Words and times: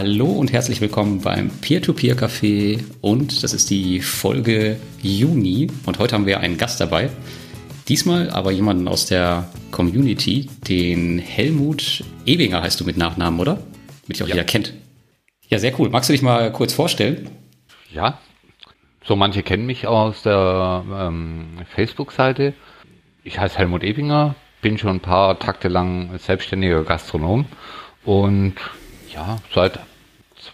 Hallo 0.00 0.26
und 0.26 0.52
herzlich 0.52 0.80
willkommen 0.80 1.22
beim 1.22 1.50
Peer-to-Peer-Café 1.50 2.84
und 3.00 3.42
das 3.42 3.52
ist 3.52 3.68
die 3.68 4.00
Folge 4.00 4.78
Juni 5.02 5.72
und 5.86 5.98
heute 5.98 6.14
haben 6.14 6.24
wir 6.24 6.38
einen 6.38 6.56
Gast 6.56 6.80
dabei. 6.80 7.10
Diesmal 7.88 8.30
aber 8.30 8.52
jemanden 8.52 8.86
aus 8.86 9.06
der 9.06 9.50
Community, 9.72 10.48
den 10.68 11.18
Helmut 11.18 12.04
Ebinger 12.26 12.62
heißt 12.62 12.78
du 12.80 12.84
mit 12.84 12.96
Nachnamen, 12.96 13.40
oder? 13.40 13.54
Damit 13.54 14.10
dich 14.10 14.22
auch 14.22 14.28
ja. 14.28 14.36
jeder 14.36 14.44
kennt. 14.44 14.72
Ja, 15.48 15.58
sehr 15.58 15.76
cool. 15.80 15.90
Magst 15.90 16.08
du 16.08 16.12
dich 16.12 16.22
mal 16.22 16.52
kurz 16.52 16.72
vorstellen? 16.72 17.28
Ja, 17.92 18.20
so 19.04 19.16
manche 19.16 19.42
kennen 19.42 19.66
mich 19.66 19.88
aus 19.88 20.22
der 20.22 20.84
ähm, 20.92 21.58
Facebook-Seite. 21.74 22.54
Ich 23.24 23.40
heiße 23.40 23.58
Helmut 23.58 23.82
Ebinger, 23.82 24.36
bin 24.62 24.78
schon 24.78 24.98
ein 24.98 25.00
paar 25.00 25.40
Takte 25.40 25.66
lang 25.66 26.16
selbstständiger 26.20 26.84
Gastronom 26.84 27.46
und 28.04 28.54
ja, 29.12 29.38
seit 29.52 29.80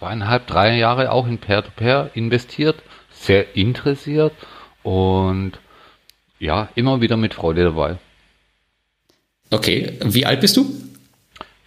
zweieinhalb, 0.05 0.47
drei 0.47 0.77
Jahre 0.77 1.11
auch 1.13 1.27
in 1.27 1.39
Peer-to-Peer 1.39 2.11
-Peer 2.11 2.11
investiert, 2.15 2.83
sehr 3.11 3.57
interessiert 3.57 4.35
und 4.83 5.53
ja, 6.39 6.69
immer 6.75 7.01
wieder 7.01 7.17
mit 7.17 7.33
Freude 7.33 7.65
dabei. 7.65 7.97
Okay, 9.51 9.99
wie 10.05 10.27
alt 10.27 10.43
bist 10.43 10.59
du? 10.59 10.67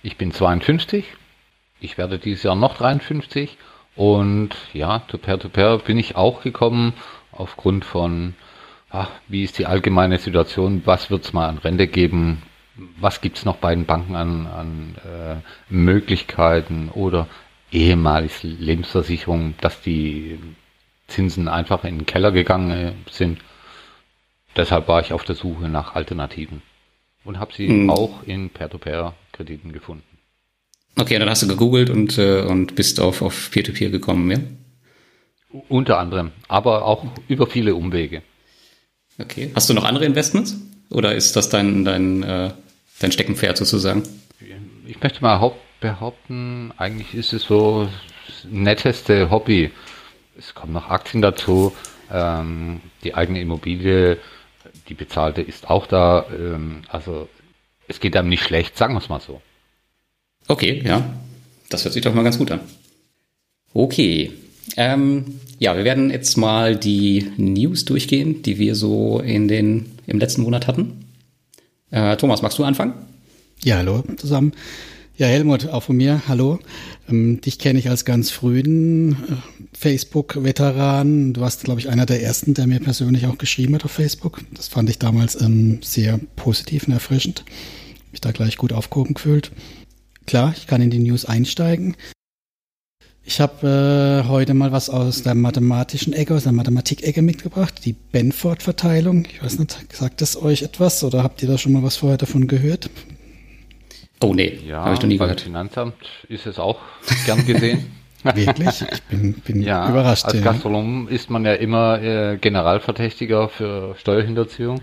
Ich 0.04 0.18
bin 0.18 0.31
52. 0.31 1.05
Ich 1.80 1.97
werde 1.97 2.20
dieses 2.20 2.44
Jahr 2.44 2.53
noch 2.56 2.78
53. 2.78 3.58
Und 3.95 4.50
ja, 4.72 5.02
zu 5.09 5.17
Peer-to-Peer 5.17 5.80
bin 5.80 5.97
ich 5.97 6.16
auch 6.16 6.44
gekommen 6.44 6.94
aufgrund 7.31 7.86
von, 7.86 8.36
ach, 8.92 9.09
wie 9.28 9.45
ist 9.45 9.58
die 9.58 9.66
allgemeine 9.66 10.19
Situation, 10.19 10.84
was 10.86 11.09
wird 11.09 11.25
es 11.25 11.34
mal 11.34 11.50
an 11.50 11.58
Rente 11.58 11.88
geben, 11.88 12.44
was 13.00 13.22
gibt 13.22 13.40
es 13.40 13.45
noch 13.45 13.58
bei 13.58 13.73
den 13.73 13.86
Banken 13.86 14.16
an, 14.16 14.45
an 14.45 14.95
äh, 15.03 15.73
Möglichkeiten 15.73 16.90
oder 16.94 17.25
ehemalig 17.72 18.44
Lebensversicherung, 18.44 19.56
dass 19.62 19.82
die 19.82 20.40
Zinsen 21.08 21.48
einfach 21.48 21.84
in 21.84 22.00
den 22.00 22.06
Keller 22.06 22.32
gegangen 22.32 23.06
sind. 23.09 23.40
Deshalb 24.56 24.88
war 24.88 25.02
ich 25.02 25.14
auf 25.14 25.24
der 25.24 25.36
Suche 25.36 25.70
nach 25.70 25.96
Alternativen 25.96 26.62
und 27.24 27.40
habe 27.40 27.54
sie 27.54 27.68
mhm. 27.68 27.90
auch 27.90 28.24
in 28.24 28.50
Peer-to-Peer-Krediten 28.50 29.72
gefunden. 29.72 30.04
Okay, 31.00 31.20
dann 31.20 31.30
hast 31.30 31.44
du 31.44 31.48
gegoogelt 31.48 31.90
und, 31.90 32.18
äh, 32.18 32.42
und 32.42 32.76
bist 32.76 33.00
auf, 33.00 33.22
auf 33.22 33.52
Peer-to-Peer 33.52 33.90
gekommen, 33.90 34.31
ja? 34.31 34.40
Unter 35.70 36.00
anderem, 36.00 36.31
aber 36.48 36.86
auch 36.86 37.06
über 37.28 37.48
viele 37.48 37.74
Umwege. 37.76 38.22
Okay. 39.18 39.52
Hast 39.56 39.70
du 39.70 39.74
noch 39.74 39.86
andere 39.86 40.06
Investments? 40.06 40.58
Oder 40.90 41.16
ist 41.16 41.36
das 41.36 41.50
dein, 41.50 41.86
dein, 41.86 42.24
äh, 42.24 42.52
dein 43.00 43.12
Steckenpferd 43.12 43.58
sozusagen? 43.58 44.04
Ich 44.86 45.02
möchte 45.02 45.22
mal 45.22 45.40
behaupten, 45.80 46.73
eigentlich 46.78 47.14
ist 47.14 47.33
es 47.33 47.44
so 47.44 47.88
das 48.25 48.47
netteste 48.50 49.30
Hobby. 49.30 49.72
Es 50.38 50.53
kommen 50.53 50.73
noch 50.73 50.89
Aktien 50.89 51.22
dazu, 51.22 51.73
ähm, 52.11 52.81
die 53.03 53.16
eigene 53.16 53.42
Immobilie 53.42 54.17
die 54.88 54.94
bezahlte 54.94 55.42
ist 55.42 55.69
auch 55.69 55.88
da. 55.88 56.25
Ähm, 56.31 56.81
also 56.88 57.28
es 57.88 58.00
geht 58.00 58.16
einem 58.16 58.30
nicht 58.30 58.44
schlecht, 58.44 58.78
sagen 58.78 58.94
wir 58.94 59.00
es 59.00 59.09
mal 59.09 59.22
so. 59.22 59.42
Okay, 60.47 60.81
ja. 60.86 61.17
Das 61.69 61.84
hört 61.84 61.94
sich 61.94 62.03
doch 62.03 62.14
mal 62.14 62.23
ganz 62.23 62.38
gut 62.38 62.52
an. 62.52 62.62
Okay. 63.73 64.31
Ähm, 64.75 65.39
ja, 65.59 65.75
wir 65.75 65.84
werden 65.84 66.09
jetzt 66.12 66.38
mal 66.38 66.75
die 66.75 67.31
News 67.38 67.85
durchgehen, 67.85 68.41
die 68.41 68.57
wir 68.57 68.75
so 68.75 69.19
in 69.19 69.47
den, 69.47 69.97
im 70.06 70.19
letzten 70.19 70.44
Monat 70.44 70.68
hatten. 70.68 71.06
Äh, 71.90 72.18
Thomas, 72.18 72.41
magst 72.41 72.57
du 72.57 72.63
anfangen? 72.63 72.94
Ja, 73.63 73.78
hallo 73.78 74.03
zusammen. 74.18 74.53
Ja, 75.17 75.25
Helmut, 75.25 75.69
auch 75.69 75.81
von 75.81 75.97
mir, 75.97 76.22
hallo. 76.28 76.59
Ähm, 77.09 77.41
dich 77.41 77.57
kenne 77.57 77.79
ich 77.79 77.89
als 77.89 78.05
ganz 78.05 78.29
frühen 78.29 79.13
äh, 79.13 79.16
Facebook-Veteran. 79.75 81.33
Du 81.33 81.41
warst, 81.41 81.63
glaube 81.63 81.79
ich, 81.79 81.89
einer 81.89 82.05
der 82.05 82.22
ersten, 82.22 82.53
der 82.53 82.67
mir 82.67 82.79
persönlich 82.79 83.25
auch 83.25 83.39
geschrieben 83.39 83.73
hat 83.73 83.83
auf 83.83 83.89
Facebook. 83.89 84.41
Das 84.53 84.67
fand 84.67 84.91
ich 84.91 85.00
damals 85.00 85.41
ähm, 85.41 85.79
sehr 85.81 86.19
positiv 86.35 86.85
und 86.85 86.94
erfrischend. 86.94 87.45
Mich 88.11 88.22
da 88.22 88.31
gleich 88.31 88.57
gut 88.57 88.72
aufgehoben 88.72 89.16
gefühlt. 89.16 89.51
Klar, 90.28 90.53
ich 90.55 90.67
kann 90.67 90.83
in 90.83 90.91
die 90.91 91.00
News 91.00 91.25
einsteigen. 91.25 91.95
Ich 93.23 93.41
habe 93.41 94.23
äh, 94.23 94.28
heute 94.29 94.53
mal 94.53 94.72
was 94.72 94.91
aus 94.91 95.23
der 95.23 95.34
mathematischen 95.34 96.13
Ecke, 96.13 96.35
aus 96.35 96.44
der 96.44 96.51
Mathematik-Ecke 96.51 97.23
mitgebracht, 97.23 97.81
die 97.85 97.94
Benford-Verteilung. 97.94 99.25
Ich 99.25 99.41
weiß 99.41 99.57
nicht, 99.57 99.79
sagt 99.94 100.22
das 100.22 100.39
euch 100.39 100.61
etwas 100.61 101.03
oder 101.03 101.23
habt 101.23 101.41
ihr 101.41 101.47
da 101.47 101.57
schon 101.57 101.72
mal 101.72 101.81
was 101.81 101.95
vorher 101.95 102.19
davon 102.19 102.47
gehört? 102.47 102.91
Oh 104.22 104.33
nee, 104.33 104.59
ja, 104.66 104.83
habe 104.83 104.95
ich 104.95 105.01
noch 105.01 105.07
nie 105.07 105.17
gehört. 105.17 105.41
Finanzamt 105.41 105.95
ist 106.28 106.47
es 106.47 106.57
auch 106.57 106.79
gern 107.25 107.45
gesehen. 107.45 107.91
Wirklich? 108.23 108.81
Ich 108.91 109.03
bin, 109.03 109.33
bin 109.33 109.61
ja, 109.61 109.88
überrascht. 109.89 110.25
Als 110.25 110.41
Gastronom 110.41 111.07
ist 111.07 111.29
man 111.29 111.45
ja 111.45 111.53
immer 111.53 112.01
äh, 112.01 112.38
Generalverdächtiger 112.38 113.47
für 113.47 113.95
Steuerhinterziehung. 113.97 114.81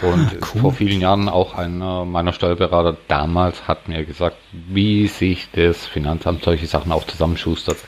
Ah, 0.00 0.06
Und 0.06 0.26
ah, 0.26 0.32
cool. 0.54 0.60
vor 0.62 0.72
vielen 0.72 1.00
Jahren 1.00 1.28
auch 1.28 1.54
einer 1.54 2.04
meiner 2.04 2.32
Steuerberater 2.32 2.96
damals 3.08 3.68
hat 3.68 3.88
mir 3.88 4.04
gesagt, 4.04 4.38
wie 4.52 5.06
sich 5.06 5.48
das 5.52 5.86
Finanzamt 5.86 6.44
solche 6.44 6.66
Sachen 6.66 6.92
auch 6.92 7.04
zusammenschustert, 7.04 7.78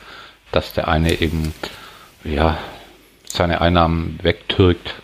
dass 0.51 0.73
der 0.73 0.87
eine 0.87 1.19
eben 1.19 1.53
ja 2.23 2.57
seine 3.25 3.61
Einnahmen 3.61 4.19
wegtürkt 4.21 4.95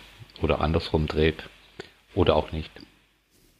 oder 0.42 0.60
andersrum 0.60 1.06
dreht 1.06 1.44
oder 2.14 2.36
auch 2.36 2.52
nicht. 2.52 2.70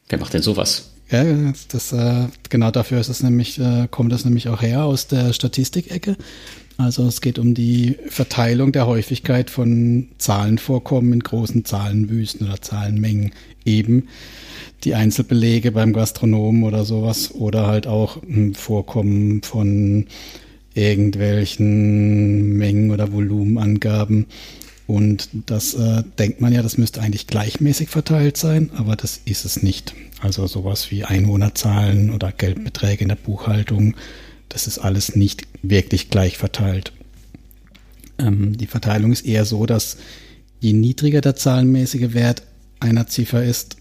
Wer 0.09 0.19
macht 0.19 0.33
denn 0.33 0.41
sowas? 0.41 0.96
Ja, 1.09 1.23
das, 1.69 1.93
äh, 1.93 2.27
genau 2.49 2.71
dafür 2.71 2.99
ist 2.99 3.07
es 3.07 3.23
nämlich, 3.23 3.59
äh, 3.59 3.87
kommt 3.89 4.11
das 4.11 4.25
nämlich 4.25 4.49
auch 4.49 4.61
her 4.61 4.83
aus 4.83 5.07
der 5.07 5.31
Statistikecke. 5.31 6.17
Also 6.77 7.07
es 7.07 7.21
geht 7.21 7.39
um 7.39 7.53
die 7.53 7.97
Verteilung 8.07 8.71
der 8.71 8.85
Häufigkeit 8.85 9.49
von 9.49 10.09
Zahlenvorkommen 10.17 11.13
in 11.13 11.21
großen 11.21 11.65
Zahlenwüsten 11.65 12.47
oder 12.47 12.61
Zahlenmengen 12.61 13.31
eben 13.65 14.09
die 14.83 14.93
Einzelbelege 14.93 15.71
beim 15.71 15.93
Gastronomen 15.93 16.63
oder 16.63 16.85
sowas 16.85 17.33
oder 17.33 17.65
halt 17.65 17.87
auch 17.87 18.21
hm, 18.21 18.53
Vorkommen 18.53 19.41
von 19.41 20.05
irgendwelchen 20.75 22.57
Mengen 22.57 22.91
oder 22.91 23.11
Volumenangaben 23.11 24.27
und 24.87 25.27
das 25.33 25.73
äh, 25.73 26.03
denkt 26.17 26.39
man 26.39 26.53
ja, 26.53 26.61
das 26.61 26.77
müsste 26.77 27.01
eigentlich 27.01 27.27
gleichmäßig 27.27 27.89
verteilt 27.89 28.37
sein, 28.37 28.71
aber 28.75 28.95
das 28.95 29.19
ist 29.25 29.43
es 29.43 29.61
nicht. 29.61 29.93
Also 30.21 30.47
sowas 30.47 30.91
wie 30.91 31.03
Einwohnerzahlen 31.03 32.11
oder 32.11 32.31
Geldbeträge 32.31 33.01
in 33.01 33.09
der 33.09 33.15
Buchhaltung, 33.15 33.95
das 34.47 34.65
ist 34.65 34.79
alles 34.79 35.15
nicht 35.15 35.43
wirklich 35.61 36.09
gleich 36.09 36.37
verteilt. 36.37 36.93
Ähm, 38.17 38.57
die 38.57 38.67
Verteilung 38.67 39.11
ist 39.11 39.25
eher 39.25 39.43
so, 39.43 39.65
dass 39.65 39.97
je 40.61 40.71
niedriger 40.71 41.19
der 41.19 41.35
zahlenmäßige 41.35 42.13
Wert 42.13 42.43
einer 42.79 43.07
Ziffer 43.07 43.43
ist, 43.43 43.75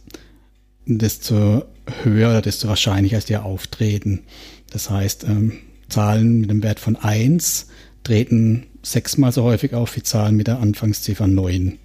desto 0.87 1.65
höher 2.03 2.31
oder 2.31 2.43
desto 2.43 2.67
wahrscheinlicher 2.67 3.19
ist 3.19 3.31
ihr 3.31 3.44
Auftreten. 3.44 4.23
Das 4.71 4.91
heißt, 4.91 5.23
ähm, 5.25 5.53
Zahlen 5.88 6.41
mit 6.41 6.50
dem 6.50 6.65
Wert 6.65 6.81
von 6.81 6.97
eins 6.97 7.69
treten 8.03 8.67
sechsmal 8.87 9.33
so 9.33 9.43
häufig 9.43 9.75
auf 9.75 9.97
wie 9.97 10.03
Zahlen 10.03 10.37
mit 10.37 10.47
der 10.47 10.61
Anfangsziffer 10.61 11.27
9. 11.27 11.79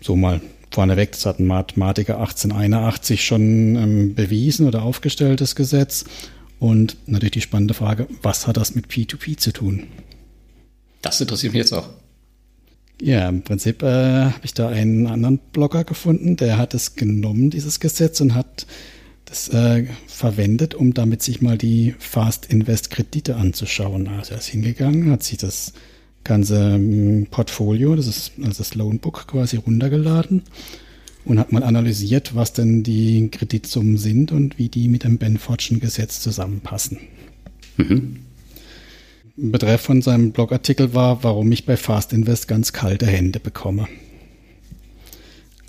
So 0.00 0.16
mal 0.16 0.40
vorneweg, 0.70 1.12
das 1.12 1.24
hat 1.24 1.38
ein 1.38 1.46
Mathematiker 1.46 2.18
1881 2.18 3.24
schon 3.24 3.76
ähm, 3.76 4.14
bewiesen 4.14 4.66
oder 4.66 4.82
aufgestellt, 4.82 5.40
das 5.40 5.54
Gesetz. 5.54 6.04
Und 6.58 6.96
natürlich 7.06 7.32
die 7.32 7.40
spannende 7.40 7.74
Frage, 7.74 8.08
was 8.22 8.46
hat 8.46 8.56
das 8.56 8.74
mit 8.74 8.86
P2P 8.86 9.36
zu 9.36 9.52
tun? 9.52 9.84
Das 11.02 11.20
interessiert 11.20 11.52
mich 11.52 11.60
jetzt 11.60 11.72
auch. 11.72 11.88
Ja, 13.00 13.28
im 13.28 13.42
Prinzip 13.42 13.82
äh, 13.82 14.30
habe 14.30 14.44
ich 14.44 14.54
da 14.54 14.68
einen 14.68 15.06
anderen 15.06 15.38
Blogger 15.52 15.84
gefunden, 15.84 16.36
der 16.36 16.56
hat 16.56 16.72
es 16.72 16.96
genommen, 16.96 17.50
dieses 17.50 17.78
Gesetz, 17.78 18.20
und 18.22 18.34
hat 18.34 18.66
das 19.26 19.48
äh, 19.50 19.86
verwendet, 20.06 20.74
um 20.74 20.94
damit 20.94 21.22
sich 21.22 21.42
mal 21.42 21.58
die 21.58 21.94
Fast 21.98 22.46
Invest 22.46 22.90
Kredite 22.90 23.36
anzuschauen. 23.36 24.08
Also 24.08 24.32
er 24.32 24.38
ist 24.38 24.46
hingegangen, 24.46 25.10
hat 25.10 25.22
sich 25.22 25.36
das 25.36 25.74
ganze 26.26 26.74
ähm, 26.74 27.26
Portfolio, 27.30 27.96
das 27.96 28.06
ist 28.06 28.32
also 28.42 28.58
das 28.58 28.74
Loanbook 28.74 29.26
quasi 29.26 29.56
runtergeladen 29.56 30.42
und 31.24 31.38
hat 31.38 31.52
mal 31.52 31.62
analysiert, 31.62 32.34
was 32.34 32.52
denn 32.52 32.82
die 32.82 33.28
Kreditsummen 33.30 33.96
sind 33.96 34.32
und 34.32 34.58
wie 34.58 34.68
die 34.68 34.88
mit 34.88 35.04
dem 35.04 35.18
Benfordschen 35.18 35.80
Gesetz 35.80 36.20
zusammenpassen. 36.20 36.98
Mhm. 37.76 38.20
Betreff 39.36 39.82
von 39.82 40.00
seinem 40.00 40.32
Blogartikel 40.32 40.94
war, 40.94 41.22
warum 41.22 41.52
ich 41.52 41.66
bei 41.66 41.76
Fast 41.76 42.12
Invest 42.12 42.48
ganz 42.48 42.72
kalte 42.72 43.06
Hände 43.06 43.38
bekomme. 43.38 43.86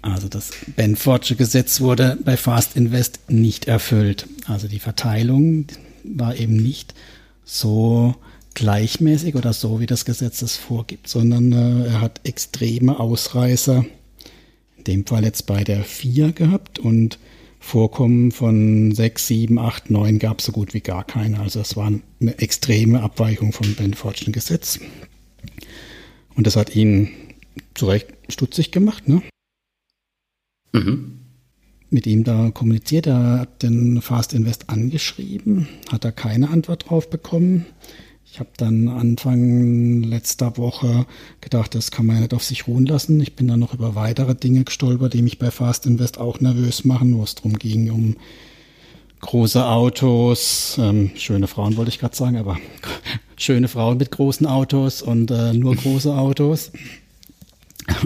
Also 0.01 0.29
das 0.29 0.51
Benfordsche 0.75 1.35
Gesetz 1.35 1.81
wurde 1.81 2.17
bei 2.23 2.37
Fast 2.37 2.77
Invest 2.77 3.19
nicht 3.29 3.65
erfüllt. 3.65 4.25
Also 4.45 4.69
die 4.69 4.79
Verteilung 4.79 5.65
war 6.03 6.35
eben 6.37 6.55
nicht 6.55 6.93
so 7.43 8.15
gleichmäßig 8.57 9.35
oder 9.35 9.53
so, 9.53 9.79
wie 9.79 9.85
das 9.85 10.03
Gesetz 10.03 10.41
es 10.41 10.55
vorgibt, 10.55 11.07
sondern 11.07 11.51
äh, 11.51 11.89
er 11.89 12.01
hat 12.01 12.21
extreme 12.23 12.99
Ausreißer, 12.99 13.85
in 14.77 14.83
dem 14.83 15.05
Fall 15.05 15.23
jetzt 15.23 15.45
bei 15.45 15.63
der 15.63 15.83
4 15.83 16.31
gehabt 16.31 16.79
und 16.79 17.19
Vorkommen 17.59 18.31
von 18.31 18.93
sechs, 18.93 19.27
sieben, 19.27 19.59
acht, 19.59 19.89
neun 19.89 20.19
gab 20.19 20.39
es 20.39 20.45
so 20.45 20.51
gut 20.51 20.73
wie 20.73 20.79
gar 20.79 21.03
keine. 21.03 21.39
Also 21.39 21.59
es 21.59 21.75
war 21.75 21.87
eine 21.87 22.37
extreme 22.39 23.01
Abweichung 23.01 23.51
vom 23.51 23.73
Benfordschen 23.73 24.31
Gesetz. 24.31 24.79
Und 26.35 26.47
das 26.47 26.55
hat 26.55 26.75
ihn 26.75 27.09
zu 27.73 27.87
Recht 27.87 28.07
stutzig 28.29 28.71
gemacht. 28.71 29.09
Ne? 29.09 29.21
Mhm. 30.71 31.19
Mit 31.89 32.05
ihm 32.05 32.23
da 32.23 32.51
kommuniziert, 32.51 33.07
er 33.07 33.39
hat 33.39 33.63
den 33.63 34.01
Fast 34.01 34.33
Invest 34.33 34.69
angeschrieben, 34.69 35.67
hat 35.91 36.05
er 36.05 36.11
keine 36.11 36.49
Antwort 36.49 36.89
drauf 36.89 37.09
bekommen. 37.09 37.65
Ich 38.31 38.39
habe 38.39 38.49
dann 38.57 38.87
Anfang 38.87 40.03
letzter 40.03 40.57
Woche 40.57 41.05
gedacht, 41.41 41.73
das 41.73 41.91
kann 41.91 42.05
man 42.05 42.17
ja 42.17 42.21
nicht 42.23 42.33
auf 42.33 42.43
sich 42.43 42.67
ruhen 42.67 42.85
lassen. 42.85 43.19
Ich 43.19 43.35
bin 43.35 43.47
dann 43.47 43.59
noch 43.59 43.73
über 43.73 43.95
weitere 43.95 44.35
Dinge 44.35 44.63
gestolpert, 44.63 45.13
die 45.13 45.21
mich 45.21 45.39
bei 45.39 45.49
Fast 45.49 45.85
Invest 45.85 46.19
auch 46.19 46.39
nervös 46.39 46.85
machen, 46.85 47.17
wo 47.17 47.23
es 47.23 47.35
darum 47.35 47.57
ging, 47.57 47.89
um 47.89 48.15
große 49.21 49.65
Autos, 49.65 50.77
ähm, 50.79 51.11
schöne 51.15 51.47
Frauen 51.47 51.77
wollte 51.77 51.89
ich 51.89 51.99
gerade 51.99 52.15
sagen, 52.15 52.37
aber 52.37 52.57
schöne 53.37 53.67
Frauen 53.67 53.97
mit 53.97 54.11
großen 54.11 54.45
Autos 54.45 55.01
und 55.01 55.31
äh, 55.31 55.53
nur 55.53 55.75
große 55.75 56.13
Autos 56.13 56.71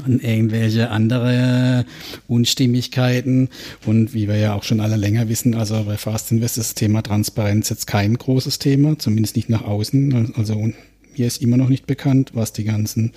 und 0.05 0.23
irgendwelche 0.23 0.89
andere 0.89 1.85
Unstimmigkeiten. 2.27 3.49
Und 3.85 4.13
wie 4.13 4.27
wir 4.27 4.37
ja 4.37 4.53
auch 4.53 4.63
schon 4.63 4.79
alle 4.79 4.95
länger 4.95 5.29
wissen, 5.29 5.55
also 5.55 5.83
bei 5.83 5.97
Fast 5.97 6.31
Invest 6.31 6.57
ist 6.57 6.69
das 6.69 6.75
Thema 6.75 7.01
Transparenz 7.01 7.69
jetzt 7.69 7.87
kein 7.87 8.17
großes 8.17 8.59
Thema, 8.59 8.97
zumindest 8.99 9.35
nicht 9.35 9.49
nach 9.49 9.63
außen. 9.63 10.33
Also 10.35 10.55
mir 10.55 11.27
ist 11.27 11.41
immer 11.41 11.57
noch 11.57 11.69
nicht 11.69 11.87
bekannt, 11.87 12.31
was 12.33 12.53
die 12.53 12.63
ganzen 12.63 13.11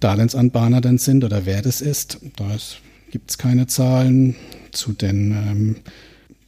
Darlehensanbahner 0.00 0.80
denn 0.80 0.98
sind 0.98 1.24
oder 1.24 1.46
wer 1.46 1.62
das 1.62 1.80
ist. 1.80 2.18
Da 2.36 2.56
gibt 3.10 3.30
es 3.30 3.38
keine 3.38 3.66
Zahlen. 3.66 4.36
Zu 4.72 4.92
den 4.92 5.30
ähm, 5.30 5.76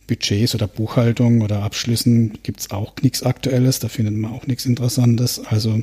Budgets 0.08 0.54
oder 0.54 0.66
Buchhaltung 0.66 1.40
oder 1.42 1.62
Abschlüssen 1.62 2.38
gibt 2.42 2.60
es 2.60 2.70
auch 2.70 2.94
nichts 3.02 3.22
Aktuelles. 3.22 3.78
Da 3.78 3.88
findet 3.88 4.14
man 4.14 4.32
auch 4.32 4.46
nichts 4.46 4.66
Interessantes. 4.66 5.40
Also 5.44 5.82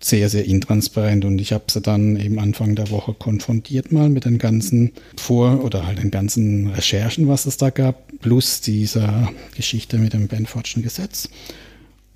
sehr, 0.00 0.28
sehr 0.28 0.44
intransparent 0.44 1.24
und 1.24 1.38
ich 1.40 1.52
habe 1.52 1.64
sie 1.68 1.80
dann 1.80 2.16
eben 2.16 2.38
Anfang 2.38 2.74
der 2.74 2.90
Woche 2.90 3.14
konfrontiert 3.14 3.92
mal 3.92 4.08
mit 4.10 4.24
den 4.24 4.38
ganzen 4.38 4.92
Vor- 5.16 5.64
oder 5.64 5.86
halt 5.86 5.98
den 5.98 6.10
ganzen 6.10 6.68
Recherchen, 6.68 7.28
was 7.28 7.46
es 7.46 7.56
da 7.56 7.70
gab, 7.70 8.12
plus 8.20 8.60
dieser 8.60 9.32
Geschichte 9.54 9.98
mit 9.98 10.12
dem 10.12 10.28
Benfordschen 10.28 10.82
Gesetz 10.82 11.30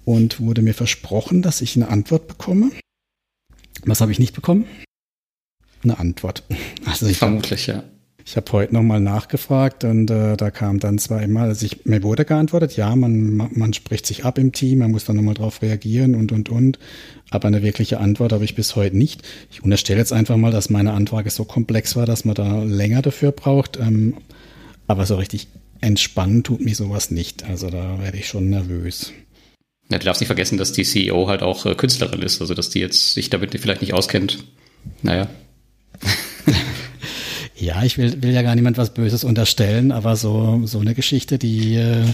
und 0.04 0.40
wurde 0.40 0.62
mir 0.62 0.74
versprochen, 0.74 1.42
dass 1.42 1.60
ich 1.60 1.76
eine 1.76 1.88
Antwort 1.88 2.28
bekomme. 2.28 2.70
Was 3.84 4.00
habe 4.00 4.12
ich 4.12 4.18
nicht 4.18 4.34
bekommen? 4.34 4.66
Eine 5.82 5.98
Antwort. 5.98 6.44
Also 6.84 7.06
ich 7.06 7.18
Vermutlich, 7.18 7.68
hab, 7.68 7.76
ja. 7.76 7.84
Ich 8.30 8.36
habe 8.36 8.52
heute 8.52 8.72
nochmal 8.72 9.00
nachgefragt 9.00 9.82
und 9.82 10.08
äh, 10.08 10.36
da 10.36 10.52
kam 10.52 10.78
dann 10.78 10.98
zweimal, 10.98 11.48
also 11.48 11.66
ich, 11.66 11.84
mir 11.84 12.04
wurde 12.04 12.24
geantwortet, 12.24 12.76
ja, 12.76 12.94
man, 12.94 13.34
man 13.34 13.72
spricht 13.72 14.06
sich 14.06 14.24
ab 14.24 14.38
im 14.38 14.52
Team, 14.52 14.78
man 14.78 14.92
muss 14.92 15.04
dann 15.04 15.16
nochmal 15.16 15.34
drauf 15.34 15.62
reagieren 15.62 16.14
und, 16.14 16.30
und, 16.30 16.48
und. 16.48 16.78
Aber 17.30 17.48
eine 17.48 17.64
wirkliche 17.64 17.98
Antwort 17.98 18.32
habe 18.32 18.44
ich 18.44 18.54
bis 18.54 18.76
heute 18.76 18.96
nicht. 18.96 19.22
Ich 19.50 19.64
unterstelle 19.64 19.98
jetzt 19.98 20.12
einfach 20.12 20.36
mal, 20.36 20.52
dass 20.52 20.70
meine 20.70 20.92
Anfrage 20.92 21.28
so 21.28 21.44
komplex 21.44 21.96
war, 21.96 22.06
dass 22.06 22.24
man 22.24 22.36
da 22.36 22.62
länger 22.62 23.02
dafür 23.02 23.32
braucht. 23.32 23.78
Ähm, 23.78 24.14
aber 24.86 25.06
so 25.06 25.16
richtig 25.16 25.48
entspannen 25.80 26.44
tut 26.44 26.60
mir 26.60 26.76
sowas 26.76 27.10
nicht. 27.10 27.42
Also 27.46 27.68
da 27.68 27.98
werde 28.00 28.18
ich 28.18 28.28
schon 28.28 28.48
nervös. 28.48 29.12
Ja, 29.90 29.98
du 29.98 30.04
darfst 30.04 30.20
nicht 30.20 30.28
vergessen, 30.28 30.56
dass 30.56 30.70
die 30.70 30.84
CEO 30.84 31.26
halt 31.26 31.42
auch 31.42 31.66
äh, 31.66 31.74
Künstlerin 31.74 32.22
ist, 32.22 32.40
also 32.40 32.54
dass 32.54 32.70
die 32.70 32.78
jetzt 32.78 33.14
sich 33.14 33.28
damit 33.28 33.58
vielleicht 33.58 33.80
nicht 33.80 33.92
auskennt. 33.92 34.44
Naja. 35.02 35.28
Ja, 37.60 37.84
ich 37.84 37.98
will, 37.98 38.22
will 38.22 38.32
ja 38.32 38.40
gar 38.40 38.54
niemand 38.54 38.78
was 38.78 38.94
Böses 38.94 39.22
unterstellen, 39.22 39.92
aber 39.92 40.16
so, 40.16 40.62
so 40.64 40.80
eine 40.80 40.94
Geschichte, 40.94 41.38
die, 41.38 41.76
äh, 41.76 42.04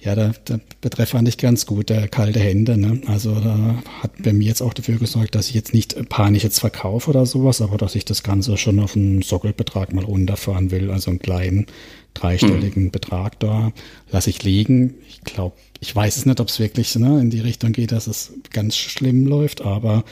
ja, 0.00 0.14
da, 0.14 0.32
da 0.46 0.58
betreff 0.80 1.10
fand 1.10 1.28
ich 1.28 1.36
ganz 1.36 1.66
gut, 1.66 1.90
der 1.90 2.08
kalte 2.08 2.40
Hände. 2.40 2.78
Ne? 2.78 3.02
Also 3.06 3.34
da 3.34 3.82
hat 4.00 4.12
bei 4.22 4.32
mir 4.32 4.46
jetzt 4.46 4.62
auch 4.62 4.72
dafür 4.72 4.96
gesorgt, 4.96 5.34
dass 5.34 5.48
ich 5.48 5.54
jetzt 5.54 5.74
nicht 5.74 6.08
panisch 6.08 6.42
jetzt 6.42 6.60
verkaufe 6.60 7.10
oder 7.10 7.26
sowas, 7.26 7.60
aber 7.60 7.76
dass 7.76 7.96
ich 7.96 8.06
das 8.06 8.22
Ganze 8.22 8.56
schon 8.56 8.78
auf 8.78 8.96
einen 8.96 9.20
Sockelbetrag 9.20 9.92
mal 9.92 10.04
runterfahren 10.04 10.70
will, 10.70 10.90
also 10.90 11.10
einen 11.10 11.18
kleinen 11.18 11.66
dreistelligen 12.14 12.84
mhm. 12.84 12.90
Betrag 12.90 13.38
da 13.40 13.72
lasse 14.10 14.30
ich 14.30 14.42
liegen. 14.42 14.94
Ich 15.08 15.20
glaube, 15.20 15.56
ich 15.80 15.94
weiß 15.94 16.16
es 16.16 16.24
nicht, 16.24 16.40
ob 16.40 16.48
es 16.48 16.58
wirklich 16.58 16.96
ne, 16.96 17.20
in 17.20 17.28
die 17.28 17.40
Richtung 17.40 17.72
geht, 17.72 17.92
dass 17.92 18.06
es 18.06 18.32
ganz 18.50 18.76
schlimm 18.76 19.26
läuft, 19.26 19.60
aber 19.60 20.04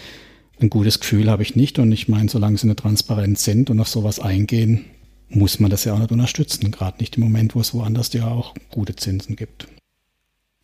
ein 0.61 0.71
gutes 0.71 1.01
Gefühl 1.01 1.31
habe 1.31 1.43
ich 1.43 1.57
nicht. 1.57 1.79
Und 1.79 1.93
ich 1.93 2.09
meine, 2.09 2.29
solange 2.29 2.57
sie 2.59 2.67
eine 2.67 2.77
Transparenz 2.77 3.45
sind 3.45 3.71
und 3.71 3.81
auf 3.81 3.89
sowas 3.89 4.21
eingehen, 4.21 4.85
muss 5.29 5.61
man 5.61 5.71
das 5.71 5.85
ja 5.85 5.95
auch 5.95 5.99
nicht 5.99 6.13
unterstützen. 6.13 6.71
Gerade 6.71 6.99
nicht 6.99 7.17
im 7.17 7.25
Moment, 7.25 7.55
wo 7.55 7.61
es 7.61 7.75
woanders 7.75 8.13
ja 8.13 8.27
auch 8.29 8.55
gute 8.71 8.97
Zinsen 8.97 9.37
gibt. 9.37 9.67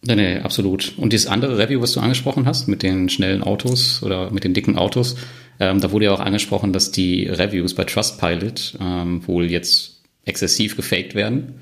Nee, 0.05 0.17
nee, 0.17 0.39
absolut. 0.39 0.95
Und 0.97 1.13
dieses 1.13 1.29
andere 1.29 1.59
Review, 1.59 1.81
was 1.81 1.93
du 1.93 2.01
angesprochen 2.01 2.45
hast, 2.47 2.67
mit 2.67 2.83
den 2.83 3.09
schnellen 3.09 3.43
Autos 3.43 4.03
oder 4.03 4.33
mit 4.33 4.43
den 4.43 4.53
dicken 4.53 4.77
Autos, 4.77 5.17
ähm, 5.61 5.81
da 5.81 5.93
wurde 5.93 6.07
ja 6.07 6.13
auch 6.13 6.21
angesprochen, 6.21 6.73
dass 6.73 6.91
die 6.91 7.27
Reviews 7.27 7.75
bei 7.75 7.85
Trustpilot 7.85 8.79
ähm, 8.81 9.27
wohl 9.29 9.49
jetzt 9.49 10.03
exzessiv 10.25 10.77
gefaked 10.77 11.15
werden. 11.15 11.61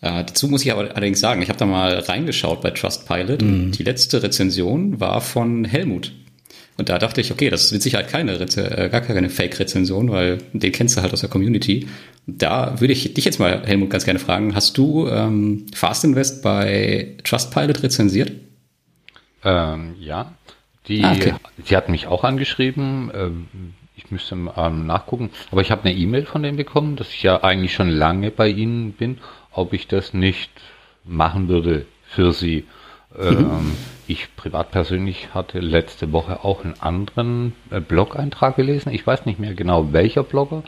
Äh, 0.00 0.24
dazu 0.24 0.48
muss 0.48 0.64
ich 0.64 0.72
aber 0.72 0.90
allerdings 0.90 1.20
sagen, 1.20 1.40
ich 1.40 1.48
habe 1.48 1.58
da 1.58 1.66
mal 1.66 1.98
reingeschaut 1.98 2.62
bei 2.62 2.70
Trustpilot 2.70 3.42
mhm. 3.42 3.48
und 3.48 3.78
die 3.78 3.84
letzte 3.84 4.24
Rezension 4.24 4.98
war 4.98 5.20
von 5.20 5.64
Helmut, 5.64 6.12
und 6.78 6.88
da 6.88 6.98
dachte 6.98 7.20
ich, 7.20 7.32
okay, 7.32 7.50
das 7.50 7.64
ist 7.64 7.72
mit 7.72 7.82
Sicherheit 7.82 8.08
keine, 8.08 8.34
äh, 8.34 8.88
gar 8.88 9.00
keine 9.00 9.28
Fake-Rezension, 9.28 10.10
weil 10.10 10.38
den 10.52 10.70
kennst 10.70 10.96
du 10.96 11.02
halt 11.02 11.12
aus 11.12 11.20
der 11.20 11.28
Community. 11.28 11.88
Da 12.26 12.80
würde 12.80 12.92
ich 12.92 13.14
dich 13.14 13.24
jetzt 13.24 13.40
mal, 13.40 13.62
Helmut, 13.66 13.90
ganz 13.90 14.04
gerne 14.04 14.20
fragen, 14.20 14.54
hast 14.54 14.78
du 14.78 15.08
ähm, 15.08 15.66
Fast 15.74 16.04
Invest 16.04 16.40
bei 16.42 17.16
Trustpilot 17.24 17.82
rezensiert? 17.82 18.30
Ähm, 19.44 19.96
ja, 19.98 20.34
die, 20.86 21.02
ah, 21.02 21.12
okay. 21.12 21.34
die 21.68 21.76
hat 21.76 21.88
mich 21.88 22.06
auch 22.06 22.22
angeschrieben. 22.22 23.10
Ähm, 23.12 23.48
ich 23.96 24.12
müsste 24.12 24.36
ähm, 24.56 24.86
nachgucken. 24.86 25.30
Aber 25.50 25.60
ich 25.60 25.72
habe 25.72 25.82
eine 25.84 25.98
E-Mail 25.98 26.26
von 26.26 26.44
denen 26.44 26.56
bekommen, 26.56 26.94
dass 26.94 27.08
ich 27.08 27.24
ja 27.24 27.42
eigentlich 27.42 27.74
schon 27.74 27.90
lange 27.90 28.30
bei 28.30 28.48
ihnen 28.48 28.92
bin, 28.92 29.18
ob 29.50 29.72
ich 29.72 29.88
das 29.88 30.14
nicht 30.14 30.50
machen 31.04 31.48
würde 31.48 31.86
für 32.06 32.32
sie. 32.32 32.64
Mhm. 33.18 33.24
Ähm, 33.26 33.72
ich 34.06 34.34
privat 34.36 34.70
persönlich 34.70 35.34
hatte 35.34 35.60
letzte 35.60 36.12
Woche 36.12 36.44
auch 36.44 36.64
einen 36.64 36.80
anderen 36.80 37.54
äh, 37.70 37.80
Blog-Eintrag 37.80 38.56
gelesen. 38.56 38.92
Ich 38.92 39.06
weiß 39.06 39.26
nicht 39.26 39.38
mehr 39.38 39.54
genau 39.54 39.92
welcher 39.92 40.22
Blogger, 40.22 40.62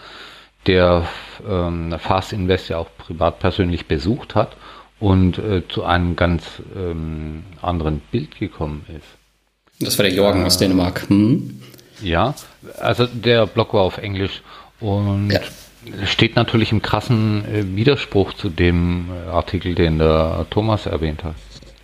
der 0.67 1.07
ähm, 1.49 1.95
Fast 1.99 2.33
Invest 2.33 2.69
ja 2.69 2.79
auch 2.79 2.89
privat 2.99 3.39
persönlich 3.39 3.87
besucht 3.87 4.35
hat 4.35 4.57
und 4.99 5.39
äh, 5.39 5.67
zu 5.69 5.85
einem 5.85 6.17
ganz 6.17 6.45
ähm, 6.77 7.45
anderen 7.63 8.01
Bild 8.11 8.39
gekommen 8.39 8.85
ist. 8.89 9.07
Das 9.81 9.99
war 9.99 10.05
der 10.05 10.15
Jorgen 10.15 10.43
äh, 10.43 10.45
aus 10.45 10.59
Dänemark. 10.59 11.09
Hm? 11.09 11.63
Ja, 12.03 12.35
also 12.79 13.07
der 13.07 13.47
Blog 13.47 13.73
war 13.73 13.83
auf 13.83 13.99
Englisch 13.99 14.43
und 14.81 15.31
ja. 15.31 15.41
steht 16.07 16.37
natürlich 16.37 16.73
im 16.73 16.83
krassen 16.83 17.45
äh, 17.47 17.77
Widerspruch 17.77 18.35
zu 18.35 18.51
dem 18.51 19.07
äh, 19.11 19.31
Artikel, 19.31 19.75
den 19.75 19.99
der 19.99 20.47
Thomas 20.51 20.87
erwähnt 20.87 21.25
hat. 21.25 21.35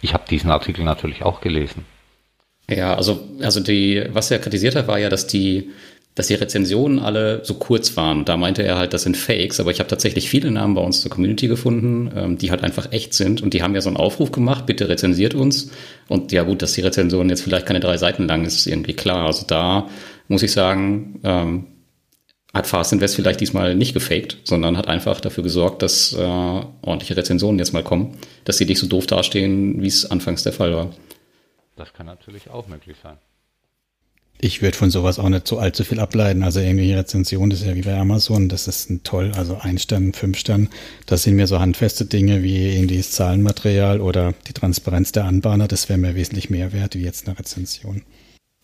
Ich 0.06 0.14
habe 0.14 0.22
diesen 0.30 0.52
Artikel 0.52 0.84
natürlich 0.84 1.24
auch 1.24 1.40
gelesen. 1.40 1.84
Ja, 2.70 2.94
also, 2.94 3.24
also 3.40 3.58
die, 3.58 4.04
was 4.10 4.30
er 4.30 4.38
kritisiert 4.38 4.76
hat, 4.76 4.86
war 4.86 5.00
ja, 5.00 5.08
dass 5.08 5.26
die, 5.26 5.70
dass 6.14 6.28
die 6.28 6.34
Rezensionen 6.34 7.00
alle 7.00 7.44
so 7.44 7.54
kurz 7.54 7.96
waren. 7.96 8.24
Da 8.24 8.36
meinte 8.36 8.62
er 8.62 8.78
halt, 8.78 8.92
das 8.92 9.02
sind 9.02 9.16
Fakes, 9.16 9.58
aber 9.58 9.72
ich 9.72 9.80
habe 9.80 9.88
tatsächlich 9.88 10.30
viele 10.30 10.52
Namen 10.52 10.74
bei 10.74 10.80
uns 10.80 11.00
zur 11.00 11.10
Community 11.10 11.48
gefunden, 11.48 12.12
ähm, 12.16 12.38
die 12.38 12.52
halt 12.52 12.62
einfach 12.62 12.92
echt 12.92 13.14
sind. 13.14 13.42
Und 13.42 13.52
die 13.52 13.64
haben 13.64 13.74
ja 13.74 13.80
so 13.80 13.88
einen 13.88 13.96
Aufruf 13.96 14.30
gemacht, 14.30 14.64
bitte 14.64 14.88
rezensiert 14.88 15.34
uns. 15.34 15.72
Und 16.06 16.30
ja 16.30 16.44
gut, 16.44 16.62
dass 16.62 16.74
die 16.74 16.82
Rezension 16.82 17.28
jetzt 17.28 17.42
vielleicht 17.42 17.66
keine 17.66 17.80
drei 17.80 17.96
Seiten 17.96 18.28
lang 18.28 18.44
ist, 18.44 18.58
ist 18.58 18.68
irgendwie 18.68 18.94
klar. 18.94 19.26
Also 19.26 19.44
da 19.44 19.88
muss 20.28 20.44
ich 20.44 20.52
sagen, 20.52 21.18
ähm, 21.24 21.64
hat 22.56 22.66
Fast 22.66 22.92
Invest 22.92 23.14
vielleicht 23.16 23.40
diesmal 23.40 23.74
nicht 23.74 23.94
gefaked, 23.94 24.38
sondern 24.44 24.76
hat 24.76 24.88
einfach 24.88 25.20
dafür 25.20 25.44
gesorgt, 25.44 25.82
dass 25.82 26.12
äh, 26.12 26.18
ordentliche 26.18 27.16
Rezensionen 27.16 27.58
jetzt 27.58 27.72
mal 27.72 27.84
kommen, 27.84 28.16
dass 28.44 28.56
sie 28.58 28.64
nicht 28.64 28.78
so 28.78 28.86
doof 28.86 29.06
dastehen, 29.06 29.82
wie 29.82 29.86
es 29.86 30.10
anfangs 30.10 30.42
der 30.42 30.52
Fall 30.52 30.74
war. 30.74 30.90
Das 31.76 31.92
kann 31.92 32.06
natürlich 32.06 32.50
auch 32.50 32.66
möglich 32.66 32.96
sein. 33.02 33.18
Ich 34.38 34.60
würde 34.60 34.76
von 34.76 34.90
sowas 34.90 35.18
auch 35.18 35.28
nicht 35.28 35.48
so 35.48 35.58
allzu 35.58 35.82
viel 35.82 35.98
ableiten. 35.98 36.42
Also 36.42 36.60
irgendwelche 36.60 36.98
Rezensionen, 36.98 37.50
das 37.50 37.60
ist 37.60 37.66
ja 37.66 37.74
wie 37.74 37.82
bei 37.82 37.96
Amazon, 37.96 38.48
das 38.50 38.68
ist 38.68 38.90
ein 38.90 39.02
toll, 39.02 39.32
also 39.34 39.58
ein 39.60 39.78
Stern, 39.78 40.12
fünf 40.12 40.38
Stern. 40.38 40.68
Das 41.06 41.22
sind 41.22 41.36
mir 41.36 41.46
so 41.46 41.58
handfeste 41.58 42.04
Dinge 42.04 42.42
wie 42.42 42.74
irgendwie 42.74 42.98
das 42.98 43.12
Zahlenmaterial 43.12 44.00
oder 44.00 44.34
die 44.46 44.52
Transparenz 44.52 45.12
der 45.12 45.24
Anbahner. 45.24 45.68
Das 45.68 45.88
wäre 45.88 45.98
mir 45.98 46.14
wesentlich 46.14 46.50
mehr 46.50 46.72
wert 46.72 46.94
wie 46.94 47.02
jetzt 47.02 47.26
eine 47.26 47.38
Rezension. 47.38 48.02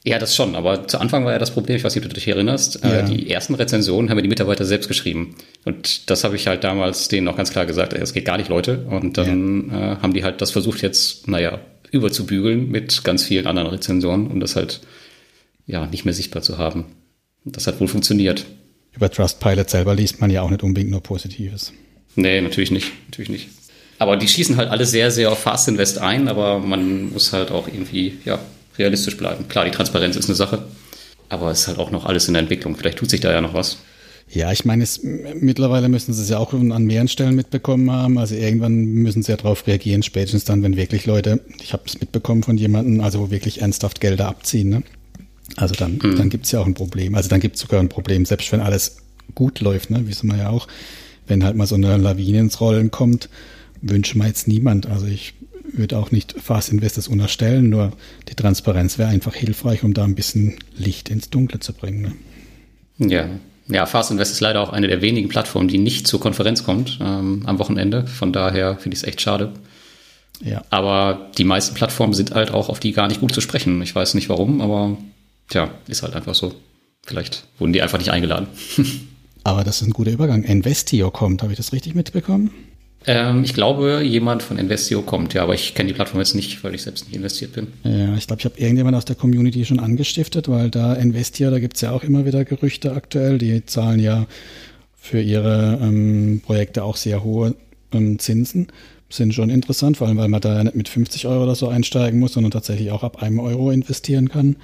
Ja, 0.05 0.19
das 0.19 0.35
schon, 0.35 0.57
aber 0.57 0.89
zu 0.89 0.99
Anfang 0.99 1.25
war 1.25 1.33
ja 1.33 1.39
das 1.39 1.53
Problem, 1.53 1.77
ich 1.77 1.85
weiß 1.85 1.95
nicht, 1.95 2.05
ob 2.05 2.11
du 2.11 2.15
dich 2.15 2.27
erinnerst, 2.27 2.85
äh, 2.85 2.89
ja. 2.89 3.03
die 3.03 3.31
ersten 3.31 3.55
Rezensionen 3.55 4.11
haben 4.11 4.19
ja 4.19 4.23
die 4.23 4.29
Mitarbeiter 4.29 4.65
selbst 4.65 4.89
geschrieben. 4.89 5.37
Und 5.65 6.11
das 6.11 6.25
habe 6.25 6.35
ich 6.35 6.49
halt 6.49 6.65
damals 6.65 7.07
denen 7.07 7.29
auch 7.29 7.37
ganz 7.37 7.53
klar 7.53 7.67
gesagt, 7.67 7.93
es 7.93 8.13
geht 8.13 8.25
gar 8.25 8.37
nicht, 8.37 8.49
Leute. 8.49 8.85
Und 8.91 9.17
dann 9.17 9.71
ja. 9.71 9.93
äh, 9.93 9.97
haben 9.99 10.13
die 10.13 10.25
halt 10.25 10.41
das 10.41 10.51
versucht 10.51 10.83
jetzt, 10.83 11.29
naja, 11.29 11.61
überzubügeln 11.93 12.69
mit 12.69 13.05
ganz 13.05 13.23
vielen 13.23 13.47
anderen 13.47 13.69
Rezensionen, 13.69 14.27
um 14.27 14.41
das 14.41 14.57
halt 14.57 14.81
ja 15.67 15.87
nicht 15.87 16.05
mehr 16.05 16.15
sichtbar 16.15 16.43
zu 16.43 16.59
haben. 16.59 16.87
Und 17.45 17.57
das 17.57 17.69
hat 17.69 17.81
wohl 17.81 17.89
funktioniert. 17.89 18.45
Über 18.93 19.09
Trustpilot 19.09 19.71
selber 19.71 19.95
liest 19.95 20.21
man 20.21 20.31
ja 20.31 20.43
auch 20.43 20.51
nicht 20.51 20.65
unbedingt 20.65 20.91
nur 20.91 21.03
Positives. 21.03 21.73
Nee, 22.17 22.41
natürlich 22.41 22.73
nicht. 22.73 22.91
Natürlich 23.07 23.31
nicht. 23.31 23.49
Aber 23.99 24.17
die 24.17 24.27
schießen 24.27 24.57
halt 24.57 24.69
alle 24.69 24.85
sehr, 24.85 25.13
sehr 25.13 25.31
auf 25.31 25.39
Fast 25.39 25.69
Invest 25.69 25.99
ein, 25.99 26.27
aber 26.27 26.59
man 26.59 27.13
muss 27.13 27.33
halt 27.33 27.53
auch 27.53 27.69
irgendwie, 27.69 28.19
ja, 28.25 28.41
realistisch 28.79 29.17
bleiben. 29.17 29.49
Klar, 29.49 29.65
die 29.65 29.71
Transparenz 29.71 30.17
ist 30.17 30.27
eine 30.27 30.35
Sache, 30.35 30.65
aber 31.29 31.51
es 31.51 31.61
ist 31.61 31.69
halt 31.69 31.79
auch 31.79 31.91
noch 31.91 32.07
alles 32.07 32.29
in 32.29 32.35
der 32.35 32.43
Entwicklung. 32.43 32.77
Vielleicht 32.77 32.99
tut 32.99 33.11
sich 33.11 33.21
da 33.21 33.33
ja 33.33 33.41
noch 33.41 33.55
was. 33.55 33.79
Ja, 34.29 34.51
ich 34.51 34.65
meine, 34.65 34.83
es, 34.83 35.01
mittlerweile 35.03 35.91
müssen 35.91 36.15
sie 36.15 36.23
es 36.23 36.31
ja 36.31 36.39
auch 36.39 36.55
an 36.55 36.85
mehreren 36.85 37.09
Stellen 37.09 37.35
mitbekommen 37.35 37.91
haben. 37.91 38.19
Also 38.19 38.35
irgendwann 38.35 38.77
müssen 38.77 39.23
sie 39.23 39.31
ja 39.31 39.37
darauf 39.37 39.67
reagieren, 39.67 40.03
spätestens 40.03 40.45
dann, 40.45 40.63
wenn 40.63 40.77
wirklich 40.77 41.05
Leute, 41.05 41.41
ich 41.63 41.75
habe 41.75 41.83
es 41.87 42.01
mitbekommen 42.01 42.43
von 42.43 42.57
jemandem, 42.57 43.03
also 43.03 43.31
wirklich 43.31 43.61
ernsthaft 43.61 44.01
Gelder 44.01 44.29
abziehen. 44.29 44.71
Ne? 44.71 44.83
Also 45.57 45.75
dann, 45.75 45.99
mhm. 46.03 46.17
dann 46.17 46.31
gibt 46.31 46.47
es 46.47 46.53
ja 46.53 46.61
auch 46.61 46.67
ein 46.67 46.73
Problem. 46.73 47.15
Also 47.15 47.29
dann 47.29 47.41
gibt 47.41 47.57
es 47.57 47.63
sogar 47.63 47.81
ein 47.81 47.91
Problem, 47.91 48.25
selbst 48.25 48.51
wenn 48.53 48.61
alles 48.61 48.97
gut 49.35 49.61
läuft, 49.61 49.91
ne? 49.91 50.07
wissen 50.07 50.31
wir 50.31 50.39
ja 50.39 50.49
auch, 50.49 50.67
wenn 51.27 51.45
halt 51.45 51.57
mal 51.57 51.67
so 51.67 51.75
eine 51.75 51.97
Lawine 51.99 52.41
ins 52.41 52.61
Rollen 52.61 52.91
kommt, 52.91 53.29
wünsche 53.83 54.17
mir 54.17 54.29
jetzt 54.29 54.49
niemand. 54.49 54.87
Also 54.87 55.07
ich 55.07 55.35
würde 55.73 55.99
auch 55.99 56.11
nicht 56.11 56.35
Fast 56.41 56.71
Investors 56.71 57.09
unterstellen, 57.09 57.71
nur 57.71 57.93
die 58.29 58.35
Transparenz 58.35 58.99
wäre 58.99 59.09
einfach 59.09 59.35
hilfreich, 59.35 59.85
um 59.85 59.95
da 59.95 60.05
ein 60.05 60.15
bisschen 60.15 60.57
Licht 60.77 61.09
ins 61.09 61.31
Dunkle 61.31 61.61
zu 61.61 61.73
bringen. 61.73 62.15
Ne? 62.99 63.11
Ja, 63.11 63.29
ja, 63.69 63.87
Fast 63.87 64.11
Invest 64.11 64.33
ist 64.33 64.41
leider 64.41 64.61
auch 64.61 64.71
eine 64.71 64.89
der 64.89 65.03
wenigen 65.03 65.29
Plattformen, 65.29 65.69
die 65.69 65.79
nicht 65.79 66.07
zur 66.07 66.21
Konferenz 66.21 66.65
kommt 66.65 66.99
ähm, 67.01 67.43
am 67.47 67.59
Wochenende. 67.59 68.07
Von 68.07 68.33
daher 68.33 68.77
finde 68.77 68.97
ich 68.97 69.03
es 69.03 69.09
echt 69.09 69.21
schade. 69.21 69.53
Ja. 70.41 70.63
Aber 70.71 71.31
die 71.39 71.45
meisten 71.45 71.75
Plattformen 71.75 72.15
sind 72.15 72.33
halt 72.33 72.51
auch 72.51 72.69
auf 72.69 72.81
die 72.81 72.93
gar 72.93 73.09
nicht 73.09 73.21
gut 73.21 73.33
zu 73.33 73.41
sprechen. 73.41 73.81
Ich 73.83 73.95
weiß 73.95 74.15
nicht 74.15 74.29
warum, 74.29 74.61
aber 74.61 74.97
tja, 75.49 75.71
ist 75.87 76.03
halt 76.03 76.15
einfach 76.15 76.35
so. 76.35 76.55
Vielleicht 77.05 77.45
wurden 77.59 77.73
die 77.73 77.83
einfach 77.83 77.99
nicht 77.99 78.11
eingeladen. 78.11 78.49
aber 79.45 79.65
das 79.65 79.81
ist 79.81 79.89
ein 79.89 79.93
guter 79.93 80.11
Übergang. 80.11 80.43
Investio 80.43 81.11
kommt, 81.11 81.43
habe 81.43 81.53
ich 81.53 81.57
das 81.57 81.73
richtig 81.73 81.95
mitbekommen? 81.95 82.51
Ähm, 83.07 83.45
ich 83.45 83.55
glaube, 83.55 84.03
jemand 84.03 84.43
von 84.43 84.59
Investio 84.59 85.03
kommt, 85.03 85.35
ja, 85.35 85.43
aber 85.43 85.55
ich 85.55 85.75
kenne 85.75 85.89
die 85.89 85.95
Plattform 85.95 86.21
jetzt 86.21 86.35
nicht, 86.35 86.63
weil 86.65 86.75
ich 86.75 86.83
selbst 86.83 87.07
nicht 87.07 87.17
investiert 87.17 87.53
bin. 87.53 87.69
Ja, 87.85 88.15
ich 88.17 88.27
glaube, 88.27 88.41
ich 88.41 88.45
habe 88.45 88.59
irgendjemand 88.59 88.97
aus 88.97 89.05
der 89.05 89.17
Community 89.17 89.65
schon 89.65 89.81
angestiftet, 89.81 90.49
weil 90.49 90.71
da 90.71 90.95
Investio, 90.95 91.51
da 91.51 91.59
gibt 91.59 91.77
es 91.77 91.81
ja 91.83 91.91
auch 91.91 92.05
immer 92.05 92.25
wieder 92.25 92.45
Gerüchte 92.45 92.93
aktuell. 92.93 93.39
Die 93.39 93.65
zahlen 93.67 94.01
ja 94.01 94.27
für 94.97 95.21
ihre 95.21 95.79
ähm, 95.83 96.41
Projekte 96.45 96.85
auch 96.85 96.97
sehr 96.97 97.25
hohe 97.25 97.55
ähm, 97.93 98.19
Zinsen. 98.19 98.69
Sind 99.09 99.35
schon 99.35 99.51
interessant, 99.51 99.99
vor 99.99 100.07
allem, 100.07 100.17
weil 100.17 100.29
man 100.29 100.41
da 100.41 100.63
nicht 100.63 100.77
mit 100.77 100.89
50 100.89 101.27
Euro 101.27 101.43
oder 101.43 101.55
so 101.55 101.69
einsteigen 101.69 102.19
muss, 102.19 102.33
sondern 102.33 102.51
tatsächlich 102.51 102.93
auch 102.93 103.03
ab 103.03 103.23
einem 103.23 103.41
Euro 103.41 103.71
investieren 103.71 104.29
kann. 104.29 104.57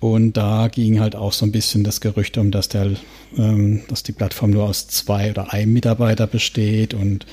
Und 0.00 0.36
da 0.36 0.68
ging 0.68 1.00
halt 1.00 1.16
auch 1.16 1.32
so 1.32 1.46
ein 1.46 1.52
bisschen 1.52 1.82
das 1.82 2.00
Gerücht 2.00 2.36
um, 2.36 2.50
dass 2.50 2.68
der, 2.68 2.90
ähm, 3.38 3.82
dass 3.88 4.02
die 4.02 4.12
Plattform 4.12 4.50
nur 4.50 4.64
aus 4.64 4.86
zwei 4.88 5.30
oder 5.30 5.52
einem 5.52 5.72
Mitarbeiter 5.72 6.26
besteht 6.26 6.92
und 6.92 7.24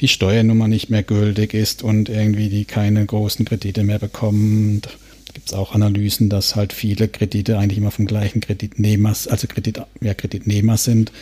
die 0.00 0.08
Steuernummer 0.08 0.68
nicht 0.68 0.90
mehr 0.90 1.02
gültig 1.02 1.54
ist 1.54 1.82
und 1.82 2.08
irgendwie 2.08 2.48
die 2.48 2.64
keine 2.64 3.04
großen 3.04 3.44
Kredite 3.44 3.82
mehr 3.82 3.98
bekommen. 3.98 4.80
Da 4.82 4.90
gibt 5.34 5.48
es 5.48 5.54
auch 5.54 5.74
Analysen, 5.74 6.28
dass 6.28 6.54
halt 6.54 6.72
viele 6.72 7.08
Kredite 7.08 7.58
eigentlich 7.58 7.78
immer 7.78 7.90
vom 7.90 8.06
gleichen 8.06 8.40
Kreditnehmer, 8.40 9.08
also 9.08 9.46
Kredit, 9.48 9.82
ja, 10.00 10.14
Kreditnehmer 10.14 10.76
sind. 10.76 11.12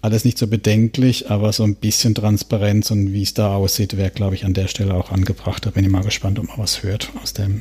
Alles 0.00 0.24
nicht 0.24 0.38
so 0.38 0.46
bedenklich, 0.46 1.30
aber 1.30 1.52
so 1.52 1.64
ein 1.64 1.74
bisschen 1.74 2.14
Transparenz 2.14 2.90
und 2.90 3.12
wie 3.12 3.22
es 3.22 3.34
da 3.34 3.54
aussieht, 3.54 3.96
wäre, 3.96 4.10
glaube 4.10 4.36
ich, 4.36 4.44
an 4.44 4.54
der 4.54 4.68
Stelle 4.68 4.94
auch 4.94 5.10
angebracht. 5.10 5.66
Da 5.66 5.70
bin 5.70 5.84
ich 5.84 5.90
mal 5.90 6.04
gespannt, 6.04 6.38
ob 6.38 6.46
man 6.46 6.58
was 6.58 6.82
hört 6.82 7.10
aus 7.22 7.32
dem, 7.32 7.60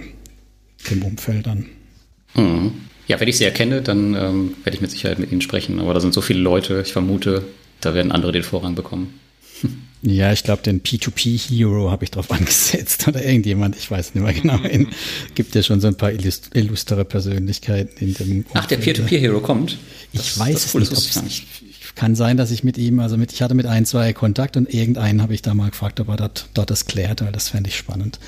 dem 0.89 1.03
Umfeld 1.03 1.47
dann. 1.47 1.65
Mhm. 2.35 2.73
Ja, 3.07 3.19
wenn 3.19 3.27
ich 3.27 3.37
sie 3.37 3.43
erkenne, 3.43 3.81
dann 3.81 4.15
ähm, 4.15 4.53
werde 4.63 4.75
ich 4.75 4.81
mit 4.81 4.91
Sicherheit 4.91 5.19
mit 5.19 5.31
ihnen 5.31 5.41
sprechen. 5.41 5.79
Aber 5.79 5.93
da 5.93 5.99
sind 5.99 6.13
so 6.13 6.21
viele 6.21 6.39
Leute, 6.39 6.81
ich 6.85 6.91
vermute, 6.91 7.43
da 7.81 7.93
werden 7.93 8.11
andere 8.11 8.31
den 8.31 8.43
Vorrang 8.43 8.75
bekommen. 8.75 9.19
Ja, 10.07 10.31
ich 10.31 10.43
glaube, 10.43 10.61
den 10.61 10.83
P2P-Hero 10.83 11.89
habe 11.89 12.03
ich 12.03 12.11
drauf 12.11 12.29
angesetzt 12.31 13.07
oder 13.07 13.25
irgendjemand, 13.25 13.75
ich 13.75 13.89
weiß 13.89 14.13
nicht 14.13 14.23
mehr 14.23 14.33
genau. 14.33 14.59
In, 14.59 14.89
gibt 15.33 15.55
ja 15.55 15.63
schon 15.63 15.81
so 15.81 15.87
ein 15.87 15.95
paar 15.95 16.11
illust 16.11 16.51
illustre 16.53 17.03
Persönlichkeiten 17.05 17.97
in 18.05 18.13
dem. 18.13 18.37
Umfeld. 18.37 18.45
Ach, 18.53 18.65
der 18.67 18.79
P2P-Hero 18.79 19.39
kommt? 19.39 19.79
Das, 20.13 20.23
ich 20.23 20.37
weiß 20.37 20.75
es 20.75 20.75
nicht. 20.75 21.17
Ob 21.17 21.23
nicht. 21.23 21.47
Kann 21.95 22.13
sein, 22.13 22.37
dass 22.37 22.51
ich 22.51 22.63
mit 22.63 22.77
ihm, 22.77 22.99
also 22.99 23.17
mit, 23.17 23.33
ich 23.33 23.41
hatte 23.41 23.55
mit 23.55 23.65
ein, 23.65 23.85
zwei 23.87 24.13
Kontakt 24.13 24.57
und 24.57 24.71
irgendeinen 24.71 25.23
habe 25.23 25.33
ich 25.33 25.41
da 25.41 25.55
mal 25.55 25.71
gefragt, 25.71 25.99
ob 25.99 26.09
er 26.09 26.17
dort, 26.17 26.49
dort 26.53 26.69
das 26.69 26.85
klärt, 26.85 27.21
weil 27.23 27.31
das 27.31 27.49
fände 27.49 27.69
ich 27.69 27.77
spannend. 27.77 28.19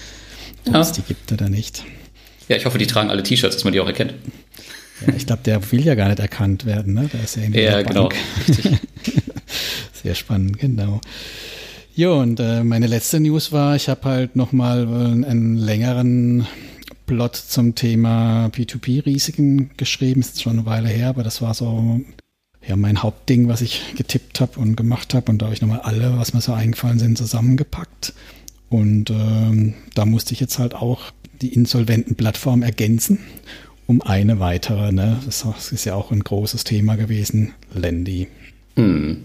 Ob 0.65 0.73
ja. 0.73 0.81
es 0.81 0.93
die 0.93 1.01
gibt 1.01 1.31
oder 1.31 1.47
nicht. 1.47 1.83
Ja, 2.47 2.55
ich 2.55 2.65
hoffe, 2.65 2.77
die 2.77 2.87
tragen 2.87 3.09
alle 3.09 3.23
T-Shirts, 3.23 3.55
dass 3.55 3.63
man 3.63 3.73
die 3.73 3.79
auch 3.79 3.87
erkennt. 3.87 4.13
Ja, 5.05 5.13
ich 5.15 5.25
glaube, 5.25 5.43
der 5.43 5.71
will 5.71 5.85
ja 5.85 5.95
gar 5.95 6.07
nicht 6.07 6.19
erkannt 6.19 6.65
werden, 6.65 6.93
ne? 6.93 7.09
Da 7.11 7.19
ist 7.19 7.35
ja, 7.35 7.43
ja 7.43 7.81
genau. 7.81 8.09
Sehr 10.03 10.15
spannend, 10.15 10.57
genau. 10.57 11.01
Jo, 11.95 12.19
und 12.19 12.39
äh, 12.39 12.63
meine 12.63 12.87
letzte 12.87 13.19
News 13.19 13.51
war, 13.51 13.75
ich 13.75 13.89
habe 13.89 14.05
halt 14.05 14.35
nochmal 14.35 14.83
äh, 14.83 15.27
einen 15.27 15.57
längeren 15.57 16.47
Plot 17.07 17.35
zum 17.35 17.73
Thema 17.73 18.47
P2P-Risiken 18.47 19.71
geschrieben. 19.77 20.21
Ist 20.21 20.41
schon 20.41 20.53
eine 20.53 20.65
Weile 20.65 20.89
her, 20.89 21.09
aber 21.09 21.23
das 21.23 21.41
war 21.41 21.53
so 21.53 22.01
ja 22.67 22.75
mein 22.75 23.01
Hauptding, 23.01 23.47
was 23.47 23.61
ich 23.61 23.81
getippt 23.95 24.41
habe 24.41 24.59
und 24.59 24.75
gemacht 24.75 25.13
habe. 25.13 25.31
Und 25.31 25.41
da 25.41 25.45
habe 25.45 25.55
ich 25.55 25.61
nochmal 25.61 25.79
alle, 25.81 26.17
was 26.17 26.33
mir 26.33 26.41
so 26.41 26.53
eingefallen 26.53 26.99
sind, 26.99 27.17
zusammengepackt. 27.17 28.13
Und 28.69 29.09
ähm, 29.09 29.73
da 29.95 30.05
musste 30.05 30.33
ich 30.33 30.39
jetzt 30.39 30.59
halt 30.59 30.75
auch 30.75 31.11
die 31.41 31.53
insolventen 31.53 32.15
Plattform 32.15 32.63
ergänzen 32.63 33.19
um 33.87 34.01
eine 34.01 34.39
weitere. 34.39 34.91
Ne? 34.91 35.19
Das 35.25 35.45
ist 35.71 35.85
ja 35.85 35.95
auch 35.95 36.11
ein 36.11 36.19
großes 36.19 36.63
Thema 36.65 36.95
gewesen, 36.95 37.53
Landy. 37.73 38.27
Hm. 38.75 39.23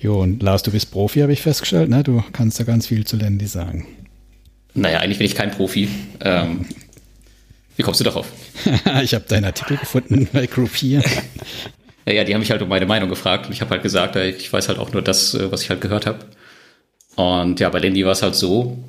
Jo, 0.00 0.20
und 0.20 0.42
Lars, 0.42 0.64
du 0.64 0.72
bist 0.72 0.90
Profi, 0.90 1.20
habe 1.20 1.32
ich 1.32 1.40
festgestellt. 1.40 1.88
Ne? 1.88 2.02
Du 2.02 2.22
kannst 2.32 2.58
ja 2.58 2.64
ganz 2.64 2.88
viel 2.88 3.06
zu 3.06 3.16
Landy 3.16 3.46
sagen. 3.46 3.86
Naja, 4.74 4.98
eigentlich 4.98 5.18
bin 5.18 5.26
ich 5.26 5.36
kein 5.36 5.52
Profi. 5.52 5.88
Ähm, 6.20 6.66
wie 7.76 7.82
kommst 7.82 8.00
du 8.00 8.04
darauf? 8.04 8.26
ich 9.02 9.14
habe 9.14 9.24
deinen 9.28 9.44
Artikel 9.44 9.76
gefunden 9.76 10.28
bei 10.32 10.46
Groupier. 10.46 11.02
ja, 12.06 12.24
die 12.24 12.34
haben 12.34 12.40
mich 12.40 12.50
halt 12.50 12.62
um 12.62 12.68
meine 12.68 12.86
Meinung 12.86 13.08
gefragt 13.08 13.46
und 13.46 13.52
ich 13.52 13.60
habe 13.60 13.70
halt 13.70 13.82
gesagt, 13.82 14.16
ich 14.16 14.52
weiß 14.52 14.68
halt 14.68 14.78
auch 14.78 14.92
nur 14.92 15.02
das, 15.02 15.34
äh, 15.34 15.52
was 15.52 15.62
ich 15.62 15.70
halt 15.70 15.80
gehört 15.80 16.06
habe. 16.06 16.18
Und 17.14 17.60
ja, 17.60 17.68
bei 17.68 17.78
Landy 17.78 18.04
war 18.04 18.12
es 18.12 18.22
halt 18.22 18.34
so, 18.34 18.82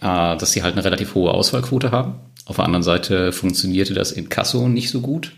dass 0.00 0.52
sie 0.52 0.62
halt 0.62 0.74
eine 0.74 0.84
relativ 0.84 1.14
hohe 1.14 1.32
Auswahlquote 1.32 1.90
haben. 1.90 2.14
Auf 2.44 2.56
der 2.56 2.64
anderen 2.64 2.82
Seite 2.82 3.32
funktionierte 3.32 3.94
das 3.94 4.12
in 4.12 4.28
Kasso 4.28 4.68
nicht 4.68 4.90
so 4.90 5.00
gut. 5.00 5.32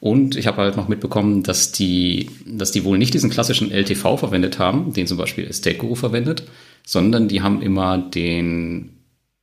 Und 0.00 0.34
ich 0.34 0.48
habe 0.48 0.62
halt 0.62 0.76
noch 0.76 0.88
mitbekommen, 0.88 1.44
dass 1.44 1.70
die, 1.70 2.28
dass 2.44 2.72
die 2.72 2.82
wohl 2.82 2.98
nicht 2.98 3.14
diesen 3.14 3.30
klassischen 3.30 3.70
LTV 3.70 4.16
verwendet 4.16 4.58
haben, 4.58 4.92
den 4.92 5.06
zum 5.06 5.16
Beispiel 5.16 5.46
Estate 5.46 5.76
Guru 5.76 5.94
verwendet, 5.94 6.42
sondern 6.84 7.28
die 7.28 7.40
haben 7.40 7.62
immer 7.62 7.98
den, 7.98 8.98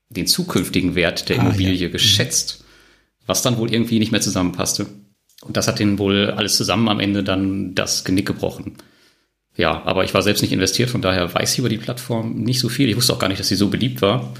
den 0.09 0.27
zukünftigen 0.27 0.95
Wert 0.95 1.29
der 1.29 1.39
ah, 1.39 1.41
Immobilie 1.43 1.75
ja. 1.75 1.87
geschätzt, 1.87 2.65
was 3.25 3.41
dann 3.41 3.57
wohl 3.57 3.71
irgendwie 3.71 3.99
nicht 3.99 4.11
mehr 4.11 4.19
zusammenpasste. 4.19 4.87
Und 5.43 5.55
das 5.55 5.69
hat 5.69 5.79
denen 5.79 5.97
wohl 5.97 6.31
alles 6.31 6.57
zusammen 6.57 6.89
am 6.89 6.99
Ende 6.99 7.23
dann 7.23 7.73
das 7.73 8.03
Genick 8.03 8.25
gebrochen. 8.25 8.73
Ja, 9.59 9.81
aber 9.83 10.05
ich 10.05 10.13
war 10.13 10.21
selbst 10.21 10.41
nicht 10.41 10.53
investiert, 10.53 10.89
von 10.89 11.01
daher 11.01 11.33
weiß 11.33 11.51
ich 11.51 11.59
über 11.59 11.67
die 11.67 11.77
Plattform 11.77 12.33
nicht 12.35 12.61
so 12.61 12.69
viel. 12.69 12.87
Ich 12.87 12.95
wusste 12.95 13.11
auch 13.11 13.19
gar 13.19 13.27
nicht, 13.27 13.41
dass 13.41 13.49
sie 13.49 13.57
so 13.57 13.67
beliebt 13.67 14.01
war. 14.01 14.33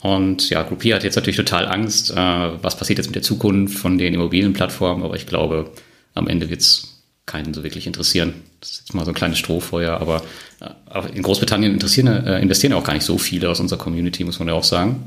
Und 0.00 0.48
ja, 0.48 0.62
Groupier 0.62 0.94
hat 0.94 1.04
jetzt 1.04 1.14
natürlich 1.14 1.36
total 1.36 1.68
Angst, 1.68 2.10
äh, 2.10 2.14
was 2.16 2.78
passiert 2.78 2.98
jetzt 2.98 3.08
mit 3.08 3.14
der 3.14 3.22
Zukunft 3.22 3.78
von 3.78 3.98
den 3.98 4.14
Immobilienplattformen, 4.14 5.04
aber 5.04 5.14
ich 5.16 5.26
glaube, 5.26 5.70
am 6.14 6.26
Ende 6.26 6.48
wird 6.48 6.62
es 6.62 7.02
keinen 7.26 7.52
so 7.52 7.62
wirklich 7.62 7.86
interessieren. 7.86 8.32
Das 8.60 8.70
ist 8.70 8.78
jetzt 8.78 8.94
mal 8.94 9.04
so 9.04 9.10
ein 9.10 9.14
kleines 9.14 9.38
Strohfeuer, 9.38 10.00
aber 10.00 10.22
äh, 10.60 11.14
in 11.14 11.22
Großbritannien 11.22 11.74
interessieren, 11.74 12.06
äh, 12.08 12.40
investieren 12.40 12.72
auch 12.72 12.82
gar 12.82 12.94
nicht 12.94 13.04
so 13.04 13.18
viele 13.18 13.50
aus 13.50 13.60
unserer 13.60 13.78
Community, 13.78 14.24
muss 14.24 14.38
man 14.38 14.48
ja 14.48 14.54
auch 14.54 14.64
sagen. 14.64 15.04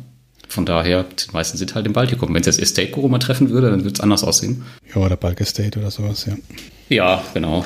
Von 0.48 0.67
daher, 0.67 1.05
die 1.05 1.31
meisten 1.34 1.57
sind 1.57 1.74
halt 1.74 1.88
im 1.88 1.93
Baltikum. 1.93 2.31
Wenn 2.31 2.41
es 2.41 2.45
jetzt 2.45 2.60
Estate 2.60 2.91
Guru 2.91 3.07
mal 3.07 3.17
treffen 3.17 3.50
würde, 3.50 3.72
dann 3.72 3.84
würde 3.84 3.95
es 3.95 4.00
anders 4.00 4.24
aussehen. 4.24 4.63
Ja, 4.93 5.01
oder 5.01 5.17
Bulk 5.17 5.41
Estate 5.41 5.79
oder 5.79 5.89
sowas, 5.89 6.27
ja. 6.27 6.36
Ja, 6.88 7.24
genau. 7.34 7.65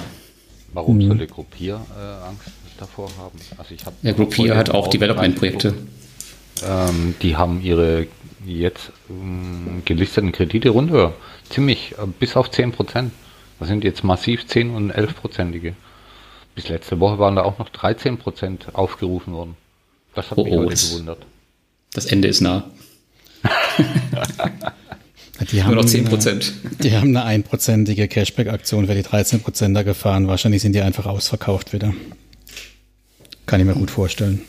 Warum 0.74 0.98
mhm. 0.98 1.08
soll 1.08 1.28
Gruppier 1.28 1.82
äh, 1.98 2.28
Angst 2.28 2.52
davor 2.78 3.10
haben? 3.18 3.40
Also 3.58 3.74
ich 3.74 3.82
ja, 4.02 4.12
Gruppier 4.12 4.56
hat 4.56 4.70
auch 4.70 4.88
Development-Projekte. 4.88 5.74
Ähm, 6.64 7.16
die 7.22 7.36
haben 7.36 7.62
ihre 7.62 8.08
jetzt 8.46 8.92
ähm, 9.10 9.82
gelisteten 9.86 10.32
Kredite 10.32 10.70
runter. 10.70 11.14
Ziemlich, 11.50 11.94
äh, 11.98 12.06
bis 12.20 12.36
auf 12.36 12.52
10 12.52 12.72
Prozent. 12.72 13.12
Das 13.60 13.68
sind 13.68 13.84
jetzt 13.84 14.04
massiv 14.04 14.48
10 14.48 14.72
und 14.72 14.92
11 14.92 15.16
Prozentige. 15.16 15.76
Bis 16.56 16.70
letzte 16.70 17.00
Woche 17.00 17.20
waren 17.20 17.36
da 17.36 17.44
auch 17.44 17.60
noch 17.60 17.70
13 17.70 18.18
Prozent 18.18 18.68
aufgerufen 18.74 19.34
worden. 19.34 19.56
Das 20.16 20.32
hat 20.32 20.38
oh, 20.38 20.44
mich 20.44 20.54
oh, 20.54 20.66
heute 20.66 20.76
gewundert. 20.76 21.26
Das 21.94 22.06
Ende 22.06 22.28
ist 22.28 22.42
nah. 22.42 22.70
Die 25.52 25.64
haben, 25.64 25.74
Nur 25.74 25.84
noch 25.84 25.90
10 25.90 26.06
Prozent. 26.06 26.54
Die 26.84 26.96
haben 26.96 27.16
eine 27.16 27.24
einprozentige 27.24 28.08
Cashback-Aktion 28.08 28.88
für 28.88 28.96
die 28.96 29.04
13 29.04 29.40
Prozenter 29.42 29.84
gefahren. 29.84 30.28
Wahrscheinlich 30.28 30.62
sind 30.62 30.74
die 30.74 30.82
einfach 30.82 31.06
ausverkauft 31.06 31.72
wieder. 31.72 31.94
Kann 33.46 33.60
ich 33.62 33.66
mir 33.66 33.74
gut 33.74 33.90
vorstellen. 33.90 34.42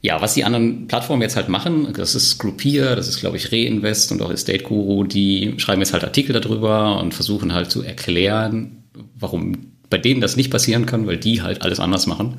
Ja, 0.00 0.20
was 0.20 0.34
die 0.34 0.44
anderen 0.44 0.86
Plattformen 0.86 1.22
jetzt 1.22 1.34
halt 1.34 1.48
machen, 1.48 1.92
das 1.96 2.14
ist 2.14 2.38
Groupier, 2.38 2.94
das 2.94 3.08
ist, 3.08 3.18
glaube 3.18 3.36
ich, 3.38 3.50
Reinvest 3.50 4.12
und 4.12 4.22
auch 4.22 4.30
Estate 4.30 4.62
Guru, 4.62 5.02
die 5.02 5.54
schreiben 5.56 5.80
jetzt 5.80 5.92
halt 5.92 6.04
Artikel 6.04 6.32
darüber 6.32 7.00
und 7.00 7.12
versuchen 7.12 7.52
halt 7.52 7.72
zu 7.72 7.82
erklären, 7.82 8.84
warum 9.18 9.72
bei 9.90 9.98
denen 9.98 10.20
das 10.20 10.36
nicht 10.36 10.50
passieren 10.50 10.86
kann, 10.86 11.06
weil 11.06 11.16
die 11.16 11.42
halt 11.42 11.62
alles 11.62 11.80
anders 11.80 12.06
machen. 12.06 12.38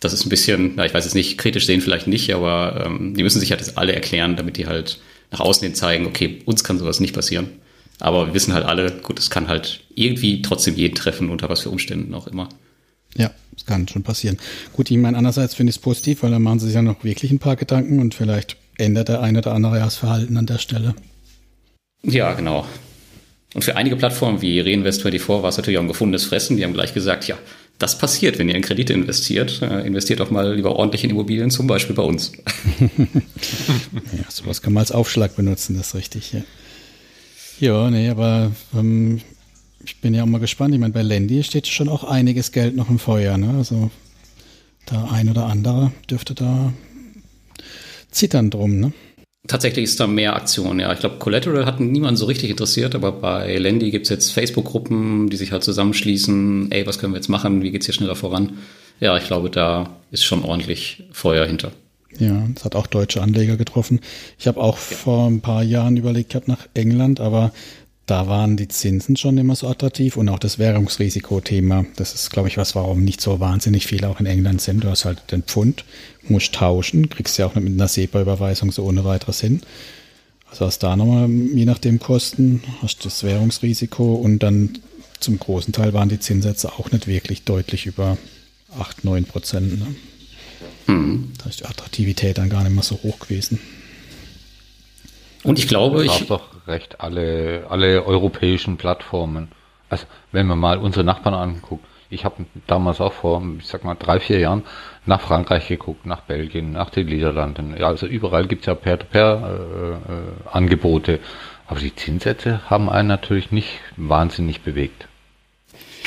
Das 0.00 0.12
ist 0.12 0.26
ein 0.26 0.30
bisschen, 0.30 0.72
na, 0.76 0.84
ich 0.84 0.94
weiß 0.94 1.04
jetzt 1.04 1.14
nicht, 1.14 1.38
kritisch 1.38 1.66
sehen 1.66 1.80
vielleicht 1.80 2.06
nicht, 2.06 2.34
aber 2.34 2.84
ähm, 2.86 3.14
die 3.14 3.22
müssen 3.22 3.40
sich 3.40 3.50
halt 3.50 3.60
das 3.60 3.76
alle 3.76 3.92
erklären, 3.94 4.36
damit 4.36 4.56
die 4.56 4.66
halt 4.66 4.98
nach 5.36 5.44
außen 5.44 5.64
hin 5.64 5.74
zeigen, 5.74 6.06
okay, 6.06 6.42
uns 6.46 6.64
kann 6.64 6.78
sowas 6.78 7.00
nicht 7.00 7.14
passieren. 7.14 7.48
Aber 7.98 8.28
wir 8.28 8.34
wissen 8.34 8.54
halt 8.54 8.64
alle, 8.64 8.90
gut, 8.90 9.18
es 9.18 9.30
kann 9.30 9.48
halt 9.48 9.80
irgendwie 9.94 10.42
trotzdem 10.42 10.74
jeden 10.74 10.94
treffen, 10.94 11.30
unter 11.30 11.48
was 11.48 11.60
für 11.60 11.70
Umständen 11.70 12.14
auch 12.14 12.26
immer. 12.26 12.48
Ja, 13.16 13.30
das 13.54 13.64
kann 13.64 13.88
schon 13.88 14.02
passieren. 14.02 14.38
Gut, 14.72 14.90
ich 14.90 14.96
meine, 14.98 15.16
andererseits 15.16 15.54
finde 15.54 15.70
ich 15.70 15.76
es 15.76 15.82
positiv, 15.82 16.22
weil 16.22 16.30
dann 16.30 16.42
machen 16.42 16.58
sie 16.58 16.66
sich 16.66 16.74
ja 16.74 16.82
noch 16.82 17.04
wirklich 17.04 17.30
ein 17.30 17.38
paar 17.38 17.56
Gedanken 17.56 18.00
und 18.00 18.14
vielleicht 18.14 18.56
ändert 18.76 19.08
der 19.08 19.22
eine 19.22 19.38
oder 19.38 19.52
andere 19.52 19.78
ja 19.78 19.84
das 19.84 19.96
Verhalten 19.96 20.36
an 20.36 20.46
der 20.46 20.58
Stelle. 20.58 20.94
Ja, 22.02 22.34
genau. 22.34 22.66
Und 23.54 23.62
für 23.62 23.76
einige 23.76 23.96
Plattformen 23.96 24.42
wie 24.42 24.60
Reinvest24 24.60 25.42
war 25.42 25.48
es 25.48 25.56
natürlich 25.56 25.78
auch 25.78 25.82
ein 25.82 25.88
gefundenes 25.88 26.26
Fressen. 26.26 26.58
Die 26.58 26.64
haben 26.64 26.74
gleich 26.74 26.92
gesagt, 26.92 27.26
ja, 27.26 27.38
das 27.78 27.98
passiert, 27.98 28.38
wenn 28.38 28.48
ihr 28.48 28.54
in 28.54 28.62
Kredite 28.62 28.92
investiert. 28.92 29.60
Äh, 29.62 29.86
investiert 29.86 30.20
doch 30.20 30.30
mal 30.30 30.54
lieber 30.54 30.76
ordentlich 30.76 31.04
in 31.04 31.10
Immobilien, 31.10 31.50
zum 31.50 31.66
Beispiel 31.66 31.94
bei 31.94 32.02
uns. 32.02 32.32
ja, 32.80 34.30
sowas 34.30 34.62
kann 34.62 34.72
man 34.72 34.82
als 34.82 34.92
Aufschlag 34.92 35.36
benutzen, 35.36 35.76
das 35.76 35.88
ist 35.88 35.94
richtig. 35.94 36.32
Ja, 36.32 36.42
ja 37.58 37.90
nee, 37.90 38.08
aber 38.08 38.52
ähm, 38.74 39.20
ich 39.84 40.00
bin 40.00 40.14
ja 40.14 40.22
auch 40.22 40.26
mal 40.26 40.38
gespannt. 40.38 40.74
Ich 40.74 40.80
meine, 40.80 40.92
bei 40.92 41.02
Lendi 41.02 41.42
steht 41.44 41.66
schon 41.66 41.88
auch 41.88 42.04
einiges 42.04 42.52
Geld 42.52 42.76
noch 42.76 42.88
im 42.88 42.98
Feuer. 42.98 43.36
Ne? 43.38 43.54
Also 43.56 43.90
der 44.90 45.10
ein 45.12 45.28
oder 45.28 45.46
andere 45.46 45.92
dürfte 46.10 46.34
da 46.34 46.72
zittern 48.10 48.50
drum. 48.50 48.80
Ne? 48.80 48.92
Tatsächlich 49.46 49.84
ist 49.84 50.00
da 50.00 50.06
mehr 50.06 50.34
Aktion, 50.34 50.80
ja. 50.80 50.92
Ich 50.92 51.00
glaube, 51.00 51.16
Collateral 51.18 51.66
hat 51.66 51.78
niemand 51.80 52.18
so 52.18 52.26
richtig 52.26 52.50
interessiert, 52.50 52.94
aber 52.94 53.12
bei 53.12 53.56
Lendi 53.58 53.90
gibt 53.90 54.06
es 54.06 54.10
jetzt 54.10 54.32
Facebook-Gruppen, 54.32 55.30
die 55.30 55.36
sich 55.36 55.52
halt 55.52 55.62
zusammenschließen. 55.62 56.72
Ey, 56.72 56.86
was 56.86 56.98
können 56.98 57.12
wir 57.12 57.18
jetzt 57.18 57.28
machen? 57.28 57.62
Wie 57.62 57.70
geht's 57.70 57.86
hier 57.86 57.94
schneller 57.94 58.16
voran? 58.16 58.58
Ja, 58.98 59.16
ich 59.16 59.26
glaube, 59.26 59.50
da 59.50 59.90
ist 60.10 60.24
schon 60.24 60.42
ordentlich 60.42 61.04
Feuer 61.12 61.46
hinter. 61.46 61.72
Ja, 62.18 62.48
es 62.54 62.64
hat 62.64 62.74
auch 62.74 62.86
deutsche 62.86 63.22
Anleger 63.22 63.56
getroffen. 63.56 64.00
Ich 64.38 64.46
habe 64.46 64.60
auch 64.60 64.76
ja. 64.76 64.96
vor 64.96 65.26
ein 65.28 65.40
paar 65.40 65.62
Jahren 65.62 65.96
überlegt 65.96 66.30
gehabt 66.30 66.48
nach 66.48 66.66
England, 66.74 67.20
aber 67.20 67.52
da 68.06 68.28
waren 68.28 68.56
die 68.56 68.68
Zinsen 68.68 69.16
schon 69.16 69.36
immer 69.36 69.56
so 69.56 69.68
attraktiv 69.68 70.16
und 70.16 70.28
auch 70.28 70.38
das 70.38 70.60
Währungsrisikothema. 70.60 71.86
Das 71.96 72.14
ist, 72.14 72.30
glaube 72.30 72.48
ich, 72.48 72.56
was, 72.56 72.76
warum 72.76 73.04
nicht 73.04 73.20
so 73.20 73.40
wahnsinnig 73.40 73.86
viele 73.86 74.08
auch 74.08 74.20
in 74.20 74.26
England 74.26 74.60
sind. 74.60 74.84
Du 74.84 74.88
hast 74.88 75.04
halt 75.04 75.32
den 75.32 75.42
Pfund, 75.42 75.84
musst 76.28 76.54
tauschen, 76.54 77.08
kriegst 77.08 77.36
ja 77.36 77.46
auch 77.46 77.54
mit 77.56 77.66
einer 77.66 77.88
SEPA-Überweisung 77.88 78.70
so 78.70 78.84
ohne 78.84 79.04
weiteres 79.04 79.40
hin. 79.40 79.60
Also 80.48 80.66
hast 80.66 80.84
da 80.84 80.94
nochmal, 80.94 81.28
je 81.28 81.64
nachdem 81.64 81.98
Kosten, 81.98 82.62
hast 82.80 83.04
das 83.04 83.24
Währungsrisiko 83.24 84.14
und 84.14 84.38
dann 84.38 84.78
zum 85.18 85.40
großen 85.40 85.72
Teil 85.72 85.92
waren 85.92 86.08
die 86.08 86.20
Zinssätze 86.20 86.72
auch 86.74 86.92
nicht 86.92 87.08
wirklich 87.08 87.42
deutlich 87.42 87.86
über 87.86 88.16
8, 88.78 89.04
9 89.04 89.24
Prozent. 89.24 89.80
Ne? 89.80 89.96
Mhm. 90.86 91.32
Da 91.42 91.50
ist 91.50 91.60
die 91.60 91.66
Attraktivität 91.66 92.38
dann 92.38 92.50
gar 92.50 92.62
nicht 92.62 92.72
mehr 92.72 92.84
so 92.84 93.00
hoch 93.02 93.18
gewesen. 93.18 93.58
Und 95.46 95.58
ich 95.58 95.68
glaube, 95.68 96.04
ich. 96.04 96.20
Ich 96.22 96.28
doch 96.28 96.48
recht 96.66 97.00
alle, 97.00 97.66
alle 97.68 98.04
europäischen 98.04 98.76
Plattformen. 98.76 99.48
Also, 99.88 100.04
wenn 100.32 100.46
man 100.46 100.58
mal 100.58 100.78
unsere 100.78 101.04
Nachbarn 101.04 101.34
anguckt. 101.34 101.86
Ich 102.08 102.24
habe 102.24 102.46
damals 102.68 103.00
auch 103.00 103.12
vor, 103.12 103.42
ich 103.58 103.66
sag 103.66 103.82
mal, 103.82 103.96
drei, 103.96 104.20
vier 104.20 104.38
Jahren 104.38 104.62
nach 105.06 105.20
Frankreich 105.20 105.66
geguckt, 105.66 106.06
nach 106.06 106.20
Belgien, 106.20 106.70
nach 106.72 106.90
den 106.90 107.06
Niederlanden. 107.06 107.76
Ja, 107.76 107.88
also 107.88 108.06
überall 108.06 108.46
gibt's 108.46 108.66
ja 108.66 108.76
Peer-to-Peer-Angebote. 108.76 111.12
Äh, 111.12 111.16
äh, 111.16 111.20
Aber 111.66 111.80
die 111.80 111.96
Zinssätze 111.96 112.70
haben 112.70 112.88
einen 112.88 113.08
natürlich 113.08 113.50
nicht 113.50 113.80
wahnsinnig 113.96 114.60
bewegt. 114.60 115.08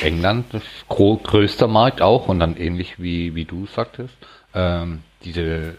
England, 0.02 0.46
das 0.54 0.64
größter 0.88 1.68
Markt 1.68 2.02
auch 2.02 2.30
und 2.30 2.40
dann 2.40 2.56
ähnlich 2.56 3.02
wie, 3.02 3.36
wie 3.36 3.44
du 3.44 3.66
sagtest, 3.66 4.16
ähm, 4.54 5.02
diese 5.26 5.74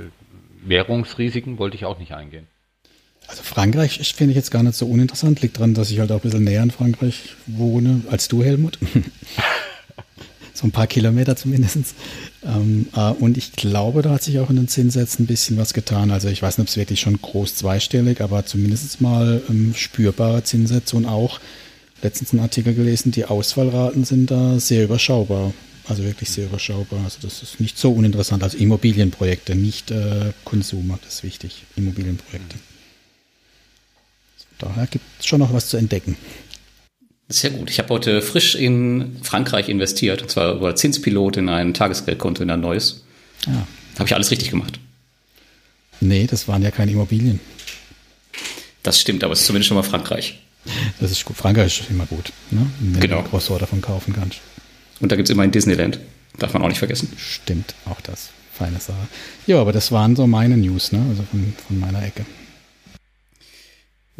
Währungsrisiken 0.63 1.59
wollte 1.59 1.77
ich 1.77 1.87
auch 1.87 1.99
nicht 1.99 2.13
eingehen. 2.13 2.47
Also 3.31 3.45
Frankreich 3.45 4.01
finde 4.17 4.33
ich 4.33 4.37
jetzt 4.37 4.51
gar 4.51 4.65
nicht 4.65 4.75
so 4.75 4.87
uninteressant. 4.87 5.41
Liegt 5.41 5.57
daran, 5.57 5.73
dass 5.73 5.93
ich 5.93 6.01
halt 6.01 6.11
auch 6.11 6.17
ein 6.17 6.23
bisschen 6.23 6.43
näher 6.43 6.65
in 6.65 6.73
Frankreich 6.73 7.37
wohne 7.47 8.03
als 8.11 8.27
du, 8.27 8.43
Helmut. 8.43 8.77
so 10.53 10.67
ein 10.67 10.73
paar 10.73 10.89
Kilometer 10.89 11.37
zumindest. 11.37 11.95
Ähm, 12.45 12.89
äh, 12.93 13.11
und 13.13 13.39
ich 13.39 13.53
glaube, 13.53 14.03
da 14.03 14.11
hat 14.11 14.25
sich 14.25 14.41
auch 14.41 14.51
in 14.51 14.57
den 14.57 14.67
Zinssätzen 14.67 15.25
ein 15.25 15.27
bisschen 15.29 15.57
was 15.59 15.75
getan. 15.75 16.11
Also 16.11 16.27
ich 16.27 16.43
weiß 16.43 16.59
nicht, 16.59 16.65
ob 16.65 16.69
es 16.71 16.77
wirklich 16.77 16.99
schon 16.99 17.23
groß 17.23 17.55
zweistellig, 17.55 18.21
aber 18.21 18.47
zumindest 18.47 19.01
mal 19.01 19.41
ähm, 19.49 19.75
spürbare 19.77 20.43
Zinssätze 20.43 20.97
und 20.97 21.07
auch 21.07 21.39
letztens 22.03 22.33
einen 22.33 22.43
Artikel 22.43 22.75
gelesen, 22.75 23.13
die 23.13 23.27
Ausfallraten 23.27 24.05
sind 24.05 24.33
da 24.33 24.59
sehr 24.59 24.83
überschaubar. 24.83 25.55
Also 25.87 26.03
wirklich 26.03 26.31
sehr 26.31 26.47
überschaubar. 26.47 27.05
Also 27.05 27.19
das 27.23 27.45
ist 27.45 27.61
nicht 27.61 27.79
so 27.79 27.93
uninteressant. 27.93 28.43
Also 28.43 28.59
Immobilienprojekte, 28.59 29.55
nicht 29.55 29.93
äh, 29.93 30.33
Konsumer, 30.45 30.99
das 31.05 31.15
ist 31.15 31.23
wichtig. 31.23 31.63
Immobilienprojekte. 31.77 32.57
Daher 34.61 34.87
gibt 34.87 35.05
es 35.19 35.27
schon 35.27 35.41
noch 35.41 35.53
was 35.53 35.69
zu 35.69 35.77
entdecken. 35.77 36.17
Sehr 37.29 37.51
gut. 37.51 37.71
Ich 37.71 37.79
habe 37.79 37.89
heute 37.91 38.23
frisch 38.23 38.55
in 38.55 39.17
Frankreich 39.23 39.69
investiert, 39.69 40.23
und 40.23 40.31
zwar 40.31 40.55
über 40.55 40.75
Zinspilot 40.75 41.37
in 41.37 41.49
ein 41.49 41.75
Tagesgeldkonto 41.75 42.43
in 42.43 42.51
ein 42.51 42.61
neues. 42.61 43.05
Ja. 43.47 43.67
Habe 43.99 44.07
ich 44.07 44.15
alles 44.15 44.31
richtig 44.31 44.51
gemacht? 44.51 44.79
Nee, 46.01 46.27
das 46.27 46.49
waren 46.49 46.63
ja 46.63 46.71
keine 46.71 46.93
Immobilien. 46.93 47.41
Das 48.83 49.01
stimmt, 49.01 49.23
aber 49.23 49.33
es 49.33 49.41
ist 49.41 49.47
zumindest 49.47 49.69
schon 49.69 49.77
mal 49.77 49.83
Frankreich. 49.83 50.41
Das 50.99 51.11
ist 51.11 51.25
gut. 51.25 51.37
Frankreich 51.37 51.81
ist 51.81 51.91
immer 51.91 52.07
gut, 52.07 52.33
ne? 52.51 52.67
wenn 52.81 53.01
genau. 53.01 53.23
du 53.23 53.29
Grossor 53.29 53.59
davon 53.59 53.81
kaufen 53.81 54.13
kannst. 54.13 54.41
Und 55.01 55.13
da 55.13 55.17
gibt 55.17 55.29
es 55.29 55.33
immer 55.33 55.43
ein 55.43 55.53
Disneyland. 55.53 56.01
Darf 56.39 56.53
man 56.53 56.63
auch 56.63 56.69
nicht 56.69 56.79
vergessen. 56.79 57.13
Stimmt, 57.17 57.75
auch 57.87 58.01
das. 58.01 58.31
Feine 58.53 58.81
Sache. 58.81 59.09
Ja, 59.47 59.61
aber 59.61 59.73
das 59.73 59.93
waren 59.93 60.17
so 60.17 60.27
meine 60.27 60.57
News, 60.57 60.93
ne? 60.93 61.05
also 61.09 61.23
von, 61.31 61.55
von 61.67 61.79
meiner 61.79 62.03
Ecke. 62.03 62.27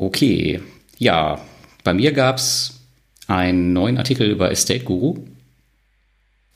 Okay, 0.01 0.63
ja, 0.97 1.45
bei 1.85 1.93
mir 1.93 2.13
gab 2.13 2.39
es 2.39 2.81
einen 3.27 3.75
neuen 3.75 3.99
Artikel 3.99 4.31
über 4.31 4.51
Estate 4.51 4.83
Guru. 4.83 5.27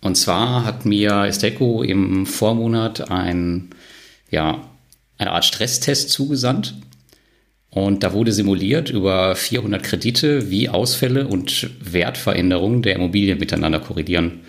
Und 0.00 0.14
zwar 0.14 0.64
hat 0.64 0.86
mir 0.86 1.24
Estate 1.26 1.56
Guru 1.56 1.82
im 1.82 2.24
Vormonat 2.24 3.10
ein, 3.10 3.68
ja, 4.30 4.66
eine 5.18 5.32
Art 5.32 5.44
Stresstest 5.44 6.08
zugesandt. 6.08 6.74
Und 7.68 8.02
da 8.02 8.14
wurde 8.14 8.32
simuliert 8.32 8.88
über 8.88 9.36
400 9.36 9.82
Kredite, 9.82 10.50
wie 10.50 10.70
Ausfälle 10.70 11.26
und 11.28 11.68
Wertveränderungen 11.82 12.80
der 12.80 12.96
Immobilien 12.96 13.38
miteinander 13.38 13.80
korrelieren. 13.80 14.40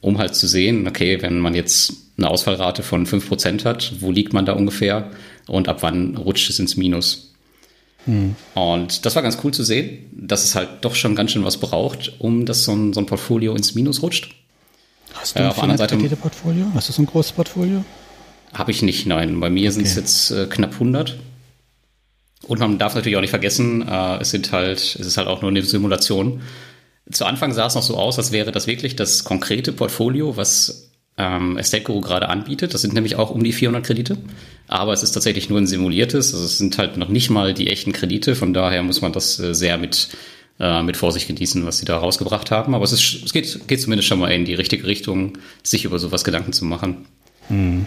Um 0.00 0.18
halt 0.18 0.36
zu 0.36 0.46
sehen, 0.46 0.86
okay, 0.86 1.20
wenn 1.22 1.40
man 1.40 1.56
jetzt 1.56 1.94
eine 2.16 2.30
Ausfallrate 2.30 2.84
von 2.84 3.04
5% 3.04 3.64
hat, 3.64 3.94
wo 3.98 4.12
liegt 4.12 4.32
man 4.32 4.46
da 4.46 4.52
ungefähr 4.52 5.10
und 5.48 5.66
ab 5.66 5.78
wann 5.82 6.16
rutscht 6.16 6.48
es 6.50 6.60
ins 6.60 6.76
Minus? 6.76 7.31
Mhm. 8.06 8.36
Und 8.54 9.06
das 9.06 9.14
war 9.14 9.22
ganz 9.22 9.38
cool 9.44 9.52
zu 9.52 9.62
sehen, 9.62 10.10
dass 10.12 10.44
es 10.44 10.54
halt 10.54 10.68
doch 10.82 10.94
schon 10.94 11.14
ganz 11.14 11.32
schön 11.32 11.44
was 11.44 11.58
braucht, 11.58 12.14
um 12.18 12.46
dass 12.46 12.64
so 12.64 12.72
ein, 12.72 12.92
so 12.92 13.00
ein 13.00 13.06
Portfolio 13.06 13.54
ins 13.54 13.74
Minus 13.74 14.02
rutscht. 14.02 14.34
Hast 15.14 15.38
du 15.38 15.42
äh, 15.42 15.46
auf 15.46 15.54
der 15.54 15.64
anderen 15.64 15.78
Seite 15.78 16.16
Portfolio? 16.16 16.66
Hast 16.74 16.88
du 16.88 16.92
so 16.92 17.02
ein 17.02 17.06
großes 17.06 17.32
Portfolio? 17.32 17.84
Habe 18.52 18.70
ich 18.70 18.82
nicht, 18.82 19.06
nein. 19.06 19.40
Bei 19.40 19.50
mir 19.50 19.70
okay. 19.70 19.74
sind 19.74 19.86
es 19.86 19.94
jetzt 19.94 20.30
äh, 20.30 20.46
knapp 20.46 20.74
100. 20.74 21.18
Und 22.46 22.58
man 22.58 22.78
darf 22.78 22.94
natürlich 22.94 23.16
auch 23.16 23.20
nicht 23.20 23.30
vergessen, 23.30 23.86
äh, 23.86 24.18
es 24.18 24.30
sind 24.30 24.52
halt, 24.52 24.78
es 24.78 25.06
ist 25.06 25.16
halt 25.16 25.28
auch 25.28 25.42
nur 25.42 25.50
eine 25.50 25.62
Simulation. 25.62 26.42
Zu 27.10 27.24
Anfang 27.24 27.52
sah 27.52 27.66
es 27.66 27.74
noch 27.74 27.82
so 27.82 27.96
aus, 27.96 28.18
als 28.18 28.32
wäre 28.32 28.52
das 28.52 28.66
wirklich 28.66 28.96
das 28.96 29.24
konkrete 29.24 29.72
Portfolio, 29.72 30.36
was 30.36 30.91
ähm, 31.18 31.58
Estate 31.58 31.84
gerade 32.00 32.28
anbietet. 32.28 32.74
Das 32.74 32.82
sind 32.82 32.94
nämlich 32.94 33.16
auch 33.16 33.30
um 33.30 33.42
die 33.42 33.52
400 33.52 33.84
Kredite. 33.84 34.16
Aber 34.68 34.92
es 34.92 35.02
ist 35.02 35.12
tatsächlich 35.12 35.50
nur 35.50 35.58
ein 35.58 35.66
simuliertes. 35.66 36.32
Also 36.32 36.44
es 36.46 36.58
sind 36.58 36.78
halt 36.78 36.96
noch 36.96 37.08
nicht 37.08 37.30
mal 37.30 37.54
die 37.54 37.68
echten 37.68 37.92
Kredite. 37.92 38.34
Von 38.34 38.54
daher 38.54 38.82
muss 38.82 39.02
man 39.02 39.12
das 39.12 39.38
äh, 39.38 39.54
sehr 39.54 39.76
mit, 39.78 40.08
äh, 40.58 40.82
mit 40.82 40.96
Vorsicht 40.96 41.28
genießen, 41.28 41.66
was 41.66 41.78
sie 41.78 41.84
da 41.84 41.98
rausgebracht 41.98 42.50
haben. 42.50 42.74
Aber 42.74 42.84
es, 42.84 42.92
ist, 42.92 43.24
es 43.24 43.32
geht, 43.32 43.68
geht 43.68 43.80
zumindest 43.80 44.08
schon 44.08 44.18
mal 44.18 44.30
in 44.30 44.44
die 44.44 44.54
richtige 44.54 44.86
Richtung, 44.86 45.38
sich 45.62 45.84
über 45.84 45.98
sowas 45.98 46.24
Gedanken 46.24 46.52
zu 46.52 46.64
machen. 46.64 47.06
Mhm. 47.48 47.86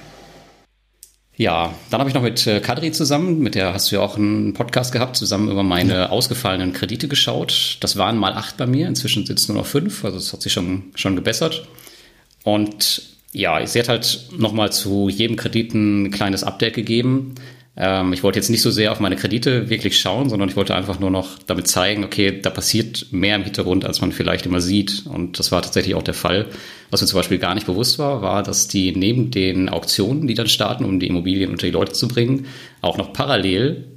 Ja, 1.38 1.74
dann 1.90 2.00
habe 2.00 2.10
ich 2.10 2.14
noch 2.14 2.22
mit 2.22 2.48
äh, 2.48 2.62
Kadri 2.62 2.94
zusammen, 2.94 3.40
mit 3.40 3.56
der 3.56 3.74
hast 3.74 3.92
du 3.92 3.98
ja 3.98 4.02
auch 4.02 4.16
einen 4.16 4.54
Podcast 4.54 4.94
gehabt, 4.94 5.18
zusammen 5.18 5.52
über 5.52 5.64
meine 5.64 5.94
ja. 5.94 6.10
ausgefallenen 6.10 6.72
Kredite 6.72 7.10
geschaut. 7.10 7.78
Das 7.82 7.98
waren 7.98 8.18
mal 8.18 8.32
acht 8.32 8.56
bei 8.56 8.66
mir, 8.66 8.88
inzwischen 8.88 9.26
sind 9.26 9.38
es 9.38 9.50
nur 9.50 9.58
noch 9.58 9.66
fünf, 9.66 10.06
also 10.06 10.18
es 10.18 10.32
hat 10.32 10.42
sich 10.42 10.54
schon, 10.54 10.84
schon 10.96 11.18
gebessert. 11.18 11.68
Und 12.44 13.15
ja, 13.36 13.66
sie 13.66 13.80
hat 13.80 13.90
halt 13.90 14.30
nochmal 14.38 14.72
zu 14.72 15.10
jedem 15.10 15.36
Kredit 15.36 15.74
ein 15.74 16.12
kleines 16.12 16.44
Update 16.44 16.74
gegeben. 16.74 17.36
Ähm, 17.78 18.14
ich 18.14 18.24
wollte 18.24 18.40
jetzt 18.40 18.50
nicht 18.50 18.62
so 18.62 18.72
sehr 18.72 18.92
auf 18.92 19.02
meine 19.02 19.18
Kredite 19.18 19.70
wirklich 19.70 20.00
schauen, 20.00 20.30
sondern 20.30 20.48
ich 20.48 20.56
wollte 20.56 20.74
einfach 20.74 21.00
nur 21.00 21.12
noch 21.12 21.40
damit 21.46 21.68
zeigen, 21.68 22.06
okay, 22.06 22.40
da 22.42 22.50
passiert 22.50 23.08
mehr 23.12 23.36
im 23.36 23.44
Hintergrund, 23.44 23.84
als 23.84 24.00
man 24.00 24.14
vielleicht 24.14 24.46
immer 24.46 24.62
sieht. 24.62 25.04
Und 25.06 25.38
das 25.40 25.52
war 25.52 25.62
tatsächlich 25.62 25.96
auch 25.96 26.04
der 26.04 26.14
Fall. 26.14 26.48
Was 26.90 27.02
mir 27.02 27.08
zum 27.08 27.20
Beispiel 27.20 27.38
gar 27.38 27.56
nicht 27.56 27.68
bewusst 27.68 28.00
war, 28.00 28.22
war, 28.22 28.44
dass 28.44 28.70
die 28.70 28.96
neben 28.96 29.32
den 29.32 29.68
Auktionen, 29.68 30.28
die 30.28 30.34
dann 30.34 30.48
starten, 30.48 30.86
um 30.86 31.00
die 31.00 31.08
Immobilien 31.08 31.52
unter 31.52 31.68
die 31.68 31.74
Leute 31.74 31.92
zu 31.92 32.08
bringen, 32.08 32.46
auch 32.82 32.98
noch 32.98 33.12
parallel 33.12 33.95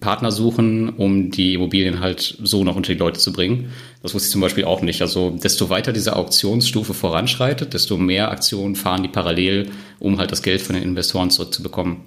Partner 0.00 0.32
suchen, 0.32 0.90
um 0.90 1.30
die 1.30 1.54
Immobilien 1.54 2.00
halt 2.00 2.38
so 2.42 2.64
noch 2.64 2.76
unter 2.76 2.92
die 2.92 2.98
Leute 2.98 3.18
zu 3.18 3.32
bringen. 3.32 3.70
Das 4.02 4.14
wusste 4.14 4.28
ich 4.28 4.32
zum 4.32 4.40
Beispiel 4.40 4.64
auch 4.64 4.82
nicht. 4.82 5.02
Also 5.02 5.30
desto 5.30 5.70
weiter 5.70 5.92
diese 5.92 6.16
Auktionsstufe 6.16 6.94
voranschreitet, 6.94 7.74
desto 7.74 7.96
mehr 7.96 8.30
Aktionen 8.30 8.76
fahren 8.76 9.02
die 9.02 9.08
parallel, 9.08 9.70
um 9.98 10.18
halt 10.18 10.32
das 10.32 10.42
Geld 10.42 10.60
von 10.60 10.74
den 10.74 10.84
Investoren 10.84 11.30
zurückzubekommen. 11.30 11.98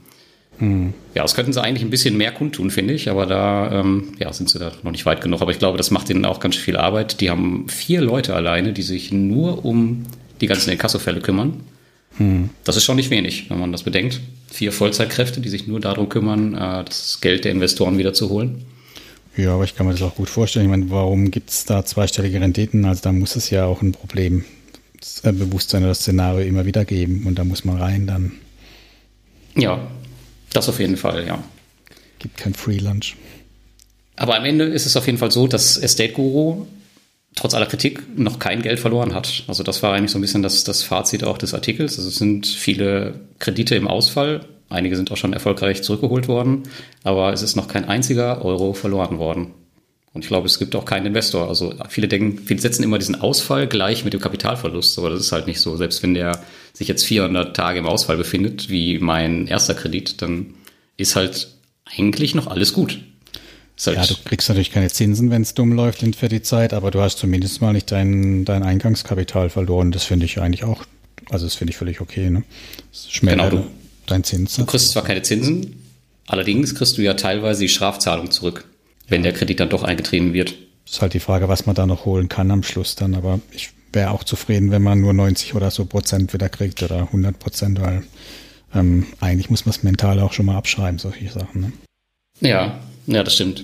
Hm. 0.59 0.93
Ja, 1.15 1.23
das 1.23 1.35
könnten 1.35 1.53
sie 1.53 1.61
eigentlich 1.61 1.83
ein 1.83 1.89
bisschen 1.89 2.17
mehr 2.17 2.31
kundtun, 2.31 2.69
finde 2.69 2.93
ich, 2.93 3.09
aber 3.09 3.25
da 3.25 3.79
ähm, 3.79 4.13
ja, 4.19 4.31
sind 4.31 4.49
sie 4.49 4.59
da 4.59 4.71
noch 4.83 4.91
nicht 4.91 5.05
weit 5.05 5.21
genug. 5.21 5.41
Aber 5.41 5.51
ich 5.51 5.59
glaube, 5.59 5.77
das 5.77 5.91
macht 5.91 6.09
ihnen 6.09 6.23
auch 6.23 6.39
ganz 6.39 6.55
viel 6.55 6.77
Arbeit. 6.77 7.19
Die 7.19 7.29
haben 7.29 7.67
vier 7.67 8.01
Leute 8.01 8.35
alleine, 8.35 8.71
die 8.71 8.83
sich 8.83 9.11
nur 9.11 9.65
um 9.65 10.05
die 10.39 10.47
ganzen 10.47 10.71
Inkassofälle 10.71 11.19
kümmern. 11.19 11.61
Hm. 12.21 12.49
Das 12.63 12.77
ist 12.77 12.83
schon 12.83 12.97
nicht 12.97 13.09
wenig, 13.09 13.49
wenn 13.49 13.59
man 13.59 13.71
das 13.71 13.83
bedenkt. 13.83 14.21
Vier 14.51 14.71
Vollzeitkräfte, 14.71 15.41
die 15.41 15.49
sich 15.49 15.67
nur 15.67 15.79
darum 15.79 16.07
kümmern, 16.07 16.53
äh, 16.53 16.83
das 16.83 17.19
Geld 17.21 17.45
der 17.45 17.51
Investoren 17.51 17.97
wiederzuholen. 17.97 18.65
Ja, 19.37 19.55
aber 19.55 19.63
ich 19.63 19.75
kann 19.75 19.87
mir 19.87 19.93
das 19.93 20.01
auch 20.01 20.15
gut 20.15 20.29
vorstellen. 20.29 20.65
Ich 20.65 20.69
meine, 20.69 20.89
warum 20.89 21.31
gibt 21.31 21.49
es 21.49 21.65
da 21.65 21.83
zweistellige 21.83 22.39
Renditen? 22.39 22.85
Also 22.85 23.01
da 23.03 23.11
muss 23.11 23.35
es 23.35 23.49
ja 23.49 23.65
auch 23.65 23.81
ein 23.81 23.93
Problem, 23.93 24.45
das 24.99 25.21
äh, 25.23 25.31
Bewusstsein 25.31 25.81
oder 25.81 25.91
das 25.91 25.99
Szenario 25.99 26.45
immer 26.45 26.65
wieder 26.65 26.85
geben 26.85 27.23
und 27.25 27.39
da 27.39 27.43
muss 27.43 27.65
man 27.65 27.77
rein 27.77 28.05
dann. 28.05 28.33
Ja, 29.55 29.87
das 30.53 30.69
auf 30.69 30.79
jeden 30.79 30.97
Fall, 30.97 31.25
ja. 31.25 31.43
Gibt 32.19 32.37
kein 32.37 32.53
Free 32.53 32.77
Lunch. 32.77 33.15
Aber 34.15 34.37
am 34.37 34.45
Ende 34.45 34.65
ist 34.65 34.85
es 34.85 34.95
auf 34.95 35.07
jeden 35.07 35.17
Fall 35.17 35.31
so, 35.31 35.47
dass 35.47 35.77
Estate 35.77 36.13
Guru 36.13 36.67
trotz 37.35 37.53
aller 37.53 37.65
Kritik 37.65 38.17
noch 38.17 38.39
kein 38.39 38.61
Geld 38.61 38.79
verloren 38.79 39.13
hat. 39.13 39.43
Also 39.47 39.63
das 39.63 39.81
war 39.83 39.93
eigentlich 39.93 40.11
so 40.11 40.17
ein 40.17 40.21
bisschen 40.21 40.43
das, 40.43 40.63
das 40.63 40.83
Fazit 40.83 41.23
auch 41.23 41.37
des 41.37 41.53
Artikels. 41.53 41.97
Also 41.97 42.09
es 42.09 42.15
sind 42.15 42.47
viele 42.47 43.15
Kredite 43.39 43.75
im 43.75 43.87
Ausfall. 43.87 44.45
Einige 44.69 44.95
sind 44.95 45.11
auch 45.11 45.17
schon 45.17 45.33
erfolgreich 45.33 45.83
zurückgeholt 45.83 46.27
worden, 46.27 46.63
aber 47.03 47.33
es 47.33 47.41
ist 47.41 47.55
noch 47.55 47.67
kein 47.67 47.89
einziger 47.89 48.43
Euro 48.45 48.73
verloren 48.73 49.19
worden. 49.19 49.47
Und 50.13 50.23
ich 50.23 50.27
glaube, 50.27 50.45
es 50.45 50.59
gibt 50.59 50.75
auch 50.75 50.85
keinen 50.85 51.05
Investor. 51.05 51.47
Also 51.47 51.73
viele 51.89 52.07
denken, 52.07 52.39
viele 52.45 52.59
setzen 52.59 52.83
immer 52.83 52.97
diesen 52.97 53.19
Ausfall 53.19 53.67
gleich 53.67 54.03
mit 54.03 54.13
dem 54.13 54.19
Kapitalverlust, 54.19 54.97
aber 54.99 55.09
das 55.09 55.21
ist 55.21 55.31
halt 55.31 55.47
nicht 55.47 55.61
so. 55.61 55.77
Selbst 55.77 56.03
wenn 56.03 56.13
der 56.13 56.41
sich 56.73 56.87
jetzt 56.87 57.05
400 57.05 57.55
Tage 57.55 57.79
im 57.79 57.85
Ausfall 57.85 58.17
befindet, 58.17 58.69
wie 58.69 58.99
mein 58.99 59.47
erster 59.47 59.73
Kredit, 59.73 60.21
dann 60.21 60.53
ist 60.97 61.15
halt 61.15 61.49
eigentlich 61.97 62.35
noch 62.35 62.47
alles 62.47 62.73
gut. 62.73 62.99
Halt 63.85 63.97
ja, 63.97 64.05
du 64.05 64.15
kriegst 64.25 64.47
natürlich 64.47 64.71
keine 64.71 64.89
Zinsen, 64.89 65.31
wenn 65.31 65.41
es 65.41 65.53
dumm 65.53 65.73
läuft 65.73 66.03
für 66.15 66.29
die 66.29 66.41
Zeit, 66.41 66.73
aber 66.73 66.91
du 66.91 67.01
hast 67.01 67.17
zumindest 67.17 67.61
mal 67.61 67.73
nicht 67.73 67.91
dein, 67.91 68.45
dein 68.45 68.63
Eingangskapital 68.63 69.49
verloren. 69.49 69.91
Das 69.91 70.03
finde 70.03 70.25
ich 70.25 70.39
eigentlich 70.39 70.63
auch, 70.63 70.85
also 71.29 71.45
das 71.45 71.55
finde 71.55 71.71
ich 71.71 71.77
völlig 71.77 71.99
okay. 71.99 72.29
Ne? 72.29 72.43
Das 72.91 73.07
genau, 73.19 73.49
du, 73.49 73.65
dein 74.05 74.23
Zins. 74.23 74.55
Du 74.55 74.65
kriegst 74.65 74.91
zwar 74.91 75.03
keine 75.03 75.23
Zinsen, 75.23 75.81
allerdings 76.27 76.75
kriegst 76.75 76.97
du 76.97 77.01
ja 77.01 77.15
teilweise 77.15 77.61
die 77.61 77.69
Strafzahlung 77.69 78.29
zurück, 78.29 78.65
wenn 79.07 79.21
ja. 79.21 79.31
der 79.31 79.33
Kredit 79.33 79.59
dann 79.59 79.69
doch 79.69 79.83
eingetrieben 79.83 80.33
wird. 80.33 80.53
Das 80.85 80.95
ist 80.95 81.01
halt 81.01 81.13
die 81.13 81.19
Frage, 81.19 81.47
was 81.47 81.65
man 81.65 81.75
da 81.75 81.87
noch 81.87 82.05
holen 82.05 82.29
kann 82.29 82.51
am 82.51 82.63
Schluss 82.63 82.95
dann, 82.95 83.15
aber 83.15 83.39
ich 83.51 83.71
wäre 83.93 84.11
auch 84.11 84.23
zufrieden, 84.23 84.71
wenn 84.71 84.81
man 84.81 85.01
nur 85.01 85.13
90 85.13 85.55
oder 85.55 85.71
so 85.71 85.85
Prozent 85.85 86.33
wieder 86.33 86.49
kriegt 86.49 86.83
oder 86.83 86.99
100 86.99 87.39
Prozent, 87.39 87.81
weil 87.81 88.03
ähm, 88.73 89.07
eigentlich 89.19 89.49
muss 89.49 89.65
man 89.65 89.71
es 89.71 89.83
mental 89.83 90.19
auch 90.19 90.33
schon 90.33 90.45
mal 90.45 90.57
abschreiben, 90.57 90.99
solche 90.99 91.29
Sachen. 91.29 91.61
Ne? 91.61 91.71
Ja, 92.39 92.79
ja, 93.11 93.23
das 93.23 93.35
stimmt. 93.35 93.63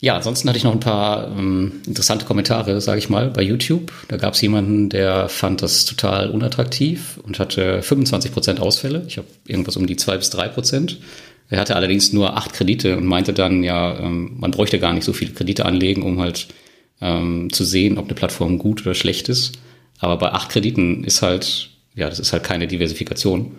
Ja, 0.00 0.14
ansonsten 0.16 0.48
hatte 0.48 0.58
ich 0.58 0.64
noch 0.64 0.72
ein 0.72 0.80
paar 0.80 1.28
ähm, 1.36 1.80
interessante 1.86 2.26
Kommentare, 2.26 2.80
sage 2.80 2.98
ich 2.98 3.08
mal, 3.08 3.30
bei 3.30 3.42
YouTube. 3.42 3.92
Da 4.08 4.18
gab 4.18 4.34
es 4.34 4.40
jemanden, 4.42 4.90
der 4.90 5.28
fand 5.28 5.62
das 5.62 5.86
total 5.86 6.30
unattraktiv 6.30 7.18
und 7.22 7.38
hatte 7.38 7.82
25 7.82 8.32
Prozent 8.32 8.60
Ausfälle. 8.60 9.04
Ich 9.08 9.16
habe 9.16 9.26
irgendwas 9.46 9.76
um 9.76 9.86
die 9.86 9.96
zwei 9.96 10.18
bis 10.18 10.28
drei 10.28 10.48
Prozent. 10.48 10.98
Er 11.48 11.60
hatte 11.60 11.76
allerdings 11.76 12.12
nur 12.12 12.36
acht 12.36 12.52
Kredite 12.52 12.96
und 12.96 13.06
meinte 13.06 13.32
dann, 13.32 13.62
ja, 13.62 13.98
ähm, 13.98 14.36
man 14.38 14.50
bräuchte 14.50 14.78
gar 14.78 14.92
nicht 14.92 15.04
so 15.04 15.12
viele 15.12 15.32
Kredite 15.32 15.64
anlegen, 15.64 16.02
um 16.02 16.20
halt 16.20 16.48
ähm, 17.00 17.52
zu 17.52 17.64
sehen, 17.64 17.98
ob 17.98 18.06
eine 18.06 18.14
Plattform 18.14 18.58
gut 18.58 18.82
oder 18.82 18.94
schlecht 18.94 19.28
ist. 19.28 19.58
Aber 19.98 20.18
bei 20.18 20.32
acht 20.32 20.50
Krediten 20.50 21.04
ist 21.04 21.22
halt, 21.22 21.70
ja, 21.94 22.08
das 22.08 22.18
ist 22.18 22.32
halt 22.32 22.44
keine 22.44 22.66
Diversifikation. 22.66 23.52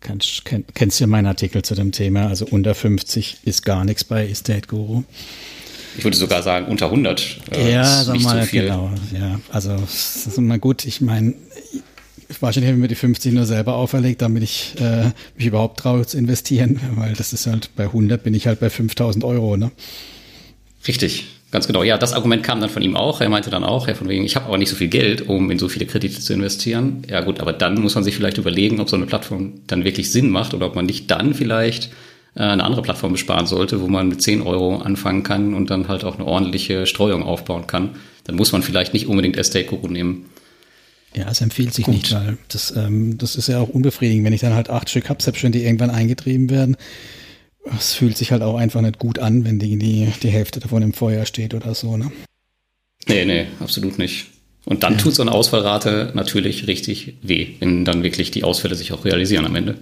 Kennst, 0.00 0.44
kenn, 0.44 0.64
kennst 0.74 1.00
ja 1.00 1.06
meinen 1.06 1.26
Artikel 1.26 1.62
zu 1.62 1.74
dem 1.74 1.92
Thema. 1.92 2.28
Also 2.28 2.46
unter 2.46 2.74
50 2.74 3.38
ist 3.44 3.64
gar 3.64 3.84
nichts 3.84 4.04
bei 4.04 4.28
Estate 4.28 4.68
Guru. 4.68 5.02
Ich 5.96 6.04
würde 6.04 6.16
sogar 6.16 6.42
sagen 6.42 6.66
unter 6.66 6.86
100. 6.86 7.40
Äh, 7.50 7.72
ja, 7.72 8.04
sag 8.04 8.20
mal, 8.20 8.44
so 8.44 8.50
genau. 8.52 8.92
Ja, 9.12 9.40
also 9.50 9.76
das 9.76 10.26
ist 10.26 10.38
immer 10.38 10.58
gut. 10.58 10.84
Ich 10.84 11.00
meine, 11.00 11.34
wahrscheinlich 12.40 12.68
habe 12.68 12.78
ich 12.78 12.82
mir 12.82 12.88
die 12.88 12.94
50 12.94 13.32
nur 13.32 13.46
selber 13.46 13.74
auferlegt, 13.74 14.22
damit 14.22 14.44
ich 14.44 14.74
äh, 14.80 15.10
mich 15.36 15.46
überhaupt 15.46 15.80
traue 15.80 16.06
zu 16.06 16.16
investieren, 16.16 16.80
weil 16.94 17.14
das 17.14 17.32
ist 17.32 17.46
halt 17.46 17.70
bei 17.74 17.84
100 17.84 18.22
bin 18.22 18.34
ich 18.34 18.46
halt 18.46 18.60
bei 18.60 18.70
5000 18.70 19.24
Euro, 19.24 19.56
ne? 19.56 19.72
Richtig. 20.86 21.26
Ganz 21.50 21.66
genau. 21.66 21.82
Ja, 21.82 21.96
das 21.96 22.12
Argument 22.12 22.42
kam 22.42 22.60
dann 22.60 22.68
von 22.68 22.82
ihm 22.82 22.94
auch. 22.94 23.22
Er 23.22 23.30
meinte 23.30 23.48
dann 23.48 23.64
auch, 23.64 23.88
ja, 23.88 23.94
von 23.94 24.08
wegen, 24.08 24.24
ich 24.24 24.36
habe 24.36 24.46
aber 24.46 24.58
nicht 24.58 24.68
so 24.68 24.76
viel 24.76 24.88
Geld, 24.88 25.28
um 25.28 25.50
in 25.50 25.58
so 25.58 25.68
viele 25.68 25.86
Kredite 25.86 26.20
zu 26.20 26.34
investieren. 26.34 27.02
Ja 27.08 27.22
gut, 27.22 27.40
aber 27.40 27.54
dann 27.54 27.80
muss 27.80 27.94
man 27.94 28.04
sich 28.04 28.14
vielleicht 28.14 28.36
überlegen, 28.36 28.80
ob 28.80 28.90
so 28.90 28.96
eine 28.96 29.06
Plattform 29.06 29.54
dann 29.66 29.84
wirklich 29.84 30.12
Sinn 30.12 30.28
macht 30.28 30.52
oder 30.52 30.66
ob 30.66 30.74
man 30.74 30.84
nicht 30.84 31.10
dann 31.10 31.32
vielleicht 31.32 31.90
äh, 32.34 32.42
eine 32.42 32.64
andere 32.64 32.82
Plattform 32.82 33.12
besparen 33.12 33.46
sollte, 33.46 33.80
wo 33.80 33.88
man 33.88 34.08
mit 34.08 34.20
10 34.20 34.42
Euro 34.42 34.76
anfangen 34.76 35.22
kann 35.22 35.54
und 35.54 35.70
dann 35.70 35.88
halt 35.88 36.04
auch 36.04 36.16
eine 36.16 36.26
ordentliche 36.26 36.84
Streuung 36.84 37.22
aufbauen 37.22 37.66
kann. 37.66 37.96
Dann 38.24 38.36
muss 38.36 38.52
man 38.52 38.62
vielleicht 38.62 38.92
nicht 38.92 39.06
unbedingt 39.06 39.38
Estate 39.38 39.64
Guru 39.64 39.88
nehmen. 39.88 40.26
Ja, 41.14 41.30
es 41.30 41.40
empfiehlt 41.40 41.72
sich 41.72 41.86
Gut. 41.86 41.94
nicht, 41.94 42.12
weil 42.12 42.36
das, 42.48 42.76
ähm, 42.76 43.16
das 43.16 43.36
ist 43.36 43.48
ja 43.48 43.58
auch 43.58 43.70
unbefriedigend, 43.70 44.26
wenn 44.26 44.34
ich 44.34 44.42
dann 44.42 44.52
halt 44.52 44.68
acht 44.68 44.90
Stück 44.90 45.08
habe, 45.08 45.22
selbst 45.22 45.42
wenn 45.42 45.52
die 45.52 45.64
irgendwann 45.64 45.88
eingetrieben 45.88 46.50
werden 46.50 46.76
es 47.76 47.94
fühlt 47.94 48.16
sich 48.16 48.32
halt 48.32 48.42
auch 48.42 48.56
einfach 48.56 48.80
nicht 48.80 48.98
gut 48.98 49.18
an, 49.18 49.44
wenn 49.44 49.58
die, 49.58 49.78
die, 49.78 50.12
die 50.22 50.30
Hälfte 50.30 50.60
davon 50.60 50.82
im 50.82 50.92
Feuer 50.92 51.26
steht 51.26 51.54
oder 51.54 51.74
so, 51.74 51.96
ne? 51.96 52.10
Nee, 53.06 53.24
nee, 53.24 53.46
absolut 53.60 53.98
nicht. 53.98 54.26
Und 54.64 54.82
dann 54.82 54.94
ja. 54.94 54.98
tut 54.98 55.14
so 55.14 55.22
eine 55.22 55.32
Ausfallrate 55.32 56.12
natürlich 56.14 56.66
richtig 56.66 57.14
weh, 57.22 57.54
wenn 57.60 57.84
dann 57.84 58.02
wirklich 58.02 58.30
die 58.30 58.44
Ausfälle 58.44 58.74
sich 58.74 58.92
auch 58.92 59.04
realisieren 59.04 59.46
am 59.46 59.56
Ende. 59.56 59.78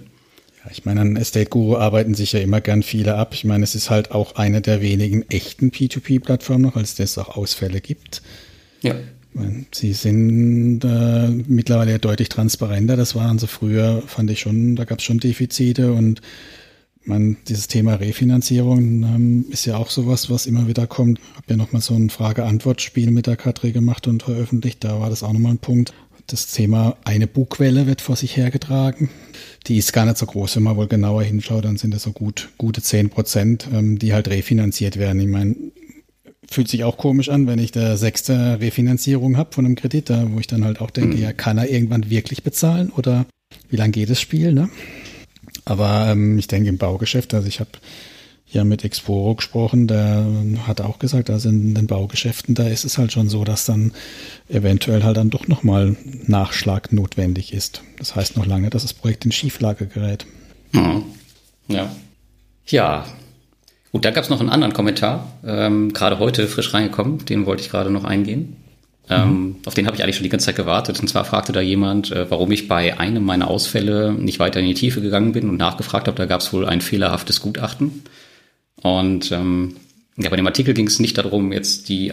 Ja, 0.63 0.71
ich 0.71 0.85
meine, 0.85 1.01
an 1.01 1.17
Estate 1.17 1.49
Guru 1.49 1.75
arbeiten 1.75 2.13
sich 2.13 2.31
ja 2.31 2.39
immer 2.39 2.61
gern 2.61 2.83
viele 2.83 3.15
ab. 3.15 3.33
Ich 3.33 3.43
meine, 3.43 3.65
es 3.65 3.75
ist 3.75 3.89
halt 3.89 4.11
auch 4.11 4.35
eine 4.35 4.61
der 4.61 4.81
wenigen 4.81 5.23
echten 5.29 5.71
P2P-Plattformen 5.71 6.61
noch, 6.61 6.77
als 6.77 6.97
es 6.99 7.17
auch 7.17 7.35
Ausfälle 7.35 7.81
gibt. 7.81 8.21
Ja. 8.81 8.95
Sie 9.71 9.93
sind 9.93 10.83
äh, 10.83 11.27
mittlerweile 11.47 11.99
deutlich 11.99 12.29
transparenter. 12.29 12.95
Das 12.95 13.13
waren 13.13 13.37
sie 13.39 13.47
früher, 13.47 14.01
fand 14.07 14.31
ich 14.31 14.39
schon, 14.39 14.75
da 14.75 14.85
gab 14.85 14.99
es 14.99 15.05
schon 15.05 15.19
Defizite 15.19 15.91
und 15.91 16.21
man, 17.07 17.37
dieses 17.47 17.67
Thema 17.67 17.95
Refinanzierung 17.95 19.03
ähm, 19.03 19.45
ist 19.49 19.65
ja 19.65 19.77
auch 19.77 19.89
sowas, 19.89 20.29
was 20.29 20.45
immer 20.45 20.67
wieder 20.67 20.87
kommt. 20.87 21.19
Ich 21.19 21.35
habe 21.35 21.45
ja 21.49 21.57
nochmal 21.57 21.81
so 21.81 21.93
ein 21.93 22.09
Frage-Antwort-Spiel 22.09 23.11
mit 23.11 23.27
der 23.27 23.37
Katrin 23.37 23.73
gemacht 23.73 24.07
und 24.07 24.23
veröffentlicht. 24.23 24.83
Da 24.83 24.99
war 24.99 25.09
das 25.09 25.23
auch 25.23 25.33
nochmal 25.33 25.53
ein 25.53 25.59
Punkt. 25.59 25.93
Das 26.27 26.47
Thema 26.47 26.97
eine 27.05 27.25
Bugwelle 27.25 27.87
wird 27.87 28.01
vor 28.01 28.17
sich 28.17 28.35
hergetragen. 28.35 29.09
Die 29.67 29.77
ist 29.77 29.93
gar 29.93 30.05
nicht 30.05 30.17
so 30.17 30.25
groß. 30.25 30.57
Wenn 30.57 30.63
man 30.63 30.75
wohl 30.75 30.87
genauer 30.87 31.23
hinschaut, 31.23 31.63
dann 31.63 31.77
sind 31.77 31.93
das 31.93 32.03
so 32.03 32.11
gut, 32.11 32.49
gute 32.57 32.81
zehn 32.81 33.09
Prozent, 33.09 33.67
ähm, 33.73 33.97
die 33.97 34.13
halt 34.13 34.27
refinanziert 34.27 34.97
werden. 34.97 35.21
Ich 35.21 35.27
meine, 35.27 35.55
fühlt 36.49 36.67
sich 36.67 36.83
auch 36.83 36.97
komisch 36.97 37.29
an, 37.29 37.47
wenn 37.47 37.59
ich 37.59 37.71
der 37.71 37.97
sechste 37.97 38.59
Refinanzierung 38.59 39.37
habe 39.37 39.53
von 39.53 39.65
einem 39.65 39.75
Kredit, 39.75 40.09
da, 40.09 40.27
wo 40.31 40.39
ich 40.39 40.47
dann 40.47 40.65
halt 40.65 40.81
auch 40.81 40.91
denke, 40.91 41.15
mhm. 41.15 41.21
ja, 41.21 41.33
kann 41.33 41.57
er 41.57 41.69
irgendwann 41.69 42.09
wirklich 42.09 42.43
bezahlen 42.43 42.91
oder 42.95 43.25
wie 43.69 43.75
lange 43.75 43.91
geht 43.91 44.09
das 44.09 44.19
Spiel, 44.19 44.53
ne? 44.53 44.69
Aber 45.65 46.07
ähm, 46.09 46.37
ich 46.37 46.47
denke 46.47 46.69
im 46.69 46.77
Baugeschäft, 46.77 47.33
also 47.33 47.47
ich 47.47 47.59
habe 47.59 47.71
ja 48.49 48.63
mit 48.63 48.85
Exporo 48.85 49.35
gesprochen, 49.35 49.87
der 49.87 50.25
hat 50.65 50.79
auch 50.81 50.99
gesagt, 50.99 51.29
also 51.29 51.49
in 51.49 51.75
den 51.75 51.87
Baugeschäften, 51.87 52.55
da 52.55 52.67
ist 52.67 52.85
es 52.85 52.97
halt 52.97 53.11
schon 53.11 53.27
so, 53.27 53.43
dass 53.43 53.65
dann 53.65 53.91
eventuell 54.47 55.03
halt 55.03 55.17
dann 55.17 55.29
doch 55.29 55.47
nochmal 55.47 55.97
Nachschlag 56.25 56.93
notwendig 56.93 57.53
ist. 57.53 57.81
Das 57.97 58.15
heißt 58.15 58.37
noch 58.37 58.45
lange, 58.45 58.69
dass 58.69 58.83
das 58.83 58.93
Projekt 58.93 59.25
in 59.25 59.31
Schieflage 59.31 59.87
gerät. 59.87 60.25
Mhm. 60.71 61.03
Ja. 61.67 61.91
Ja. 62.67 63.05
Gut, 63.91 64.05
da 64.05 64.11
gab 64.11 64.23
es 64.23 64.29
noch 64.29 64.39
einen 64.39 64.49
anderen 64.49 64.73
Kommentar, 64.73 65.31
ähm, 65.45 65.93
gerade 65.93 66.19
heute 66.19 66.47
frisch 66.47 66.73
reingekommen, 66.73 67.25
den 67.25 67.45
wollte 67.45 67.63
ich 67.63 67.69
gerade 67.69 67.89
noch 67.89 68.03
eingehen. 68.03 68.55
Ähm, 69.09 69.29
mhm. 69.29 69.55
auf 69.65 69.73
den 69.73 69.85
habe 69.85 69.95
ich 69.95 70.03
eigentlich 70.03 70.17
schon 70.17 70.23
die 70.23 70.29
ganze 70.29 70.47
Zeit 70.47 70.57
gewartet. 70.57 70.99
Und 70.99 71.07
zwar 71.07 71.23
fragte 71.23 71.53
da 71.53 71.61
jemand, 71.61 72.11
äh, 72.11 72.29
warum 72.29 72.51
ich 72.51 72.67
bei 72.67 72.99
einem 72.99 73.23
meiner 73.23 73.47
Ausfälle 73.47 74.11
nicht 74.11 74.39
weiter 74.39 74.59
in 74.59 74.65
die 74.65 74.73
Tiefe 74.73 75.01
gegangen 75.01 75.31
bin 75.31 75.49
und 75.49 75.57
nachgefragt 75.57 76.07
habe. 76.07 76.17
Da 76.17 76.25
gab 76.25 76.41
es 76.41 76.51
wohl 76.51 76.65
ein 76.65 76.81
fehlerhaftes 76.81 77.41
Gutachten. 77.41 78.03
Und 78.81 79.31
ähm, 79.31 79.75
ja, 80.17 80.29
bei 80.29 80.35
dem 80.35 80.47
Artikel 80.47 80.73
ging 80.73 80.87
es 80.87 80.99
nicht 80.99 81.17
darum, 81.17 81.51
jetzt 81.53 81.89
die 81.89 82.11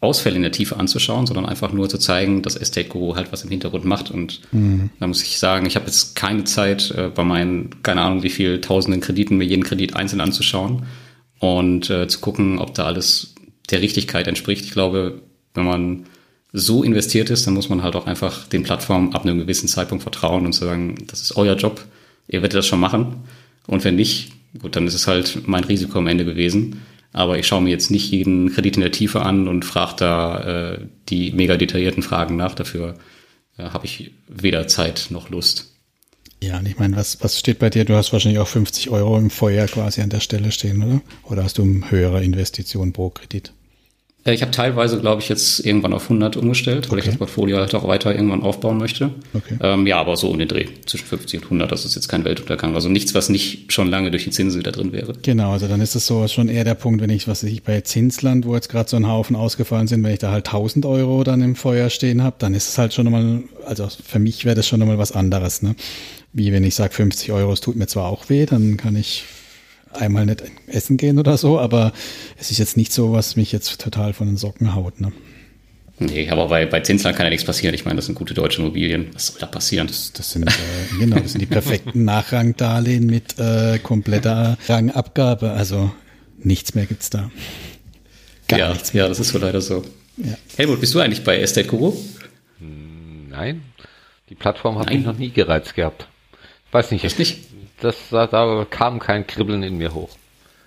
Ausfälle 0.00 0.36
in 0.36 0.42
der 0.42 0.52
Tiefe 0.52 0.76
anzuschauen, 0.76 1.26
sondern 1.26 1.46
einfach 1.46 1.72
nur 1.72 1.88
zu 1.88 1.98
zeigen, 1.98 2.42
dass 2.42 2.54
Estate 2.54 2.88
Guru 2.88 3.16
halt 3.16 3.32
was 3.32 3.42
im 3.44 3.50
Hintergrund 3.50 3.84
macht. 3.84 4.10
Und 4.10 4.40
mhm. 4.52 4.90
da 5.00 5.06
muss 5.06 5.22
ich 5.22 5.38
sagen, 5.38 5.66
ich 5.66 5.74
habe 5.74 5.86
jetzt 5.86 6.14
keine 6.14 6.44
Zeit, 6.44 6.92
äh, 6.92 7.08
bei 7.08 7.24
meinen, 7.24 7.82
keine 7.82 8.02
Ahnung, 8.02 8.22
wie 8.22 8.30
viel 8.30 8.60
tausenden 8.60 9.00
Krediten 9.00 9.36
mir 9.36 9.46
jeden 9.46 9.64
Kredit 9.64 9.96
einzeln 9.96 10.20
anzuschauen 10.20 10.84
und 11.40 11.90
äh, 11.90 12.08
zu 12.08 12.20
gucken, 12.20 12.58
ob 12.58 12.74
da 12.74 12.84
alles 12.84 13.34
der 13.70 13.80
Richtigkeit 13.80 14.28
entspricht. 14.28 14.64
Ich 14.64 14.70
glaube, 14.70 15.22
wenn 15.54 15.64
man 15.64 16.06
so 16.58 16.82
investiert 16.82 17.28
ist, 17.28 17.46
dann 17.46 17.52
muss 17.52 17.68
man 17.68 17.82
halt 17.82 17.96
auch 17.96 18.06
einfach 18.06 18.48
den 18.48 18.62
Plattformen 18.62 19.14
ab 19.14 19.24
einem 19.24 19.38
gewissen 19.38 19.68
Zeitpunkt 19.68 20.02
vertrauen 20.02 20.46
und 20.46 20.54
sagen, 20.54 20.94
das 21.06 21.20
ist 21.20 21.36
euer 21.36 21.54
Job, 21.54 21.84
ihr 22.28 22.40
werdet 22.40 22.58
das 22.58 22.66
schon 22.66 22.80
machen. 22.80 23.24
Und 23.66 23.84
wenn 23.84 23.96
nicht, 23.96 24.32
gut, 24.58 24.74
dann 24.74 24.86
ist 24.86 24.94
es 24.94 25.06
halt 25.06 25.46
mein 25.46 25.64
Risiko 25.64 25.98
am 25.98 26.06
Ende 26.06 26.24
gewesen. 26.24 26.80
Aber 27.12 27.38
ich 27.38 27.46
schaue 27.46 27.60
mir 27.60 27.70
jetzt 27.70 27.90
nicht 27.90 28.10
jeden 28.10 28.52
Kredit 28.52 28.76
in 28.76 28.82
der 28.82 28.92
Tiefe 28.92 29.20
an 29.20 29.48
und 29.48 29.66
frage 29.66 29.94
da 29.98 30.72
äh, 30.72 30.78
die 31.10 31.32
mega 31.32 31.58
detaillierten 31.58 32.02
Fragen 32.02 32.36
nach. 32.36 32.54
Dafür 32.54 32.94
äh, 33.58 33.64
habe 33.64 33.84
ich 33.84 34.12
weder 34.26 34.66
Zeit 34.66 35.08
noch 35.10 35.28
Lust. 35.28 35.74
Ja, 36.42 36.58
und 36.58 36.66
ich 36.66 36.78
meine, 36.78 36.96
was, 36.96 37.22
was 37.22 37.38
steht 37.38 37.58
bei 37.58 37.68
dir? 37.68 37.84
Du 37.84 37.94
hast 37.94 38.12
wahrscheinlich 38.12 38.40
auch 38.40 38.48
50 38.48 38.88
Euro 38.90 39.18
im 39.18 39.30
Feuer 39.30 39.66
quasi 39.66 40.00
an 40.00 40.10
der 40.10 40.20
Stelle 40.20 40.52
stehen, 40.52 40.82
oder? 40.82 41.02
Oder 41.24 41.44
hast 41.44 41.58
du 41.58 41.82
höhere 41.88 42.22
Investitionen 42.22 42.92
pro 42.92 43.10
Kredit? 43.10 43.52
Äh, 44.26 44.34
ich 44.34 44.42
habe 44.42 44.50
teilweise, 44.50 45.00
glaube 45.00 45.22
ich, 45.22 45.28
jetzt 45.28 45.64
irgendwann 45.64 45.92
auf 45.92 46.04
100 46.04 46.36
umgestellt, 46.36 46.90
weil 46.90 46.98
okay. 46.98 47.06
ich 47.06 47.06
das 47.06 47.18
Portfolio 47.18 47.58
halt 47.58 47.74
auch 47.74 47.86
weiter 47.86 48.14
irgendwann 48.14 48.42
aufbauen 48.42 48.76
möchte. 48.78 49.10
Okay. 49.32 49.56
Ähm, 49.62 49.86
ja, 49.86 49.98
aber 49.98 50.16
so 50.16 50.28
um 50.28 50.38
den 50.38 50.48
Dreh, 50.48 50.66
zwischen 50.84 51.06
50 51.06 51.40
und 51.40 51.44
100, 51.44 51.72
das 51.72 51.84
ist 51.84 51.94
jetzt 51.94 52.08
kein 52.08 52.24
Weltuntergang. 52.24 52.74
Also 52.74 52.88
nichts, 52.88 53.14
was 53.14 53.28
nicht 53.28 53.72
schon 53.72 53.88
lange 53.88 54.10
durch 54.10 54.24
die 54.24 54.30
Zinsen 54.30 54.58
wieder 54.58 54.72
drin 54.72 54.92
wäre. 54.92 55.14
Genau, 55.22 55.52
also 55.52 55.68
dann 55.68 55.80
ist 55.80 55.94
es 55.94 56.06
so 56.06 56.26
schon 56.28 56.48
eher 56.48 56.64
der 56.64 56.74
Punkt, 56.74 57.00
wenn 57.00 57.10
ich, 57.10 57.28
was 57.28 57.42
ich 57.42 57.62
bei 57.62 57.80
Zinsland, 57.80 58.46
wo 58.46 58.54
jetzt 58.54 58.68
gerade 58.68 58.90
so 58.90 58.96
ein 58.96 59.08
Haufen 59.08 59.36
ausgefallen 59.36 59.86
sind, 59.86 60.02
wenn 60.02 60.12
ich 60.12 60.18
da 60.18 60.32
halt 60.32 60.46
1000 60.46 60.84
Euro 60.86 61.24
dann 61.24 61.40
im 61.42 61.54
Feuer 61.54 61.88
stehen 61.88 62.22
habe, 62.22 62.36
dann 62.38 62.54
ist 62.54 62.68
es 62.68 62.78
halt 62.78 62.92
schon 62.92 63.04
nochmal, 63.04 63.42
also 63.64 63.88
für 64.04 64.18
mich 64.18 64.44
wäre 64.44 64.56
das 64.56 64.66
schon 64.66 64.80
nochmal 64.80 64.98
was 64.98 65.12
anderes, 65.12 65.62
ne? 65.62 65.76
Wie 66.32 66.52
wenn 66.52 66.64
ich 66.64 66.74
sage 66.74 66.92
50 66.92 67.32
Euro, 67.32 67.52
es 67.52 67.62
tut 67.62 67.76
mir 67.76 67.86
zwar 67.86 68.06
auch 68.06 68.28
weh, 68.28 68.44
dann 68.44 68.76
kann 68.76 68.94
ich 68.94 69.24
einmal 69.92 70.26
nicht 70.26 70.42
essen 70.66 70.96
gehen 70.96 71.18
oder 71.18 71.36
so, 71.36 71.58
aber 71.58 71.92
es 72.38 72.50
ist 72.50 72.58
jetzt 72.58 72.76
nicht 72.76 72.92
so, 72.92 73.12
was 73.12 73.36
mich 73.36 73.52
jetzt 73.52 73.80
total 73.80 74.12
von 74.12 74.26
den 74.26 74.36
Socken 74.36 74.74
haut. 74.74 75.00
Ne? 75.00 75.12
Nee, 75.98 76.28
aber 76.28 76.48
bei, 76.48 76.66
bei 76.66 76.80
Zinsland 76.80 77.16
kann 77.16 77.24
ja 77.24 77.30
nichts 77.30 77.46
passieren. 77.46 77.74
Ich 77.74 77.84
meine, 77.84 77.96
das 77.96 78.06
sind 78.06 78.14
gute 78.14 78.34
deutsche 78.34 78.60
Immobilien. 78.60 79.08
Was 79.14 79.28
soll 79.28 79.40
da 79.40 79.46
passieren? 79.46 79.86
Das, 79.86 80.12
das 80.12 80.32
sind, 80.32 80.46
äh, 80.46 80.52
genau, 80.98 81.18
das 81.20 81.32
sind 81.32 81.40
die 81.40 81.46
perfekten 81.46 82.04
Nachrangdarlehen 82.04 83.06
mit 83.06 83.38
äh, 83.38 83.78
kompletter 83.78 84.58
Rangabgabe. 84.68 85.52
Also 85.52 85.90
nichts 86.38 86.74
mehr 86.74 86.84
gibt's 86.84 87.08
da. 87.08 87.30
Gar 88.48 88.58
ja, 88.58 88.72
nichts 88.72 88.92
mehr. 88.92 89.04
Ja, 89.04 89.08
das 89.08 89.20
ist 89.20 89.30
so 89.30 89.38
leider 89.38 89.62
so. 89.62 89.84
Ja. 90.18 90.36
Helmut, 90.56 90.80
bist 90.80 90.94
du 90.94 91.00
eigentlich 91.00 91.24
bei 91.24 91.38
Estate 91.38 91.66
Guru? 91.66 91.94
Nein, 92.60 93.62
die 94.28 94.34
Plattform 94.34 94.78
hat 94.78 94.90
mich 94.90 95.04
noch 95.04 95.18
nie 95.18 95.30
gereizt 95.30 95.74
gehabt. 95.74 96.08
Weiß 96.72 96.90
nicht. 96.90 97.04
Echt 97.04 97.18
nicht? 97.18 97.38
Das, 97.80 97.96
da, 98.10 98.26
da 98.26 98.66
kam 98.68 98.98
kein 98.98 99.26
Kribbeln 99.26 99.62
in 99.62 99.78
mir 99.78 99.94
hoch. 99.94 100.10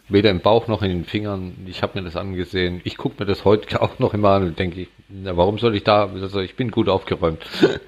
Weder 0.10 0.32
im 0.32 0.40
Bauch 0.40 0.68
noch 0.68 0.82
in 0.82 0.90
den 0.90 1.06
Fingern. 1.06 1.54
Ich 1.68 1.84
habe 1.84 2.00
mir 2.00 2.06
das 2.06 2.16
angesehen. 2.16 2.82
Ich 2.84 2.98
gucke 2.98 3.16
mir 3.20 3.26
das 3.28 3.46
heute 3.46 3.82
auch 3.82 4.00
noch 4.00 4.14
immer 4.14 4.30
an 4.30 4.44
und 4.44 4.60
denke, 4.60 4.88
na, 5.08 5.38
warum 5.38 5.60
soll 5.60 5.76
ich 5.76 5.84
da? 5.84 6.08
Also 6.08 6.40
ich 6.40 6.56
bin 6.56 6.72
gut 6.72 6.90
aufgeräumt. 6.90 7.46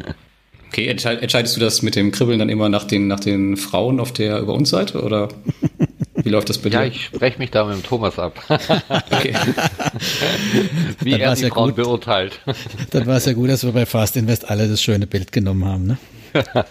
Okay, 0.72 0.88
entscheidest 0.88 1.58
du 1.58 1.60
das 1.60 1.82
mit 1.82 1.98
dem 1.98 2.14
Kribbeln 2.14 2.40
dann 2.40 2.48
immer 2.48 2.70
nach 2.70 2.86
den, 2.86 3.10
nach 3.10 3.20
den 3.20 3.58
Frauen 3.58 4.00
auf 4.00 4.14
der 4.14 4.40
über 4.40 4.54
uns 4.54 4.70
Seite 4.70 5.02
oder 5.02 5.28
wie 6.16 6.30
läuft 6.30 6.48
das 6.48 6.60
bei 6.60 6.70
dir? 6.70 6.78
Ja, 6.78 6.86
ich 6.86 7.04
spreche 7.08 7.40
mich 7.40 7.52
da 7.52 7.66
mit 7.66 7.76
dem 7.76 7.84
Thomas 7.84 8.18
ab. 8.18 8.42
okay. 8.48 9.36
wie 11.02 11.12
er 11.12 11.36
die 11.36 11.42
ja 11.42 11.50
Frauen 11.50 11.72
gut. 11.72 11.76
beurteilt. 11.76 12.40
Dann 12.92 13.06
war 13.06 13.18
es 13.18 13.26
ja 13.26 13.34
gut, 13.34 13.50
dass 13.50 13.66
wir 13.66 13.74
bei 13.74 13.86
Fast 13.86 14.16
Invest 14.16 14.50
alle 14.50 14.70
das 14.70 14.82
schöne 14.82 15.08
Bild 15.08 15.34
genommen 15.34 15.66
haben, 15.66 15.88
ne? 15.88 15.98
genau. 16.32 16.64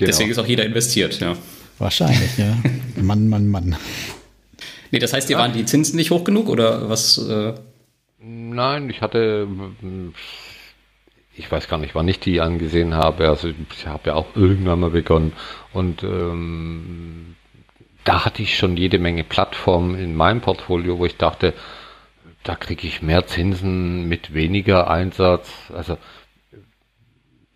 Deswegen 0.00 0.30
ist 0.30 0.38
auch 0.38 0.46
jeder 0.46 0.64
investiert, 0.64 1.20
ja. 1.20 1.36
Wahrscheinlich, 1.80 2.36
ja. 2.36 2.56
Mann, 3.02 3.28
Mann, 3.28 3.48
Mann. 3.48 3.76
Nee, 4.90 4.98
das 4.98 5.12
heißt, 5.12 5.28
dir 5.28 5.38
waren 5.38 5.52
die 5.52 5.64
Zinsen 5.64 5.96
nicht 5.96 6.10
hoch 6.10 6.24
genug 6.24 6.48
oder 6.48 6.88
was? 6.88 7.16
Äh? 7.18 7.54
Nein, 8.18 8.90
ich 8.90 9.00
hatte, 9.00 9.48
ich 11.34 11.50
weiß 11.50 11.68
gar 11.68 11.78
nicht, 11.78 11.94
wann 11.94 12.06
ich 12.06 12.20
die 12.20 12.40
angesehen 12.40 12.94
habe. 12.94 13.28
Also 13.28 13.48
ich 13.48 13.86
habe 13.86 14.10
ja 14.10 14.14
auch 14.14 14.36
irgendwann 14.36 14.80
mal 14.80 14.90
begonnen 14.90 15.32
und 15.72 16.02
ähm, 16.02 17.36
da 18.04 18.24
hatte 18.26 18.42
ich 18.42 18.58
schon 18.58 18.76
jede 18.76 18.98
Menge 18.98 19.24
Plattformen 19.24 19.98
in 19.98 20.14
meinem 20.14 20.42
Portfolio, 20.42 20.98
wo 20.98 21.06
ich 21.06 21.16
dachte, 21.16 21.54
da 22.42 22.56
kriege 22.56 22.86
ich 22.86 23.00
mehr 23.00 23.26
Zinsen 23.26 24.08
mit 24.08 24.34
weniger 24.34 24.90
Einsatz. 24.90 25.50
Also 25.74 25.96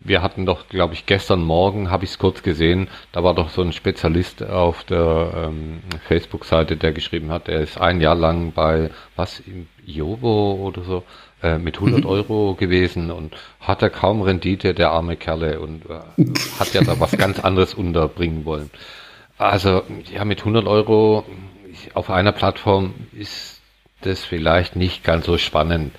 wir 0.05 0.21
hatten 0.21 0.45
doch, 0.45 0.69
glaube 0.69 0.93
ich, 0.93 1.05
gestern 1.05 1.43
Morgen, 1.43 1.89
habe 1.89 2.05
ich 2.05 2.11
es 2.11 2.19
kurz 2.19 2.43
gesehen, 2.43 2.87
da 3.11 3.23
war 3.23 3.33
doch 3.33 3.49
so 3.49 3.61
ein 3.61 3.73
Spezialist 3.73 4.43
auf 4.43 4.83
der 4.83 5.47
ähm, 5.47 5.81
Facebook-Seite, 6.07 6.77
der 6.77 6.93
geschrieben 6.93 7.31
hat, 7.31 7.49
er 7.49 7.61
ist 7.61 7.81
ein 7.81 7.99
Jahr 7.99 8.15
lang 8.15 8.53
bei, 8.53 8.91
was, 9.15 9.39
im 9.39 9.67
Jobo 9.83 10.53
oder 10.53 10.83
so, 10.83 11.03
äh, 11.41 11.57
mit 11.57 11.77
100 11.77 12.03
mhm. 12.03 12.09
Euro 12.09 12.53
gewesen 12.53 13.09
und 13.09 13.35
hatte 13.59 13.89
kaum 13.89 14.21
Rendite, 14.21 14.75
der 14.75 14.91
arme 14.91 15.15
Kerle, 15.15 15.59
und 15.59 15.85
äh, 15.89 15.99
hat 16.59 16.73
ja 16.73 16.83
da 16.83 16.99
was 16.99 17.11
ganz 17.17 17.39
anderes 17.39 17.73
unterbringen 17.73 18.45
wollen. 18.45 18.69
Also, 19.39 19.81
ja, 20.13 20.23
mit 20.23 20.39
100 20.39 20.67
Euro 20.67 21.25
auf 21.95 22.09
einer 22.11 22.31
Plattform 22.31 22.93
ist 23.11 23.59
das 24.01 24.23
vielleicht 24.23 24.75
nicht 24.75 25.03
ganz 25.03 25.25
so 25.25 25.37
spannend. 25.39 25.93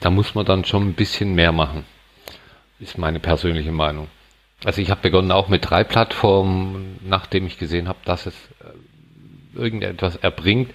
Da 0.00 0.10
muss 0.10 0.34
man 0.34 0.46
dann 0.46 0.64
schon 0.64 0.88
ein 0.88 0.94
bisschen 0.94 1.34
mehr 1.34 1.52
machen 1.52 1.84
ist 2.82 2.98
meine 2.98 3.20
persönliche 3.20 3.72
Meinung. 3.72 4.08
Also 4.64 4.80
ich 4.80 4.90
habe 4.90 5.00
begonnen 5.02 5.32
auch 5.32 5.48
mit 5.48 5.68
drei 5.68 5.84
Plattformen, 5.84 6.98
nachdem 7.04 7.46
ich 7.46 7.58
gesehen 7.58 7.88
habe, 7.88 7.98
dass 8.04 8.26
es 8.26 8.34
äh, 8.60 9.58
irgendetwas 9.58 10.16
erbringt. 10.16 10.70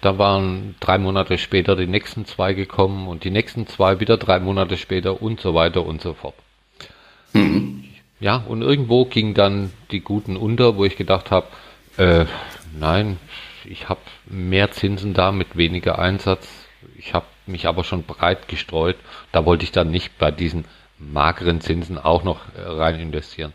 Da 0.00 0.18
waren 0.18 0.74
drei 0.80 0.98
Monate 0.98 1.38
später 1.38 1.76
die 1.76 1.86
nächsten 1.86 2.26
zwei 2.26 2.54
gekommen 2.54 3.06
und 3.06 3.24
die 3.24 3.30
nächsten 3.30 3.66
zwei 3.66 4.00
wieder 4.00 4.16
drei 4.16 4.40
Monate 4.40 4.76
später 4.76 5.22
und 5.22 5.40
so 5.40 5.54
weiter 5.54 5.86
und 5.86 6.02
so 6.02 6.14
fort. 6.14 6.34
Mhm. 7.32 7.84
Ja, 8.20 8.36
und 8.36 8.62
irgendwo 8.62 9.04
ging 9.04 9.34
dann 9.34 9.72
die 9.90 10.00
Guten 10.00 10.36
unter, 10.36 10.76
wo 10.76 10.84
ich 10.84 10.96
gedacht 10.96 11.30
habe, 11.30 11.46
äh, 11.96 12.26
nein, 12.78 13.18
ich 13.64 13.88
habe 13.88 14.00
mehr 14.26 14.70
Zinsen 14.72 15.14
da 15.14 15.32
mit 15.32 15.56
weniger 15.56 15.98
Einsatz. 15.98 16.48
Ich 16.96 17.14
habe 17.14 17.26
mich 17.46 17.66
aber 17.66 17.84
schon 17.84 18.02
breit 18.02 18.48
gestreut. 18.48 18.96
Da 19.30 19.44
wollte 19.44 19.64
ich 19.64 19.72
dann 19.72 19.90
nicht 19.90 20.18
bei 20.18 20.30
diesen 20.30 20.64
mageren 21.10 21.60
Zinsen 21.60 21.98
auch 21.98 22.24
noch 22.24 22.40
äh, 22.56 22.62
rein 22.62 23.00
investieren. 23.00 23.52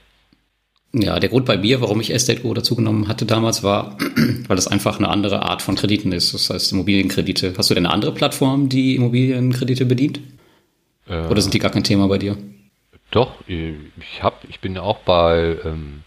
Ja, 0.93 1.19
der 1.19 1.29
Grund 1.29 1.45
bei 1.45 1.57
mir, 1.57 1.81
warum 1.81 1.99
ich 1.99 2.13
Estate 2.13 2.41
Go 2.41 2.53
dazu 2.53 2.75
genommen 2.75 3.07
hatte 3.07 3.25
damals, 3.25 3.62
war, 3.62 3.97
weil 4.47 4.55
das 4.55 4.67
einfach 4.67 4.97
eine 4.97 5.10
andere 5.10 5.43
Art 5.43 5.62
von 5.62 5.75
Krediten 5.75 6.12
ist. 6.12 6.33
Das 6.33 6.49
heißt 6.49 6.71
Immobilienkredite. 6.71 7.53
Hast 7.57 7.69
du 7.69 7.73
denn 7.73 7.86
eine 7.86 7.93
andere 7.93 8.13
Plattform, 8.13 8.69
die 8.69 8.95
Immobilienkredite 8.95 9.86
bedient? 9.86 10.21
Äh, 11.07 11.27
Oder 11.27 11.41
sind 11.41 11.53
die 11.53 11.60
gar 11.60 11.71
kein 11.71 11.83
Thema 11.83 12.07
bei 12.07 12.17
dir? 12.17 12.38
Doch, 13.12 13.33
ich 13.47 14.21
hab, 14.21 14.43
ich 14.49 14.60
bin 14.60 14.77
auch 14.77 14.99
bei 14.99 15.57
ähm, 15.63 16.03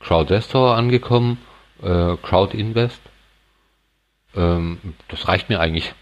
Crowdestor 0.00 0.74
angekommen, 0.74 1.38
äh, 1.82 2.16
Crowd 2.22 2.56
Invest. 2.56 3.00
Ähm, 4.34 4.78
das 5.08 5.28
reicht 5.28 5.48
mir 5.48 5.60
eigentlich. 5.60 5.92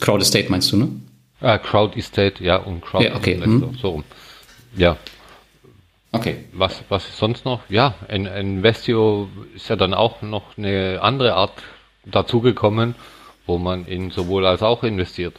Crowd 0.00 0.22
Estate 0.22 0.50
meinst 0.50 0.72
du, 0.72 0.76
ne? 0.78 0.88
Ah, 1.42 1.58
Crowd 1.58 1.98
Estate, 1.98 2.42
ja, 2.42 2.56
und 2.56 2.82
Crowd 2.82 3.04
ja, 3.04 3.16
okay. 3.16 3.38
Hm. 3.38 3.76
so 3.80 3.90
rum. 3.90 4.04
Ja. 4.76 4.96
Okay. 6.12 6.44
Was, 6.52 6.82
was 6.88 7.08
ist 7.08 7.18
sonst 7.18 7.44
noch? 7.44 7.60
Ja, 7.68 7.94
in 8.08 8.26
Investio 8.26 9.28
ist 9.56 9.68
ja 9.68 9.76
dann 9.76 9.94
auch 9.94 10.22
noch 10.22 10.56
eine 10.56 11.00
andere 11.02 11.34
Art 11.34 11.62
dazugekommen, 12.04 12.94
wo 13.46 13.58
man 13.58 13.86
in 13.86 14.10
sowohl 14.10 14.46
als 14.46 14.62
auch 14.62 14.84
investiert. 14.84 15.34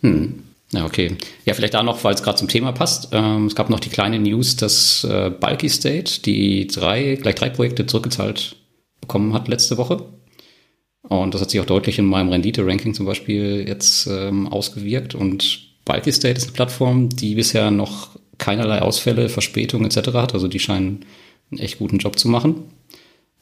Hm. 0.00 0.44
Ja, 0.72 0.86
okay. 0.86 1.16
Ja, 1.44 1.52
vielleicht 1.52 1.74
da 1.74 1.82
noch, 1.82 2.02
weil 2.02 2.14
es 2.14 2.22
gerade 2.22 2.38
zum 2.38 2.48
Thema 2.48 2.72
passt. 2.72 3.08
Ähm, 3.12 3.46
es 3.46 3.54
gab 3.54 3.68
noch 3.68 3.80
die 3.80 3.90
kleine 3.90 4.18
News, 4.18 4.56
dass 4.56 5.04
äh, 5.04 5.30
Bulky 5.30 5.68
State 5.68 6.22
die 6.22 6.66
drei, 6.66 7.16
gleich 7.20 7.34
drei 7.34 7.50
Projekte 7.50 7.86
zurückgezahlt 7.86 8.56
bekommen 9.00 9.34
hat 9.34 9.48
letzte 9.48 9.76
Woche. 9.76 10.02
Und 11.20 11.34
das 11.34 11.40
hat 11.40 11.50
sich 11.50 11.60
auch 11.60 11.66
deutlich 11.66 11.98
in 11.98 12.06
meinem 12.06 12.30
Rendite-Ranking 12.30 12.94
zum 12.94 13.06
Beispiel 13.06 13.64
jetzt 13.66 14.06
ähm, 14.06 14.48
ausgewirkt. 14.48 15.14
Und 15.14 15.60
Bulky 15.84 16.10
ist 16.10 16.24
eine 16.24 16.34
Plattform, 16.34 17.08
die 17.10 17.34
bisher 17.34 17.70
noch 17.70 18.10
keinerlei 18.38 18.80
Ausfälle, 18.80 19.28
Verspätungen 19.28 19.90
etc. 19.90 20.12
hat. 20.14 20.34
Also 20.34 20.48
die 20.48 20.58
scheinen 20.58 21.04
einen 21.50 21.60
echt 21.60 21.78
guten 21.78 21.98
Job 21.98 22.18
zu 22.18 22.28
machen. 22.28 22.64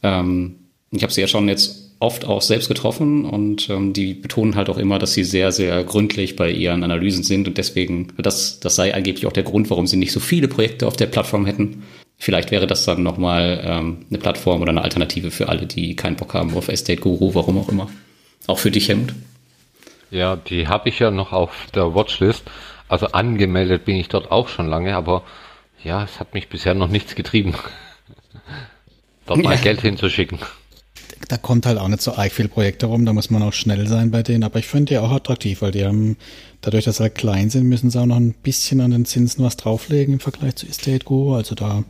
Ähm, 0.02 0.56
ich 0.90 1.02
habe 1.02 1.12
sie 1.12 1.20
ja 1.20 1.28
schon 1.28 1.48
jetzt 1.48 1.90
oft 2.00 2.24
auch 2.24 2.40
selbst 2.40 2.68
getroffen 2.68 3.26
und 3.26 3.68
ähm, 3.68 3.92
die 3.92 4.14
betonen 4.14 4.56
halt 4.56 4.70
auch 4.70 4.78
immer, 4.78 4.98
dass 4.98 5.12
sie 5.12 5.22
sehr, 5.22 5.52
sehr 5.52 5.84
gründlich 5.84 6.34
bei 6.34 6.50
ihren 6.50 6.82
Analysen 6.82 7.22
sind 7.22 7.46
und 7.46 7.58
deswegen, 7.58 8.08
das, 8.16 8.58
das 8.58 8.74
sei 8.74 8.94
angeblich 8.94 9.26
auch 9.26 9.32
der 9.32 9.42
Grund, 9.42 9.68
warum 9.68 9.86
sie 9.86 9.98
nicht 9.98 10.12
so 10.12 10.18
viele 10.18 10.48
Projekte 10.48 10.86
auf 10.86 10.96
der 10.96 11.06
Plattform 11.06 11.44
hätten. 11.44 11.82
Vielleicht 12.22 12.50
wäre 12.50 12.66
das 12.66 12.84
dann 12.84 13.02
nochmal 13.02 13.62
ähm, 13.64 14.04
eine 14.10 14.18
Plattform 14.18 14.60
oder 14.60 14.70
eine 14.70 14.82
Alternative 14.82 15.30
für 15.30 15.48
alle, 15.48 15.66
die 15.66 15.96
keinen 15.96 16.16
Bock 16.16 16.34
haben 16.34 16.54
auf 16.54 16.68
Estate 16.68 17.00
Guru, 17.00 17.34
warum 17.34 17.56
auch 17.56 17.70
immer. 17.70 17.88
Auch 18.46 18.58
für 18.58 18.70
dich, 18.70 18.90
Helmut. 18.90 19.14
Ja, 20.10 20.36
die 20.36 20.68
habe 20.68 20.90
ich 20.90 20.98
ja 20.98 21.10
noch 21.10 21.32
auf 21.32 21.68
der 21.74 21.94
Watchlist. 21.94 22.42
Also 22.88 23.06
angemeldet 23.06 23.86
bin 23.86 23.96
ich 23.96 24.08
dort 24.08 24.30
auch 24.30 24.48
schon 24.48 24.68
lange, 24.68 24.94
aber 24.96 25.22
ja, 25.82 26.04
es 26.04 26.20
hat 26.20 26.34
mich 26.34 26.50
bisher 26.50 26.74
noch 26.74 26.88
nichts 26.88 27.14
getrieben, 27.14 27.54
dort 29.26 29.42
mal. 29.42 29.56
Geld 29.56 29.80
hinzuschicken. 29.80 30.40
Da 31.28 31.36
kommt 31.36 31.66
halt 31.66 31.78
auch 31.78 31.88
nicht 31.88 32.02
so 32.02 32.14
arg 32.14 32.32
viel 32.32 32.48
Projekte 32.48 32.86
rum, 32.86 33.04
da 33.04 33.12
muss 33.12 33.30
man 33.30 33.42
auch 33.42 33.52
schnell 33.52 33.86
sein 33.86 34.10
bei 34.10 34.22
denen, 34.22 34.42
aber 34.42 34.58
ich 34.58 34.66
finde 34.66 34.86
die 34.86 34.98
auch 34.98 35.10
attraktiv, 35.10 35.62
weil 35.62 35.70
die 35.70 35.84
haben, 35.84 36.16
dadurch, 36.60 36.84
dass 36.86 36.96
sie 36.96 37.02
halt 37.02 37.14
klein 37.14 37.50
sind, 37.50 37.68
müssen 37.68 37.90
sie 37.90 38.00
auch 38.00 38.06
noch 38.06 38.16
ein 38.16 38.32
bisschen 38.32 38.80
an 38.80 38.90
den 38.90 39.04
Zinsen 39.04 39.44
was 39.44 39.56
drauflegen 39.56 40.14
im 40.14 40.20
Vergleich 40.20 40.56
zu 40.56 40.66
Estate 40.66 41.04
Go, 41.04 41.34
also 41.34 41.54
da 41.54 41.84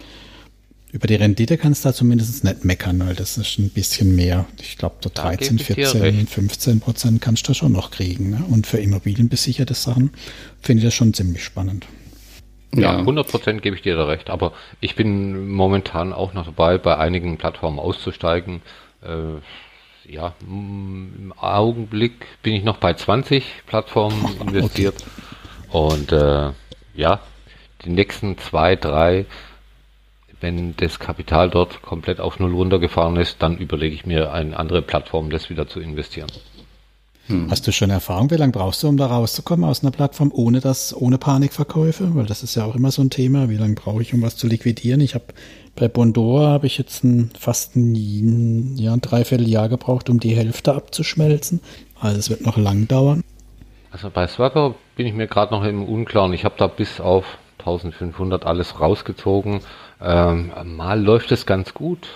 Über 0.92 1.06
die 1.06 1.14
Rendite 1.14 1.56
kannst 1.56 1.84
du 1.84 1.88
da 1.88 1.94
zumindest 1.94 2.42
nicht 2.42 2.64
meckern, 2.64 2.98
weil 3.06 3.14
das 3.14 3.38
ist 3.38 3.58
ein 3.58 3.70
bisschen 3.70 4.16
mehr. 4.16 4.46
Ich 4.60 4.76
glaube, 4.76 4.96
so 5.00 5.10
13, 5.12 5.60
14, 5.60 6.26
15 6.26 6.80
Prozent 6.80 7.20
kannst 7.22 7.48
du 7.48 7.54
schon 7.54 7.72
noch 7.72 7.92
kriegen. 7.92 8.30
Ne? 8.30 8.44
Und 8.50 8.66
für 8.66 8.78
immobilienbesicherte 8.78 9.74
Sachen 9.74 10.10
finde 10.60 10.80
ich 10.80 10.86
das 10.86 10.94
schon 10.94 11.14
ziemlich 11.14 11.44
spannend. 11.44 11.86
Ja, 12.74 12.98
100 12.98 13.28
Prozent 13.28 13.62
gebe 13.62 13.76
ich 13.76 13.82
dir 13.82 13.94
da 13.94 14.06
recht. 14.06 14.30
Aber 14.30 14.52
ich 14.80 14.96
bin 14.96 15.48
momentan 15.48 16.12
auch 16.12 16.34
noch 16.34 16.46
dabei, 16.46 16.78
bei 16.78 16.96
einigen 16.96 17.36
Plattformen 17.36 17.78
auszusteigen. 17.78 18.60
Äh, 19.02 19.40
ja, 20.10 20.34
im 20.40 21.32
Augenblick 21.36 22.26
bin 22.42 22.54
ich 22.54 22.64
noch 22.64 22.78
bei 22.78 22.94
20 22.94 23.44
Plattformen 23.66 24.40
investiert. 24.40 24.96
Okay. 25.68 25.78
Und 25.78 26.12
äh, 26.12 26.50
ja, 26.94 27.20
die 27.84 27.90
nächsten 27.90 28.38
zwei, 28.38 28.76
drei 28.76 29.26
wenn 30.40 30.74
das 30.76 30.98
Kapital 30.98 31.50
dort 31.50 31.82
komplett 31.82 32.20
auf 32.20 32.38
Null 32.38 32.54
runtergefahren 32.54 33.16
ist, 33.16 33.42
dann 33.42 33.58
überlege 33.58 33.94
ich 33.94 34.06
mir 34.06 34.32
eine 34.32 34.58
andere 34.58 34.82
Plattform, 34.82 35.30
das 35.30 35.50
wieder 35.50 35.68
zu 35.68 35.80
investieren. 35.80 36.30
Hm. 37.30 37.50
Hast 37.50 37.66
du 37.66 37.72
schon 37.72 37.90
Erfahrung? 37.90 38.30
Wie 38.30 38.36
lange 38.36 38.52
brauchst 38.52 38.82
du, 38.82 38.88
um 38.88 38.96
da 38.96 39.06
rauszukommen 39.06 39.64
aus 39.64 39.82
einer 39.82 39.92
Plattform 39.92 40.32
ohne 40.34 40.60
das, 40.60 40.94
ohne 40.94 41.16
Panikverkäufe? 41.16 42.14
Weil 42.14 42.26
das 42.26 42.42
ist 42.42 42.56
ja 42.56 42.64
auch 42.64 42.74
immer 42.74 42.90
so 42.90 43.02
ein 43.02 43.10
Thema. 43.10 43.48
Wie 43.48 43.56
lange 43.56 43.74
brauche 43.74 44.02
ich, 44.02 44.12
um 44.12 44.22
was 44.22 44.36
zu 44.36 44.46
liquidieren? 44.46 45.00
Ich 45.00 45.14
habe 45.14 45.26
bei 45.76 45.88
Bondora 45.88 46.48
habe 46.48 46.66
ich 46.66 46.76
jetzt 46.76 47.04
ein, 47.04 47.30
fast 47.38 47.76
ein, 47.76 48.76
ja, 48.76 48.92
ein 48.92 49.00
Dreivierteljahr 49.00 49.68
gebraucht, 49.68 50.10
um 50.10 50.18
die 50.18 50.36
Hälfte 50.36 50.74
abzuschmelzen. 50.74 51.60
Also 52.00 52.18
es 52.18 52.30
wird 52.30 52.44
noch 52.44 52.56
lang 52.56 52.88
dauern. 52.88 53.22
Also 53.92 54.10
bei 54.10 54.26
Swagger 54.26 54.74
bin 54.96 55.06
ich 55.06 55.14
mir 55.14 55.26
gerade 55.26 55.54
noch 55.54 55.64
im 55.64 55.84
Unklaren. 55.84 56.32
Ich 56.32 56.44
habe 56.44 56.54
da 56.58 56.66
bis 56.66 57.00
auf 57.00 57.38
1500 57.60 58.44
alles 58.44 58.80
rausgezogen. 58.80 59.60
Ähm, 60.02 60.50
mal 60.64 60.98
läuft 60.98 61.30
es 61.30 61.44
ganz 61.44 61.74
gut, 61.74 62.08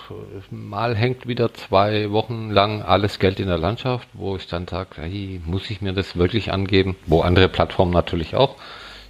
mal 0.49 0.95
hängt 0.95 1.27
wieder 1.27 1.53
zwei 1.53 2.09
Wochen 2.09 2.49
lang 2.49 2.81
alles 2.81 3.19
Geld 3.19 3.39
in 3.39 3.47
der 3.47 3.59
Landschaft, 3.59 4.07
wo 4.13 4.35
ich 4.35 4.47
dann 4.47 4.67
sage, 4.67 5.01
hey, 5.01 5.39
muss 5.45 5.69
ich 5.69 5.81
mir 5.81 5.93
das 5.93 6.15
wirklich 6.15 6.51
angeben? 6.51 6.95
Wo 7.05 7.21
andere 7.21 7.47
Plattformen 7.47 7.91
natürlich 7.91 8.35
auch 8.35 8.55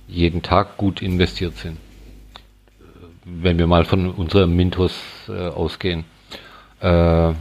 jeden 0.08 0.42
Tag 0.42 0.76
gut 0.76 1.02
investiert 1.02 1.56
sind. 1.58 1.78
Wenn 3.24 3.58
wir 3.58 3.68
mal 3.68 3.86
von 3.86 4.12
unserem 4.12 4.56
Mintos 4.56 4.94
äh, 5.30 5.48
ausgehen. 5.48 6.04
Äh, 6.82 7.32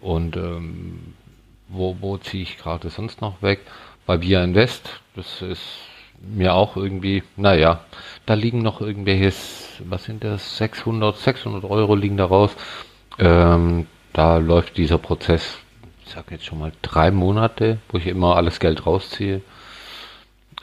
und 0.00 0.36
ähm, 0.36 1.14
wo, 1.68 1.96
wo 2.00 2.16
ziehe 2.16 2.42
ich 2.42 2.58
gerade 2.58 2.88
sonst 2.88 3.20
noch 3.20 3.42
weg? 3.42 3.60
Bei 4.06 4.20
Via 4.22 4.42
Invest, 4.42 4.88
das 5.14 5.42
ist 5.42 5.62
mir 6.20 6.54
auch 6.54 6.76
irgendwie, 6.76 7.22
naja, 7.36 7.80
da 8.26 8.34
liegen 8.34 8.60
noch 8.60 8.80
irgendwelches, 8.80 9.80
was 9.88 10.04
sind 10.04 10.24
das, 10.24 10.58
600, 10.58 11.16
600 11.16 11.64
Euro 11.64 11.94
liegen 11.94 12.16
da 12.16 12.26
raus. 12.26 12.50
Ähm, 13.18 13.86
da 14.12 14.38
läuft 14.38 14.76
dieser 14.76 14.98
Prozess, 14.98 15.58
ich 16.04 16.12
sag 16.12 16.30
jetzt 16.30 16.44
schon 16.44 16.58
mal 16.58 16.72
drei 16.82 17.10
Monate, 17.10 17.78
wo 17.88 17.98
ich 17.98 18.06
immer 18.06 18.36
alles 18.36 18.58
Geld 18.60 18.84
rausziehe. 18.84 19.42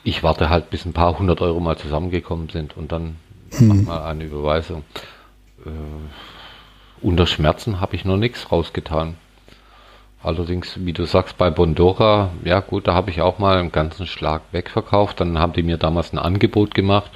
Ich 0.04 0.24
warte 0.24 0.50
halt, 0.50 0.70
bis 0.70 0.86
ein 0.86 0.94
paar 0.94 1.18
hundert 1.18 1.42
Euro 1.42 1.62
mal 1.62 1.78
zusammengekommen 1.78 2.50
sind 2.50 2.76
und 2.76 2.92
dann 2.92 3.16
hm. 3.52 3.68
mach 3.68 3.76
mal 3.76 4.06
eine 4.06 4.26
Überweisung. 4.26 4.84
Äh, 5.66 5.70
unter 7.02 7.26
Schmerzen 7.26 7.80
habe 7.80 7.96
ich 7.96 8.04
noch 8.04 8.18
nichts 8.18 8.52
rausgetan. 8.52 9.16
Allerdings, 10.22 10.86
wie 10.86 10.94
du 10.94 11.06
sagst, 11.06 11.38
bei 11.38 11.50
Bondora, 11.50 12.32
ja 12.46 12.62
gut, 12.62 12.88
da 12.88 12.94
habe 12.94 13.12
ich 13.12 13.22
auch 13.22 13.40
mal 13.40 13.58
einen 13.58 13.74
ganzen 13.74 14.08
Schlag 14.08 14.42
wegverkauft. 14.52 15.20
Dann 15.20 15.38
haben 15.38 15.52
die 15.52 15.64
mir 15.64 15.78
damals 15.78 16.14
ein 16.14 16.20
Angebot 16.20 16.74
gemacht. 16.74 17.12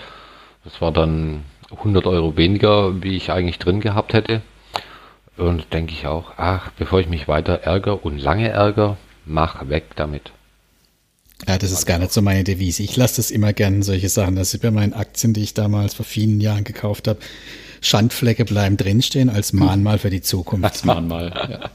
Das 0.68 0.82
war 0.82 0.92
dann 0.92 1.46
100 1.72 2.06
Euro 2.08 2.36
weniger, 2.36 3.02
wie 3.02 3.16
ich 3.16 3.32
eigentlich 3.32 3.58
drin 3.58 3.80
gehabt 3.80 4.12
hätte. 4.12 4.42
Und 5.38 5.72
denke 5.72 5.94
ich 5.94 6.08
auch, 6.08 6.34
ach, 6.36 6.72
bevor 6.78 7.00
ich 7.00 7.08
mich 7.08 7.30
weiter 7.30 7.62
ärgere 7.64 8.04
und 8.04 8.18
lange 8.18 8.50
ärgere, 8.50 8.98
mach 9.26 9.70
weg 9.70 9.86
damit. 9.96 10.32
Ja, 11.48 11.58
das 11.58 11.72
ist 11.72 11.86
gar 11.86 12.00
nicht 12.00 12.12
so 12.12 12.22
meine 12.22 12.44
Devise. 12.44 12.84
Ich 12.84 12.98
lasse 12.98 13.18
das 13.18 13.32
immer 13.32 13.54
gerne, 13.54 13.82
solche 13.84 14.10
Sachen. 14.10 14.36
Das 14.36 14.52
sind 14.52 14.62
bei 14.62 14.72
meinen 14.72 14.94
Aktien, 14.94 15.34
die 15.34 15.44
ich 15.44 15.54
damals 15.54 15.94
vor 15.94 16.06
vielen 16.06 16.42
Jahren 16.42 16.66
gekauft 16.66 17.08
habe. 17.08 17.20
Schandflecke 17.80 18.44
bleiben 18.44 18.76
drinstehen 18.76 19.30
als 19.30 19.54
Mahnmal 19.54 20.00
für 20.00 20.10
die 20.10 20.22
Zukunft. 20.22 20.66
Als 20.66 20.84
Mahnmal, 20.84 21.32
ja. 21.50 21.70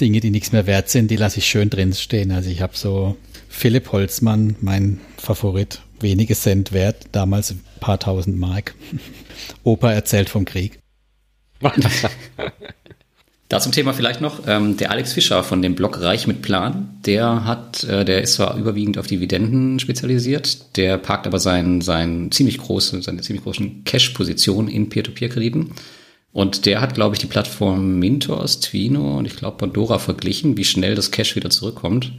Dinge, 0.00 0.18
die 0.18 0.30
nichts 0.30 0.50
mehr 0.50 0.66
wert 0.66 0.88
sind, 0.88 1.10
die 1.10 1.16
lasse 1.16 1.38
ich 1.38 1.46
schön 1.46 1.70
drin 1.70 1.92
stehen. 1.92 2.32
Also 2.32 2.50
ich 2.50 2.62
habe 2.62 2.76
so 2.76 3.16
Philipp 3.48 3.92
Holzmann, 3.92 4.56
mein 4.60 5.00
Favorit, 5.18 5.82
wenige 6.00 6.34
Cent 6.34 6.72
wert, 6.72 7.06
damals 7.12 7.50
ein 7.50 7.64
paar 7.80 7.98
tausend 7.98 8.38
Mark. 8.38 8.74
Opa 9.64 9.92
erzählt 9.92 10.28
vom 10.28 10.44
Krieg. 10.44 10.78
Da 13.48 13.60
zum 13.60 13.72
Thema 13.72 13.94
vielleicht 13.94 14.20
noch, 14.20 14.46
ähm, 14.46 14.76
der 14.76 14.90
Alex 14.90 15.14
Fischer 15.14 15.42
von 15.42 15.62
dem 15.62 15.74
Blog 15.74 16.02
Reich 16.02 16.26
mit 16.26 16.42
Plan, 16.42 16.98
der 17.06 17.46
hat, 17.46 17.82
äh, 17.84 18.04
der 18.04 18.20
ist 18.20 18.34
zwar 18.34 18.58
überwiegend 18.58 18.98
auf 18.98 19.06
Dividenden 19.06 19.78
spezialisiert, 19.78 20.76
der 20.76 20.98
parkt 20.98 21.26
aber 21.26 21.38
sein, 21.38 21.80
sein 21.80 22.30
ziemlich 22.30 22.58
große, 22.58 23.00
seine 23.00 23.22
ziemlich 23.22 23.44
großen 23.44 23.84
Cash-Position 23.84 24.68
in 24.68 24.90
Peer-to-Peer-Krediten. 24.90 25.72
Und 26.30 26.66
der 26.66 26.82
hat, 26.82 26.94
glaube 26.94 27.14
ich, 27.14 27.20
die 27.20 27.26
Plattform 27.26 27.98
Mintos, 27.98 28.60
Twino 28.60 29.16
und 29.16 29.24
ich 29.24 29.36
glaube 29.36 29.56
Pandora 29.56 29.98
verglichen, 29.98 30.58
wie 30.58 30.64
schnell 30.64 30.94
das 30.94 31.10
Cash 31.10 31.34
wieder 31.34 31.48
zurückkommt. 31.48 32.12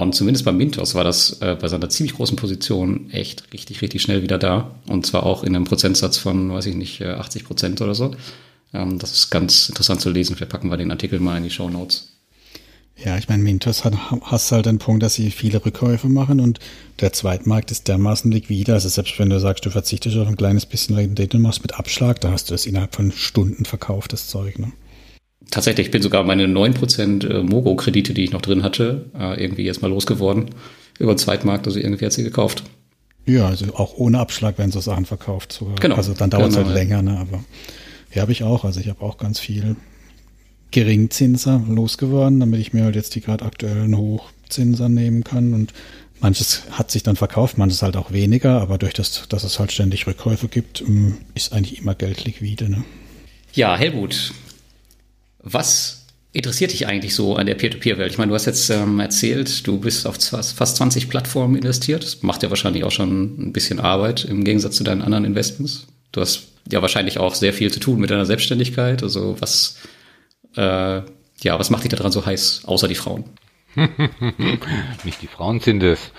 Und 0.00 0.14
zumindest 0.14 0.44
bei 0.44 0.52
Mintos 0.52 0.94
war 0.94 1.04
das 1.04 1.40
äh, 1.42 1.56
bei 1.60 1.68
seiner 1.68 1.90
ziemlich 1.90 2.16
großen 2.16 2.36
Position 2.36 3.10
echt 3.10 3.52
richtig, 3.52 3.82
richtig 3.82 4.00
schnell 4.00 4.22
wieder 4.22 4.38
da. 4.38 4.70
Und 4.86 5.04
zwar 5.04 5.24
auch 5.24 5.44
in 5.44 5.54
einem 5.54 5.64
Prozentsatz 5.64 6.16
von, 6.16 6.50
weiß 6.50 6.66
ich 6.66 6.74
nicht, 6.74 7.02
80 7.02 7.42
äh, 7.42 7.44
Prozent 7.44 7.80
oder 7.82 7.94
so. 7.94 8.12
Ähm, 8.72 8.98
das 8.98 9.12
ist 9.12 9.30
ganz 9.30 9.68
interessant 9.68 10.00
zu 10.00 10.10
lesen. 10.10 10.34
Vielleicht 10.34 10.52
packen 10.52 10.70
wir 10.70 10.76
den 10.78 10.90
Artikel 10.90 11.20
mal 11.20 11.36
in 11.36 11.44
die 11.44 11.50
Show 11.50 11.68
Notes. 11.68 12.08
Ja, 12.96 13.18
ich 13.18 13.28
meine, 13.28 13.42
Mintos 13.42 13.84
hat, 13.84 13.94
hast 14.22 14.52
halt 14.52 14.66
den 14.66 14.78
Punkt, 14.78 15.02
dass 15.02 15.14
sie 15.14 15.30
viele 15.30 15.64
Rückkäufe 15.64 16.08
machen 16.08 16.40
und 16.40 16.60
der 17.00 17.12
Zweitmarkt 17.12 17.70
ist 17.70 17.88
dermaßen 17.88 18.30
liquide. 18.30 18.74
Also 18.74 18.88
selbst 18.88 19.18
wenn 19.18 19.30
du 19.30 19.40
sagst, 19.40 19.66
du 19.66 19.70
verzichtest 19.70 20.16
auf 20.16 20.28
ein 20.28 20.36
kleines 20.36 20.66
bisschen 20.66 20.94
Rendite 20.94 21.36
und 21.36 21.42
machst 21.42 21.62
mit 21.62 21.78
Abschlag, 21.78 22.20
da 22.20 22.30
hast 22.30 22.50
du 22.50 22.54
es 22.54 22.66
innerhalb 22.66 22.94
von 22.94 23.10
Stunden 23.10 23.64
verkauft, 23.64 24.12
das 24.12 24.28
Zeug. 24.28 24.58
Ne? 24.58 24.72
Tatsächlich, 25.50 25.86
ich 25.86 25.90
bin 25.90 26.02
sogar 26.02 26.24
meine 26.24 26.46
9% 26.46 27.28
äh, 27.28 27.42
Mogo-Kredite, 27.42 28.14
die 28.14 28.24
ich 28.24 28.32
noch 28.32 28.42
drin 28.42 28.62
hatte, 28.62 29.10
äh, 29.18 29.42
irgendwie 29.42 29.64
jetzt 29.64 29.82
mal 29.82 29.88
losgeworden. 29.88 30.50
Über 30.98 31.14
den 31.14 31.18
Zweitmarkt, 31.18 31.66
also 31.66 31.78
irgendwie 31.78 32.06
hat 32.06 32.12
sie 32.12 32.22
gekauft. 32.22 32.64
Ja, 33.26 33.46
also 33.46 33.74
auch 33.74 33.94
ohne 33.96 34.18
Abschlag 34.18 34.58
werden 34.58 34.72
so 34.72 34.80
Sachen 34.80 35.06
verkauft 35.06 35.52
sogar. 35.52 35.76
Genau. 35.76 35.96
Also 35.96 36.14
dann 36.14 36.30
dauert 36.30 36.50
es 36.50 36.56
genau, 36.56 36.66
halt 36.66 36.76
länger, 36.76 37.02
ne? 37.02 37.18
Aber 37.18 37.44
ja, 38.12 38.22
habe 38.22 38.32
ich 38.32 38.42
auch. 38.42 38.64
Also 38.64 38.80
ich 38.80 38.88
habe 38.88 39.02
auch 39.02 39.16
ganz 39.16 39.38
viel 39.38 39.76
Geringzinser 40.70 41.62
losgeworden, 41.68 42.40
damit 42.40 42.60
ich 42.60 42.72
mir 42.72 42.84
halt 42.84 42.96
jetzt 42.96 43.14
die 43.14 43.20
gerade 43.20 43.44
aktuellen 43.44 43.96
Hochzinser 43.96 44.88
nehmen 44.88 45.22
kann. 45.22 45.54
Und 45.54 45.72
manches 46.20 46.64
hat 46.72 46.90
sich 46.90 47.02
dann 47.02 47.16
verkauft, 47.16 47.58
manches 47.58 47.82
halt 47.82 47.96
auch 47.96 48.12
weniger, 48.12 48.60
aber 48.60 48.78
durch 48.78 48.94
das, 48.94 49.28
dass 49.28 49.44
es 49.44 49.58
halt 49.58 49.70
ständig 49.70 50.06
Rückkäufe 50.06 50.48
gibt, 50.48 50.80
ähm, 50.80 51.18
ist 51.34 51.52
eigentlich 51.52 51.78
immer 51.78 51.94
Geld 51.94 52.24
liquide. 52.24 52.70
Ne? 52.70 52.84
Ja, 53.52 53.76
Helmut, 53.76 54.32
was 55.42 56.06
interessiert 56.32 56.72
dich 56.72 56.86
eigentlich 56.86 57.14
so 57.14 57.36
an 57.36 57.46
der 57.46 57.54
Peer-to-Peer-Welt? 57.54 58.12
Ich 58.12 58.18
meine, 58.18 58.30
du 58.30 58.34
hast 58.34 58.46
jetzt 58.46 58.70
ähm, 58.70 59.00
erzählt, 59.00 59.66
du 59.66 59.78
bist 59.78 60.06
auf 60.06 60.16
fast 60.16 60.76
20 60.76 61.08
Plattformen 61.08 61.56
investiert. 61.56 62.04
Das 62.04 62.22
macht 62.22 62.42
ja 62.42 62.50
wahrscheinlich 62.50 62.84
auch 62.84 62.90
schon 62.90 63.48
ein 63.48 63.52
bisschen 63.52 63.80
Arbeit 63.80 64.24
im 64.24 64.44
Gegensatz 64.44 64.76
zu 64.76 64.84
deinen 64.84 65.02
anderen 65.02 65.24
Investments. 65.24 65.86
Du 66.12 66.20
hast 66.20 66.48
ja 66.70 66.80
wahrscheinlich 66.80 67.18
auch 67.18 67.34
sehr 67.34 67.52
viel 67.52 67.72
zu 67.72 67.80
tun 67.80 68.00
mit 68.00 68.10
deiner 68.10 68.26
Selbstständigkeit. 68.26 69.02
Also 69.02 69.36
was 69.40 69.76
äh, 70.56 71.02
ja, 71.42 71.58
was 71.58 71.70
macht 71.70 71.84
dich 71.84 71.90
daran 71.90 72.12
so 72.12 72.24
heiß, 72.24 72.62
außer 72.64 72.88
die 72.88 72.94
Frauen? 72.94 73.24
Nicht 75.04 75.22
die 75.22 75.26
Frauen 75.26 75.60
sind 75.60 75.82
es. 75.82 76.12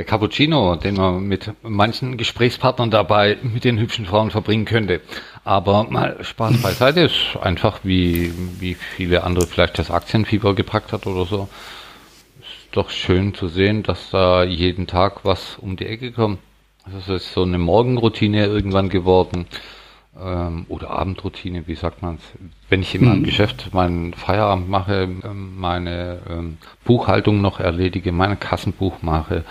Der 0.00 0.06
Cappuccino, 0.06 0.76
den 0.76 0.94
man 0.94 1.24
mit 1.24 1.52
manchen 1.62 2.16
Gesprächspartnern 2.16 2.90
dabei 2.90 3.36
mit 3.42 3.64
den 3.64 3.78
hübschen 3.78 4.06
Frauen 4.06 4.30
verbringen 4.30 4.64
könnte. 4.64 5.02
Aber 5.44 5.84
mal 5.90 6.24
Spaß 6.24 6.62
beiseite 6.62 7.00
ist 7.00 7.36
einfach 7.38 7.80
wie, 7.82 8.32
wie 8.58 8.72
viele 8.72 9.24
andere 9.24 9.46
vielleicht 9.46 9.78
das 9.78 9.90
Aktienfieber 9.90 10.54
gepackt 10.54 10.94
hat 10.94 11.06
oder 11.06 11.26
so. 11.26 11.50
Ist 12.40 12.74
doch 12.74 12.88
schön 12.88 13.34
zu 13.34 13.48
sehen, 13.48 13.82
dass 13.82 14.08
da 14.08 14.42
jeden 14.42 14.86
Tag 14.86 15.22
was 15.26 15.58
um 15.58 15.76
die 15.76 15.84
Ecke 15.84 16.12
kommt. 16.12 16.38
Es 16.96 17.06
ist 17.06 17.34
so 17.34 17.42
eine 17.42 17.58
Morgenroutine 17.58 18.46
irgendwann 18.46 18.88
geworden 18.88 19.44
ähm, 20.18 20.66
oder 20.68 20.90
Abendroutine, 20.90 21.66
wie 21.66 21.74
sagt 21.74 22.02
man 22.02 22.16
es? 22.16 22.22
Wenn 22.68 22.82
ich 22.82 22.94
in 22.94 23.04
meinem 23.04 23.20
mhm. 23.20 23.24
Geschäft 23.24 23.72
meinen 23.72 24.12
Feierabend 24.14 24.68
mache, 24.68 25.02
ähm, 25.02 25.58
meine 25.58 26.20
ähm, 26.28 26.58
Buchhaltung 26.84 27.40
noch 27.40 27.60
erledige, 27.60 28.12
mein 28.12 28.38
Kassenbuch 28.40 29.02
mache, 29.02 29.44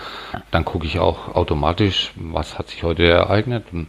dann 0.50 0.64
gucke 0.64 0.86
ich 0.86 0.98
auch 0.98 1.34
automatisch, 1.34 2.12
was 2.16 2.58
hat 2.58 2.68
sich 2.68 2.82
heute 2.82 3.06
ereignet. 3.06 3.66
Und 3.72 3.88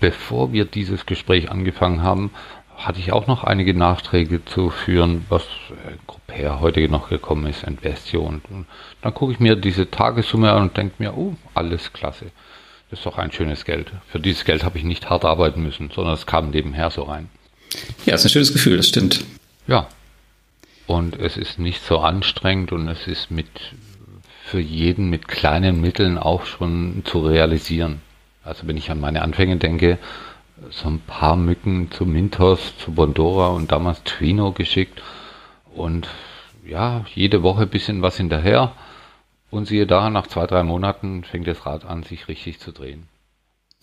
bevor 0.00 0.52
wir 0.52 0.64
dieses 0.64 1.06
Gespräch 1.06 1.50
angefangen 1.50 2.02
haben, 2.02 2.30
hatte 2.76 2.98
ich 2.98 3.12
auch 3.12 3.26
noch 3.26 3.44
einige 3.44 3.74
Nachträge 3.74 4.44
zu 4.44 4.70
führen, 4.70 5.26
was 5.28 5.44
äh, 5.44 5.96
Gruppär 6.06 6.60
heute 6.60 6.88
noch 6.88 7.10
gekommen 7.10 7.46
ist, 7.46 7.62
Investio. 7.64 8.22
Und, 8.22 8.42
und 8.50 8.66
dann 9.02 9.14
gucke 9.14 9.32
ich 9.32 9.40
mir 9.40 9.54
diese 9.54 9.90
Tagessumme 9.90 10.50
an 10.50 10.62
und 10.62 10.76
denke 10.76 10.94
mir, 10.98 11.16
oh, 11.16 11.34
alles 11.54 11.92
klasse. 11.92 12.26
Das 12.90 12.98
ist 12.98 13.06
doch 13.06 13.18
ein 13.18 13.30
schönes 13.30 13.64
Geld. 13.64 13.92
Für 14.08 14.18
dieses 14.18 14.44
Geld 14.44 14.64
habe 14.64 14.76
ich 14.76 14.84
nicht 14.84 15.08
hart 15.08 15.24
arbeiten 15.24 15.62
müssen, 15.62 15.90
sondern 15.94 16.14
es 16.14 16.26
kam 16.26 16.50
nebenher 16.50 16.90
so 16.90 17.04
rein. 17.04 17.28
Ja, 18.04 18.14
ist 18.14 18.24
ein 18.24 18.30
schönes 18.30 18.52
Gefühl, 18.52 18.76
das 18.76 18.88
stimmt. 18.88 19.24
Ja. 19.68 19.86
Und 20.88 21.16
es 21.16 21.36
ist 21.36 21.60
nicht 21.60 21.84
so 21.84 22.00
anstrengend 22.00 22.72
und 22.72 22.88
es 22.88 23.06
ist 23.06 23.30
mit 23.30 23.46
für 24.44 24.58
jeden 24.58 25.08
mit 25.08 25.28
kleinen 25.28 25.80
Mitteln 25.80 26.18
auch 26.18 26.44
schon 26.44 27.02
zu 27.04 27.20
realisieren. 27.20 28.00
Also 28.42 28.66
wenn 28.66 28.76
ich 28.76 28.90
an 28.90 28.98
meine 28.98 29.22
Anfänge 29.22 29.56
denke, 29.58 29.98
so 30.70 30.88
ein 30.88 30.98
paar 30.98 31.36
Mücken 31.36 31.92
zu 31.92 32.04
Mintos, 32.04 32.76
zu 32.78 32.90
Bondora 32.92 33.48
und 33.48 33.70
damals 33.70 34.02
Twino 34.02 34.50
geschickt 34.50 35.00
und 35.72 36.08
ja, 36.66 37.04
jede 37.14 37.44
Woche 37.44 37.62
ein 37.62 37.68
bisschen 37.68 38.02
was 38.02 38.16
hinterher 38.16 38.72
und 39.50 39.66
siehe 39.66 39.86
da, 39.86 40.10
nach 40.10 40.26
zwei, 40.26 40.46
drei 40.46 40.62
Monaten 40.62 41.24
fängt 41.24 41.46
das 41.46 41.66
Rad 41.66 41.84
an, 41.84 42.02
sich 42.02 42.28
richtig 42.28 42.60
zu 42.60 42.72
drehen. 42.72 43.08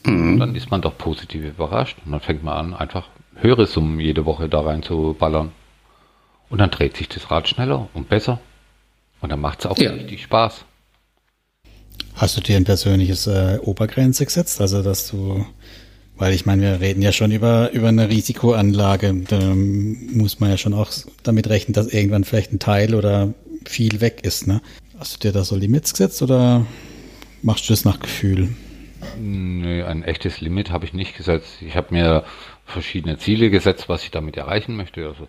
Mhm. 0.06 0.34
Und 0.34 0.40
dann 0.40 0.56
ist 0.56 0.72
man 0.72 0.82
doch 0.82 0.98
positiv 0.98 1.44
überrascht 1.44 1.98
und 2.06 2.12
dann 2.12 2.22
fängt 2.22 2.44
man 2.44 2.58
an, 2.58 2.74
einfach 2.74 3.08
höhere 3.36 3.66
Summen 3.66 4.00
jede 4.00 4.26
Woche 4.26 4.50
da 4.50 4.62
rein 4.62 4.84
zu 4.84 5.16
ballern. 5.18 5.52
Und 6.50 6.60
dann 6.60 6.72
dreht 6.72 6.96
sich 6.96 7.10
das 7.10 7.30
Rad 7.30 7.50
schneller 7.50 7.90
und 7.94 8.10
besser. 8.10 8.40
Und 9.20 9.32
dann 9.32 9.42
macht 9.42 9.60
es 9.60 9.66
auch 9.66 9.78
ja. 9.78 9.92
richtig 9.92 10.24
Spaß. 10.24 10.64
Hast 12.14 12.38
du 12.38 12.42
dir 12.42 12.56
ein 12.58 12.64
persönliches 12.64 13.28
äh, 13.28 13.60
Obergrenze 13.62 14.26
gesetzt? 14.26 14.62
Also, 14.62 14.82
dass 14.82 15.08
du, 15.10 15.46
weil 16.16 16.34
ich 16.34 16.46
meine, 16.46 16.62
wir 16.62 16.80
reden 16.80 17.02
ja 17.02 17.12
schon 17.12 17.32
über, 17.32 17.72
über 17.72 17.90
eine 17.90 18.10
Risikoanlage. 18.10 19.24
Da 19.28 19.40
muss 19.54 20.40
man 20.40 20.50
ja 20.50 20.58
schon 20.58 20.74
auch 20.74 20.90
damit 21.24 21.48
rechnen, 21.50 21.74
dass 21.74 21.88
irgendwann 21.88 22.24
vielleicht 22.24 22.54
ein 22.54 22.60
Teil 22.60 22.96
oder 22.96 23.34
viel 23.66 24.00
weg 24.00 24.22
ist. 24.24 24.48
Ne? 24.48 24.62
Hast 25.00 25.16
du 25.16 25.28
dir 25.28 25.34
da 25.34 25.44
so 25.44 25.56
Limits 25.56 25.92
gesetzt 25.92 26.22
oder 26.22 26.66
machst 27.44 27.70
du 27.70 27.74
das 27.74 27.86
nach 27.86 28.00
Gefühl? 28.00 28.50
Nö, 29.20 29.86
ein 29.86 30.04
echtes 30.04 30.42
Limit 30.42 30.72
habe 30.72 30.86
ich 30.86 30.94
nicht 30.94 31.16
gesetzt. 31.16 31.62
Ich 31.62 31.76
habe 31.76 31.94
mir 31.94 32.24
verschiedene 32.66 33.18
Ziele 33.20 33.52
gesetzt, 33.52 33.90
was 33.90 34.04
ich 34.04 34.12
damit 34.12 34.38
erreichen 34.38 34.76
möchte. 34.76 35.06
Also 35.08 35.28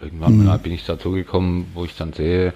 irgendwann 0.00 0.44
mhm. 0.44 0.58
bin 0.60 0.72
ich 0.72 0.84
dazu 0.84 1.12
gekommen, 1.12 1.70
wo 1.72 1.86
ich 1.86 1.96
dann 1.96 2.12
sehe, 2.12 2.52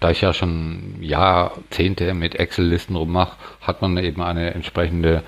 da 0.00 0.10
ich 0.10 0.22
ja 0.22 0.32
schon 0.32 0.96
Jahrzehnte 1.02 2.14
mit 2.14 2.34
Excel-Listen 2.34 2.96
rummache, 2.96 3.36
hat 3.60 3.82
man 3.82 3.98
eben 3.98 4.22
eine 4.22 4.54
entsprechende 4.54 5.22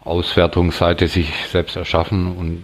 Auswertungsseite 0.00 1.08
sich 1.08 1.32
selbst 1.50 1.74
erschaffen 1.74 2.36
und 2.36 2.62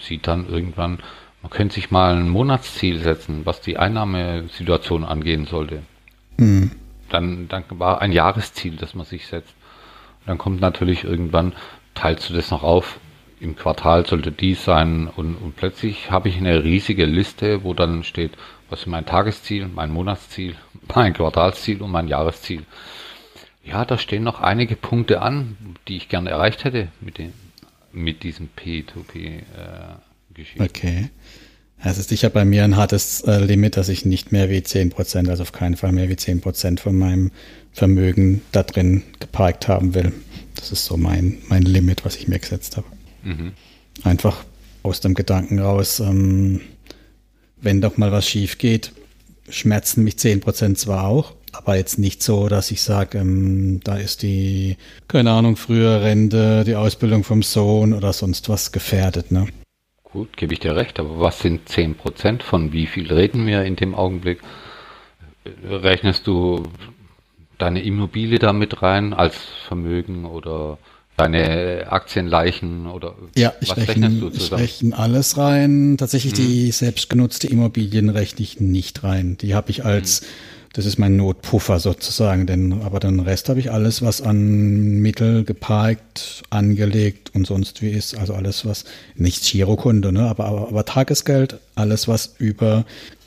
sieht 0.00 0.28
dann 0.28 0.48
irgendwann, 0.48 1.00
man 1.42 1.50
könnte 1.50 1.74
sich 1.74 1.90
mal 1.90 2.14
ein 2.14 2.28
Monatsziel 2.28 3.00
setzen, 3.00 3.40
was 3.44 3.60
die 3.60 3.78
Einnahmesituation 3.78 5.04
angehen 5.04 5.46
sollte. 5.46 5.82
Mhm. 6.36 6.70
Dann, 7.14 7.48
dann 7.48 7.64
war 7.70 8.02
ein 8.02 8.12
Jahresziel, 8.12 8.76
das 8.76 8.94
man 8.94 9.06
sich 9.06 9.26
setzt. 9.26 9.54
Und 10.20 10.28
dann 10.28 10.38
kommt 10.38 10.60
natürlich 10.60 11.04
irgendwann, 11.04 11.54
teilst 11.94 12.28
du 12.28 12.34
das 12.34 12.50
noch 12.50 12.62
auf, 12.62 12.98
im 13.40 13.56
Quartal 13.56 14.06
sollte 14.06 14.32
dies 14.32 14.64
sein 14.64 15.06
und, 15.06 15.36
und 15.36 15.56
plötzlich 15.56 16.10
habe 16.10 16.28
ich 16.28 16.38
eine 16.38 16.64
riesige 16.64 17.04
Liste, 17.04 17.62
wo 17.62 17.74
dann 17.74 18.02
steht, 18.02 18.32
was 18.70 18.80
ist 18.80 18.86
mein 18.86 19.06
Tagesziel, 19.06 19.68
mein 19.68 19.90
Monatsziel, 19.90 20.56
mein 20.94 21.12
Quartalsziel 21.12 21.82
und 21.82 21.90
mein 21.90 22.08
Jahresziel. 22.08 22.64
Ja, 23.62 23.84
da 23.84 23.98
stehen 23.98 24.24
noch 24.24 24.40
einige 24.40 24.76
Punkte 24.76 25.22
an, 25.22 25.56
die 25.88 25.96
ich 25.96 26.08
gerne 26.08 26.30
erreicht 26.30 26.64
hätte 26.64 26.88
mit, 27.00 27.18
dem, 27.18 27.32
mit 27.92 28.22
diesem 28.22 28.50
P2P-Geschichte. 28.56 30.62
Äh, 30.62 30.68
okay. 30.68 31.10
Es 31.82 31.98
ist 31.98 32.08
sicher 32.08 32.30
bei 32.30 32.44
mir 32.44 32.64
ein 32.64 32.76
hartes 32.76 33.20
äh, 33.22 33.38
Limit, 33.38 33.76
dass 33.76 33.88
ich 33.90 34.04
nicht 34.04 34.32
mehr 34.32 34.48
wie 34.48 34.62
10 34.62 34.90
Prozent, 34.90 35.28
also 35.28 35.42
auf 35.42 35.52
keinen 35.52 35.76
Fall 35.76 35.92
mehr 35.92 36.08
wie 36.08 36.16
10 36.16 36.40
Prozent 36.40 36.80
von 36.80 36.96
meinem 36.96 37.30
Vermögen 37.72 38.40
da 38.52 38.62
drin 38.62 39.02
geparkt 39.20 39.68
haben 39.68 39.94
will. 39.94 40.12
Das 40.54 40.72
ist 40.72 40.86
so 40.86 40.96
mein, 40.96 41.38
mein 41.48 41.62
Limit, 41.62 42.04
was 42.04 42.16
ich 42.16 42.26
mir 42.26 42.38
gesetzt 42.38 42.76
habe. 42.76 42.86
Mhm. 43.22 43.52
Einfach 44.02 44.44
aus 44.82 45.00
dem 45.00 45.14
Gedanken 45.14 45.58
raus, 45.58 46.00
ähm, 46.00 46.60
wenn 47.60 47.80
doch 47.80 47.96
mal 47.96 48.12
was 48.12 48.28
schief 48.28 48.58
geht, 48.58 48.92
schmerzen 49.48 50.04
mich 50.04 50.18
10 50.18 50.40
Prozent 50.40 50.78
zwar 50.78 51.06
auch, 51.06 51.34
aber 51.52 51.76
jetzt 51.76 51.98
nicht 51.98 52.22
so, 52.22 52.48
dass 52.48 52.70
ich 52.70 52.82
sage, 52.82 53.18
ähm, 53.18 53.80
da 53.84 53.96
ist 53.96 54.22
die, 54.22 54.76
keine 55.08 55.32
Ahnung, 55.32 55.56
frühe 55.56 56.02
Rente, 56.02 56.64
die 56.64 56.76
Ausbildung 56.76 57.24
vom 57.24 57.42
Sohn 57.42 57.92
oder 57.92 58.12
sonst 58.12 58.48
was 58.48 58.72
gefährdet. 58.72 59.30
Ne? 59.30 59.48
Gut, 60.14 60.36
gebe 60.36 60.52
ich 60.52 60.60
dir 60.60 60.76
recht, 60.76 61.00
aber 61.00 61.18
was 61.18 61.40
sind 61.40 61.68
10 61.68 61.96
Prozent? 61.96 62.44
Von 62.44 62.72
wie 62.72 62.86
viel 62.86 63.12
reden 63.12 63.48
wir 63.48 63.64
in 63.64 63.74
dem 63.74 63.96
Augenblick? 63.96 64.38
Rechnest 65.68 66.28
du 66.28 66.62
deine 67.58 67.82
Immobilie 67.82 68.38
da 68.38 68.52
mit 68.52 68.80
rein 68.80 69.12
als 69.12 69.34
Vermögen 69.66 70.24
oder 70.24 70.78
deine 71.16 71.86
Aktienleichen 71.88 72.86
oder 72.86 73.16
ja, 73.34 73.54
ich 73.60 73.70
was 73.70 73.76
rechne, 73.76 74.06
rechnest 74.06 74.22
du 74.22 74.30
zusammen? 74.30 74.62
Ich 74.62 74.70
rechne 74.70 74.96
alles 74.96 75.36
rein. 75.36 75.96
Tatsächlich 75.98 76.34
hm. 76.34 76.44
die 76.44 76.70
selbstgenutzte 76.70 77.48
Immobilien 77.48 78.08
rechne 78.08 78.44
ich 78.44 78.60
nicht 78.60 79.02
rein. 79.02 79.36
Die 79.40 79.56
habe 79.56 79.72
ich 79.72 79.84
als, 79.84 80.20
hm. 80.20 80.26
Das 80.74 80.86
ist 80.86 80.98
mein 80.98 81.16
Notpuffer 81.16 81.78
sozusagen, 81.78 82.46
denn 82.46 82.82
aber 82.82 82.98
den 82.98 83.20
Rest 83.20 83.48
habe 83.48 83.60
ich 83.60 83.70
alles, 83.70 84.02
was 84.02 84.20
an 84.20 85.00
Mittel 85.00 85.44
geparkt, 85.44 86.42
angelegt 86.50 87.30
und 87.32 87.46
sonst 87.46 87.80
wie 87.80 87.90
ist. 87.90 88.18
Also 88.18 88.34
alles, 88.34 88.66
was, 88.66 88.84
nicht 89.14 89.44
Girokunde, 89.44 90.12
ne, 90.12 90.28
aber, 90.28 90.46
aber, 90.46 90.68
aber 90.68 90.84
Tagesgeld, 90.84 91.58
alles, 91.76 92.08
was 92.08 92.34
über 92.38 92.84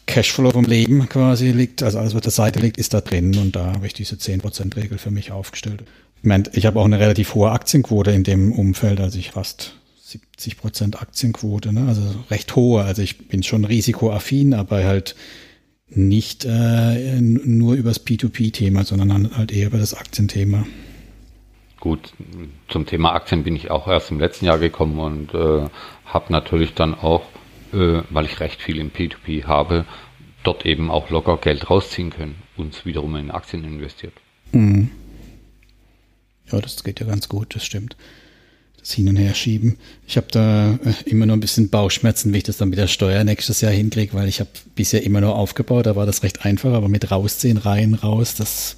Cashflow 0.07 0.51
vom 0.51 0.65
Leben 0.65 1.07
quasi 1.07 1.51
liegt, 1.51 1.83
also 1.83 1.99
alles, 1.99 2.13
was 2.13 2.21
der 2.21 2.31
Seite 2.31 2.59
liegt, 2.59 2.77
ist 2.77 2.93
da 2.93 2.99
drin 2.99 3.37
und 3.37 3.55
da 3.55 3.73
habe 3.73 3.87
ich 3.87 3.93
diese 3.93 4.15
10%-Regel 4.15 4.97
für 4.97 5.11
mich 5.11 5.31
aufgestellt. 5.31 5.83
Ich 6.19 6.27
meine, 6.27 6.43
ich 6.51 6.65
habe 6.65 6.79
auch 6.81 6.85
eine 6.85 6.99
relativ 6.99 7.33
hohe 7.33 7.51
Aktienquote 7.51 8.11
in 8.11 8.25
dem 8.25 8.51
Umfeld, 8.51 8.99
also 8.99 9.17
ich 9.17 9.31
fast 9.31 9.73
70 10.03 10.57
Prozent 10.57 11.01
Aktienquote, 11.01 11.71
ne? 11.71 11.85
also 11.87 12.01
recht 12.29 12.55
hohe. 12.55 12.83
Also 12.83 13.01
ich 13.01 13.29
bin 13.29 13.43
schon 13.43 13.65
risikoaffin, 13.65 14.53
aber 14.53 14.83
halt 14.83 15.15
nicht 15.89 16.45
äh, 16.45 17.21
nur 17.21 17.75
übers 17.75 18.05
P2P-Thema, 18.05 18.83
sondern 18.83 19.35
halt 19.37 19.51
eher 19.51 19.67
über 19.67 19.77
das 19.77 19.93
Aktienthema. 19.93 20.65
Gut, 21.79 22.13
zum 22.67 22.85
Thema 22.85 23.13
Aktien 23.13 23.43
bin 23.43 23.55
ich 23.55 23.69
auch 23.69 23.87
erst 23.87 24.11
im 24.11 24.19
letzten 24.19 24.45
Jahr 24.45 24.57
gekommen 24.57 24.99
und 24.99 25.33
äh, 25.33 25.69
habe 26.05 26.33
natürlich 26.33 26.73
dann 26.73 26.95
auch, 26.95 27.23
äh, 27.71 28.01
weil 28.09 28.25
ich 28.25 28.39
recht 28.39 28.61
viel 28.61 28.79
im 28.79 28.91
P2P 28.91 29.45
habe, 29.45 29.85
dort 30.43 30.65
eben 30.65 30.89
auch 30.89 31.09
locker 31.09 31.37
Geld 31.37 31.69
rausziehen 31.69 32.09
können 32.09 32.35
und 32.57 32.85
wiederum 32.85 33.15
in 33.15 33.31
Aktien 33.31 33.63
investiert. 33.63 34.13
Mhm. 34.51 34.89
Ja, 36.51 36.59
das 36.59 36.83
geht 36.83 36.99
ja 36.99 37.05
ganz 37.05 37.29
gut, 37.29 37.55
das 37.55 37.65
stimmt. 37.65 37.95
Das 38.87 38.93
Hin- 38.93 39.09
und 39.09 39.17
Herschieben. 39.17 39.77
Ich 40.07 40.15
habe 40.15 40.27
da 40.31 40.75
äh, 40.75 41.09
immer 41.09 41.25
nur 41.25 41.35
ein 41.35 41.41
bisschen 41.41 41.69
Bauchschmerzen, 41.69 42.31
wie 42.31 42.37
ich 42.37 42.45
das 42.45 42.55
dann 42.55 42.69
mit 42.69 42.79
der 42.79 42.87
Steuer 42.87 43.25
nächstes 43.25 43.59
Jahr 43.59 43.73
hinkriege, 43.73 44.13
weil 44.13 44.29
ich 44.29 44.39
habe 44.39 44.49
bisher 44.75 45.03
immer 45.03 45.19
nur 45.19 45.35
aufgebaut, 45.35 45.87
da 45.87 45.97
war 45.97 46.05
das 46.05 46.23
recht 46.23 46.45
einfach, 46.45 46.71
aber 46.71 46.87
mit 46.87 47.11
rausziehen, 47.11 47.57
rein, 47.57 47.95
raus, 47.95 48.35
das 48.35 48.77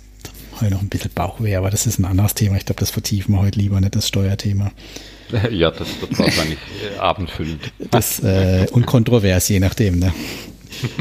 habe 0.55 0.65
ich 0.65 0.71
noch 0.71 0.81
ein 0.81 0.89
bisschen 0.89 1.11
Bauchweh, 1.13 1.55
aber 1.55 1.69
das 1.69 1.85
ist 1.85 1.99
ein 1.99 2.05
anderes 2.05 2.33
Thema. 2.33 2.57
Ich 2.57 2.65
glaube, 2.65 2.79
das 2.79 2.89
vertiefen 2.89 3.35
wir 3.35 3.41
heute 3.41 3.59
lieber, 3.59 3.79
nicht 3.79 3.95
das 3.95 4.07
Steuerthema. 4.07 4.71
Ja, 5.51 5.69
das 5.69 5.87
wird 6.01 6.17
wahrscheinlich 6.17 6.57
äh, 6.95 6.97
abendfüllend. 6.97 7.71
Das 7.91 8.19
äh, 8.23 8.65
und 8.71 8.87
kontrovers, 8.87 9.47
je 9.47 9.59
nachdem, 9.59 9.99
ne? 9.99 10.11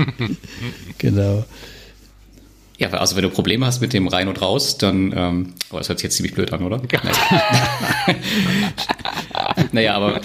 genau. 0.98 1.46
Ja, 2.78 2.90
also 2.90 3.16
wenn 3.16 3.24
du 3.24 3.30
Probleme 3.30 3.66
hast 3.66 3.80
mit 3.80 3.92
dem 3.92 4.06
Rein 4.06 4.28
und 4.28 4.40
Raus, 4.40 4.78
dann, 4.78 5.12
ähm, 5.14 5.54
oh, 5.72 5.78
das 5.78 5.88
hört 5.88 5.98
sich 5.98 6.04
jetzt 6.04 6.16
ziemlich 6.16 6.34
blöd 6.34 6.52
an, 6.52 6.62
oder? 6.62 6.80
naja, 9.72 9.96
aber 9.96 10.20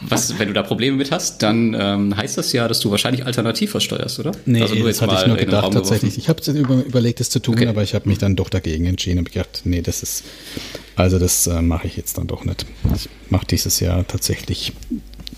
was, 0.00 0.36
wenn 0.38 0.48
du 0.48 0.54
da 0.54 0.64
Probleme 0.64 0.96
mit 0.96 1.12
hast, 1.12 1.44
dann 1.44 1.76
ähm, 1.78 2.16
heißt 2.16 2.38
das 2.38 2.52
ja, 2.52 2.66
dass 2.66 2.80
du 2.80 2.90
wahrscheinlich 2.90 3.24
alternativ 3.24 3.70
versteuerst, 3.70 4.18
oder? 4.18 4.32
Nee, 4.46 4.62
also 4.62 4.74
nur 4.74 4.88
das 4.88 5.00
hatte 5.00 5.16
ich 5.20 5.26
nur 5.28 5.36
gedacht 5.36 5.72
tatsächlich. 5.72 6.18
Ich 6.18 6.28
habe 6.28 6.42
über, 6.50 6.84
überlegt, 6.84 7.20
das 7.20 7.30
zu 7.30 7.38
tun, 7.38 7.54
okay. 7.54 7.68
aber 7.68 7.84
ich 7.84 7.94
habe 7.94 8.08
mich 8.08 8.18
dann 8.18 8.34
doch 8.34 8.48
dagegen 8.48 8.86
entschieden 8.86 9.20
und 9.20 9.30
gedacht, 9.30 9.60
nee, 9.62 9.80
das 9.80 10.02
ist, 10.02 10.24
also 10.96 11.20
das 11.20 11.46
äh, 11.46 11.62
mache 11.62 11.86
ich 11.86 11.96
jetzt 11.96 12.18
dann 12.18 12.26
doch 12.26 12.44
nicht. 12.44 12.66
Ich 12.96 13.08
mache 13.30 13.46
dieses 13.46 13.78
Jahr 13.78 14.04
tatsächlich 14.06 14.72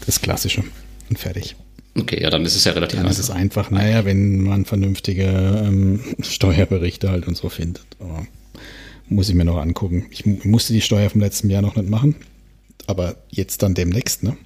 das 0.06 0.22
Klassische 0.22 0.64
und 1.10 1.18
fertig. 1.18 1.56
Okay, 1.98 2.22
ja, 2.22 2.30
dann 2.30 2.44
ist 2.44 2.54
es 2.54 2.64
ja 2.64 2.72
relativ 2.72 2.98
dann 2.98 3.06
einfach. 3.06 3.16
Dann 3.16 3.24
ist 3.24 3.30
es 3.30 3.34
einfach, 3.34 3.70
naja, 3.70 4.04
wenn 4.04 4.42
man 4.42 4.64
vernünftige 4.64 5.24
ähm, 5.24 6.00
Steuerberichte 6.22 7.10
halt 7.10 7.26
und 7.26 7.36
so 7.36 7.48
findet. 7.48 7.84
Aber 7.98 8.26
muss 9.08 9.28
ich 9.28 9.34
mir 9.34 9.44
noch 9.44 9.58
angucken. 9.58 10.06
Ich 10.10 10.26
musste 10.26 10.72
die 10.72 10.80
Steuer 10.80 11.10
vom 11.10 11.20
letzten 11.20 11.50
Jahr 11.50 11.62
noch 11.62 11.76
nicht 11.76 11.88
machen, 11.88 12.16
aber 12.86 13.16
jetzt 13.30 13.62
dann 13.62 13.74
demnächst, 13.74 14.22
ne? 14.22 14.36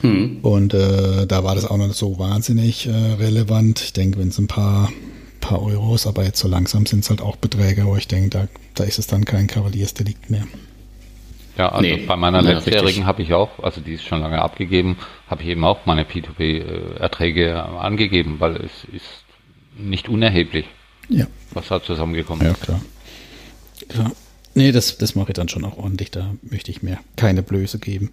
Hm. 0.00 0.38
Und 0.42 0.74
äh, 0.74 1.26
da 1.26 1.44
war 1.44 1.54
das 1.54 1.64
auch 1.64 1.76
noch 1.76 1.92
so 1.94 2.18
wahnsinnig 2.18 2.86
äh, 2.86 2.90
relevant. 2.90 3.80
Ich 3.80 3.92
denke, 3.92 4.18
wenn 4.18 4.28
es 4.28 4.38
ein 4.38 4.48
paar, 4.48 4.92
paar 5.40 5.62
Euros, 5.62 6.08
aber 6.08 6.24
jetzt 6.24 6.40
so 6.40 6.48
langsam 6.48 6.86
sind 6.86 7.04
es 7.04 7.10
halt 7.10 7.20
auch 7.20 7.36
Beträge, 7.36 7.86
wo 7.86 7.96
ich 7.96 8.08
denke, 8.08 8.30
da, 8.30 8.48
da 8.74 8.84
ist 8.84 8.98
es 8.98 9.06
dann 9.06 9.24
kein 9.24 9.46
Kavaliersdelikt 9.46 10.28
mehr. 10.28 10.46
Ja, 11.58 11.68
also 11.68 11.82
nee, 11.82 12.04
bei 12.06 12.16
meiner 12.16 12.40
letztjährigen 12.40 13.04
habe 13.04 13.22
ich 13.22 13.34
auch, 13.34 13.58
also 13.62 13.80
die 13.80 13.94
ist 13.94 14.04
schon 14.04 14.20
lange 14.20 14.40
abgegeben, 14.40 14.96
habe 15.28 15.42
ich 15.42 15.48
eben 15.48 15.64
auch 15.64 15.84
meine 15.84 16.04
P2P-Erträge 16.04 17.62
angegeben, 17.62 18.36
weil 18.38 18.56
es 18.56 18.84
ist 18.92 19.24
nicht 19.76 20.08
unerheblich, 20.08 20.66
ja. 21.08 21.26
was 21.52 21.68
da 21.68 21.82
zusammengekommen 21.82 22.46
ist. 22.46 22.60
Ja, 22.60 22.64
klar. 22.64 22.80
Ja. 23.94 24.12
Nee, 24.54 24.72
das, 24.72 24.98
das 24.98 25.14
mache 25.14 25.30
ich 25.30 25.34
dann 25.34 25.48
schon 25.48 25.64
auch 25.64 25.78
ordentlich. 25.78 26.10
Da 26.10 26.34
möchte 26.42 26.70
ich 26.70 26.82
mir 26.82 26.98
keine 27.16 27.42
Blöße 27.42 27.78
geben. 27.78 28.10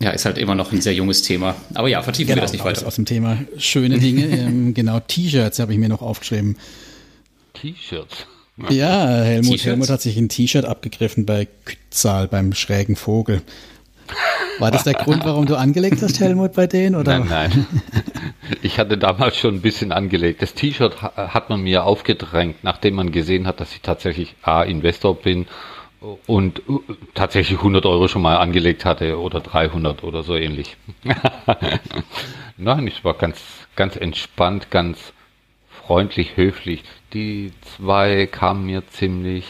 Ja, 0.00 0.10
ist 0.10 0.24
halt 0.24 0.38
immer 0.38 0.54
noch 0.54 0.72
ein 0.72 0.80
sehr 0.80 0.94
junges 0.94 1.22
Thema. 1.22 1.54
Aber 1.74 1.88
ja, 1.88 2.02
vertiefen 2.02 2.28
genau, 2.28 2.38
wir 2.38 2.42
das 2.42 2.52
nicht 2.52 2.64
weiter. 2.64 2.86
Aus 2.86 2.96
dem 2.96 3.04
Thema 3.04 3.38
schöne 3.56 3.98
Dinge. 3.98 4.26
ähm, 4.26 4.74
genau, 4.74 5.00
T-Shirts 5.00 5.58
habe 5.60 5.72
ich 5.72 5.78
mir 5.78 5.88
noch 5.88 6.02
aufgeschrieben. 6.02 6.56
T-Shirts. 7.54 8.26
Ja, 8.68 9.22
Helmut, 9.22 9.64
Helmut 9.64 9.88
hat 9.88 10.02
sich 10.02 10.16
ein 10.16 10.28
T-Shirt 10.28 10.64
abgegriffen 10.64 11.24
bei 11.24 11.48
Kützal 11.64 12.28
beim 12.28 12.52
schrägen 12.52 12.96
Vogel. 12.96 13.42
War 14.58 14.70
das 14.70 14.84
der 14.84 14.94
Grund, 14.94 15.24
warum 15.24 15.46
du 15.46 15.56
angelegt 15.56 16.02
hast, 16.02 16.20
Helmut, 16.20 16.52
bei 16.52 16.66
denen? 16.66 16.94
Oder? 16.96 17.18
Nein, 17.18 17.28
nein. 17.28 17.66
Ich 18.60 18.78
hatte 18.78 18.98
damals 18.98 19.38
schon 19.38 19.54
ein 19.54 19.60
bisschen 19.62 19.92
angelegt. 19.92 20.42
Das 20.42 20.52
T-Shirt 20.52 21.00
hat 21.00 21.48
man 21.48 21.62
mir 21.62 21.84
aufgedrängt, 21.84 22.62
nachdem 22.62 22.94
man 22.96 23.10
gesehen 23.10 23.46
hat, 23.46 23.60
dass 23.60 23.72
ich 23.72 23.80
tatsächlich 23.80 24.34
A, 24.42 24.62
Investor 24.62 25.14
bin 25.16 25.46
und 26.26 26.58
äh, 26.58 26.62
tatsächlich 27.14 27.58
100 27.58 27.86
Euro 27.86 28.08
schon 28.08 28.22
mal 28.22 28.36
angelegt 28.36 28.84
hatte 28.84 29.18
oder 29.18 29.40
300 29.40 30.02
oder 30.04 30.22
so 30.22 30.36
ähnlich. 30.36 30.76
Nein, 32.56 32.86
ich 32.86 33.04
war 33.04 33.14
ganz, 33.14 33.40
ganz 33.74 33.96
entspannt, 33.96 34.70
ganz 34.70 34.98
freundlich, 35.70 36.36
höflich. 36.36 36.82
Die 37.12 37.52
zwei 37.76 38.26
kamen 38.26 38.66
mir 38.66 38.86
ziemlich 38.88 39.44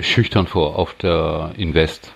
schüchtern 0.00 0.46
vor 0.46 0.78
auf 0.78 0.94
der 0.94 1.52
Invest, 1.56 2.12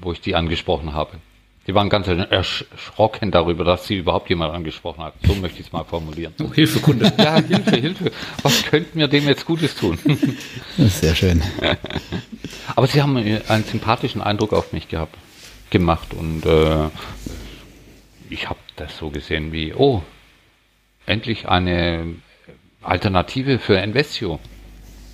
wo 0.00 0.12
ich 0.12 0.20
die 0.20 0.34
angesprochen 0.34 0.92
habe. 0.92 1.18
Die 1.66 1.74
waren 1.74 1.88
ganz 1.88 2.06
erschrocken 2.06 3.32
darüber, 3.32 3.64
dass 3.64 3.88
sie 3.88 3.96
überhaupt 3.96 4.28
jemand 4.28 4.54
angesprochen 4.54 5.02
hat. 5.02 5.14
So 5.26 5.34
möchte 5.34 5.58
ich 5.58 5.66
es 5.66 5.72
mal 5.72 5.82
formulieren. 5.82 6.32
Oh, 6.40 6.52
Hilfe, 6.52 6.78
Kunde. 6.78 7.12
Ja, 7.18 7.42
Hilfe, 7.42 7.76
Hilfe. 7.76 8.12
Was 8.42 8.64
könnten 8.64 8.96
wir 8.98 9.08
dem 9.08 9.26
jetzt 9.26 9.44
Gutes 9.44 9.74
tun? 9.74 9.98
Sehr 10.78 11.16
schön. 11.16 11.42
Aber 12.76 12.86
sie 12.86 13.02
haben 13.02 13.16
einen 13.16 13.64
sympathischen 13.64 14.22
Eindruck 14.22 14.52
auf 14.52 14.72
mich 14.72 14.86
gehabt, 14.86 15.16
gemacht 15.70 16.14
und 16.14 16.46
äh, 16.46 16.88
ich 18.30 18.48
habe 18.48 18.60
das 18.76 18.96
so 18.96 19.10
gesehen 19.10 19.50
wie, 19.52 19.74
oh, 19.74 20.02
endlich 21.04 21.48
eine 21.48 22.14
Alternative 22.88 23.58
für 23.58 23.76
Investio, 23.76 24.38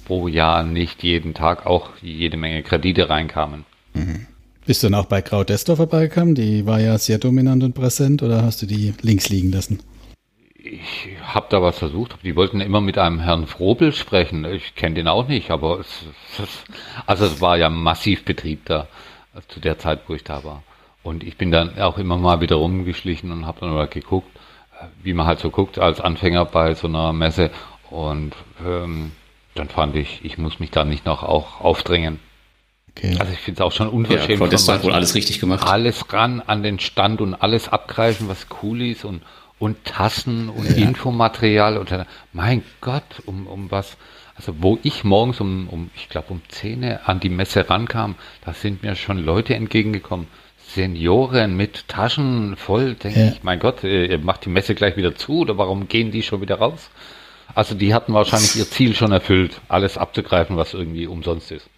wo 0.07 0.29
ja 0.29 0.63
nicht 0.63 1.03
jeden 1.03 1.35
Tag 1.35 1.67
auch 1.67 1.91
jede 2.01 2.37
Menge 2.37 2.63
Kredite 2.63 3.09
reinkamen. 3.09 3.65
Mhm. 3.95 4.27
Bist 4.65 4.83
du 4.83 4.89
dann 4.89 5.01
auch 5.01 5.07
bei 5.07 5.23
Kraut 5.23 5.49
Destor 5.49 5.77
vorbeigekommen? 5.77 6.35
Die 6.35 6.67
war 6.67 6.81
ja 6.81 6.97
sehr 6.97 7.19
dominant 7.19 7.65
und 7.65 7.75
präsent 7.75 8.23
oder 8.23 8.43
hast 8.43 8.63
du 8.63 8.67
die 8.67 8.95
links 9.03 9.29
liegen 9.29 9.51
lassen? 9.51 9.81
Ich 10.55 11.09
habe 11.25 11.47
da 11.51 11.61
was 11.61 11.79
versucht. 11.79 12.17
Die 12.23 12.37
wollten 12.37 12.61
immer 12.61 12.81
mit 12.81 12.97
einem 12.97 13.19
Herrn 13.19 13.49
Frobel 13.49 13.93
sprechen. 13.93 14.45
Ich 14.45 14.77
kenne 14.77 14.95
den 14.95 15.09
auch 15.09 15.27
nicht, 15.27 15.51
aber 15.51 15.81
es, 15.81 16.05
es, 16.39 16.65
also 17.07 17.27
es 17.27 17.41
war 17.41 17.59
ja 17.59 17.69
massiv 17.69 18.25
Betrieb 18.25 18.65
da 18.67 18.87
zu 19.49 19.59
der 19.59 19.79
Zeit, 19.79 20.03
wo 20.07 20.15
ich 20.15 20.23
da 20.23 20.45
war. 20.45 20.63
Und 21.03 21.25
ich 21.25 21.37
bin 21.37 21.51
dann 21.51 21.79
auch 21.81 21.99
immer 21.99 22.17
mal 22.17 22.41
wieder 22.41 22.57
rumgeschlichen 22.57 23.33
und 23.33 23.47
habe 23.47 23.61
dann 23.61 23.75
mal 23.75 23.89
geguckt, 23.89 24.32
wie 25.03 25.15
man 25.15 25.27
halt 25.27 25.41
so 25.41 25.51
guckt 25.51 25.79
als 25.79 26.01
Anfänger 26.01 26.45
bei 26.45 26.75
so 26.75 26.87
einer 26.87 27.13
Messe. 27.13 27.51
Und 27.91 28.35
ähm, 28.65 29.13
dann 29.55 29.69
fand 29.69 29.97
ich, 29.97 30.25
ich 30.25 30.39
muss 30.39 30.61
mich 30.61 30.71
da 30.71 30.85
nicht 30.85 31.05
noch 31.05 31.23
auch 31.23 31.61
aufdrängen. 31.61 32.21
Okay. 32.97 33.17
Also 33.19 33.33
ich 33.33 33.39
finde 33.39 33.61
es 33.61 33.67
auch 33.67 33.73
schon 33.73 33.89
unverschämt. 33.89 34.41
Ja, 34.41 34.47
das 34.47 34.69
hat 34.69 34.83
wohl 34.85 34.93
alles 34.93 35.15
richtig 35.15 35.41
gemacht. 35.41 35.67
Alles 35.67 36.13
ran 36.13 36.43
an 36.47 36.63
den 36.63 36.79
Stand 36.79 37.21
und 37.21 37.35
alles 37.35 37.69
abgreifen, 37.69 38.29
was 38.29 38.47
cool 38.63 38.83
ist 38.83 39.05
und, 39.05 39.23
und 39.59 39.85
Tassen 39.85 40.49
und 40.49 40.69
ja. 40.69 40.77
Infomaterial 40.77 41.79
und 41.79 41.91
mein 42.33 42.63
Gott, 42.81 43.23
um, 43.25 43.47
um 43.47 43.71
was. 43.71 43.97
Also 44.35 44.55
wo 44.63 44.79
ich 44.83 45.05
morgens 45.05 45.41
um, 45.41 45.69
um 45.69 45.91
ich 45.95 46.09
glaube 46.09 46.29
um 46.31 46.41
10 46.49 46.85
an 47.05 47.21
die 47.21 47.29
Messe 47.29 47.69
rankam, 47.69 48.15
da 48.45 48.53
sind 48.53 48.83
mir 48.83 48.95
schon 48.95 49.19
Leute 49.19 49.55
entgegengekommen. 49.55 50.27
Senioren 50.75 51.57
mit 51.57 51.89
Taschen 51.89 52.57
voll, 52.57 52.95
denke 52.95 53.21
ja. 53.21 53.29
ich, 53.29 53.43
mein 53.43 53.59
Gott, 53.59 53.85
äh, 53.85 54.07
ihr 54.07 54.19
macht 54.19 54.45
die 54.45 54.49
Messe 54.49 54.75
gleich 54.75 54.97
wieder 54.97 55.15
zu 55.15 55.41
oder 55.41 55.59
warum 55.59 55.89
gehen 55.89 56.11
die 56.11 56.23
schon 56.23 56.41
wieder 56.41 56.57
raus? 56.57 56.91
Also 57.55 57.75
die 57.75 57.93
hatten 57.93 58.15
wahrscheinlich 58.15 58.57
ihr 58.57 58.69
Ziel 58.69 58.95
schon 58.95 59.13
erfüllt, 59.13 59.61
alles 59.69 59.99
abzugreifen, 59.99 60.57
was 60.57 60.73
irgendwie 60.73 61.07
umsonst 61.07 61.51
ist. 61.51 61.69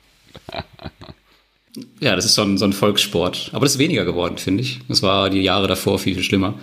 Ja, 2.00 2.14
das 2.14 2.24
ist 2.24 2.34
so 2.34 2.42
ein, 2.42 2.56
so 2.56 2.64
ein 2.64 2.72
Volkssport. 2.72 3.50
Aber 3.52 3.64
das 3.64 3.74
ist 3.74 3.78
weniger 3.78 4.04
geworden, 4.04 4.38
finde 4.38 4.62
ich. 4.62 4.80
Das 4.88 5.02
war 5.02 5.28
die 5.28 5.42
Jahre 5.42 5.66
davor 5.66 5.98
viel, 5.98 6.14
viel 6.14 6.22
schlimmer. 6.22 6.54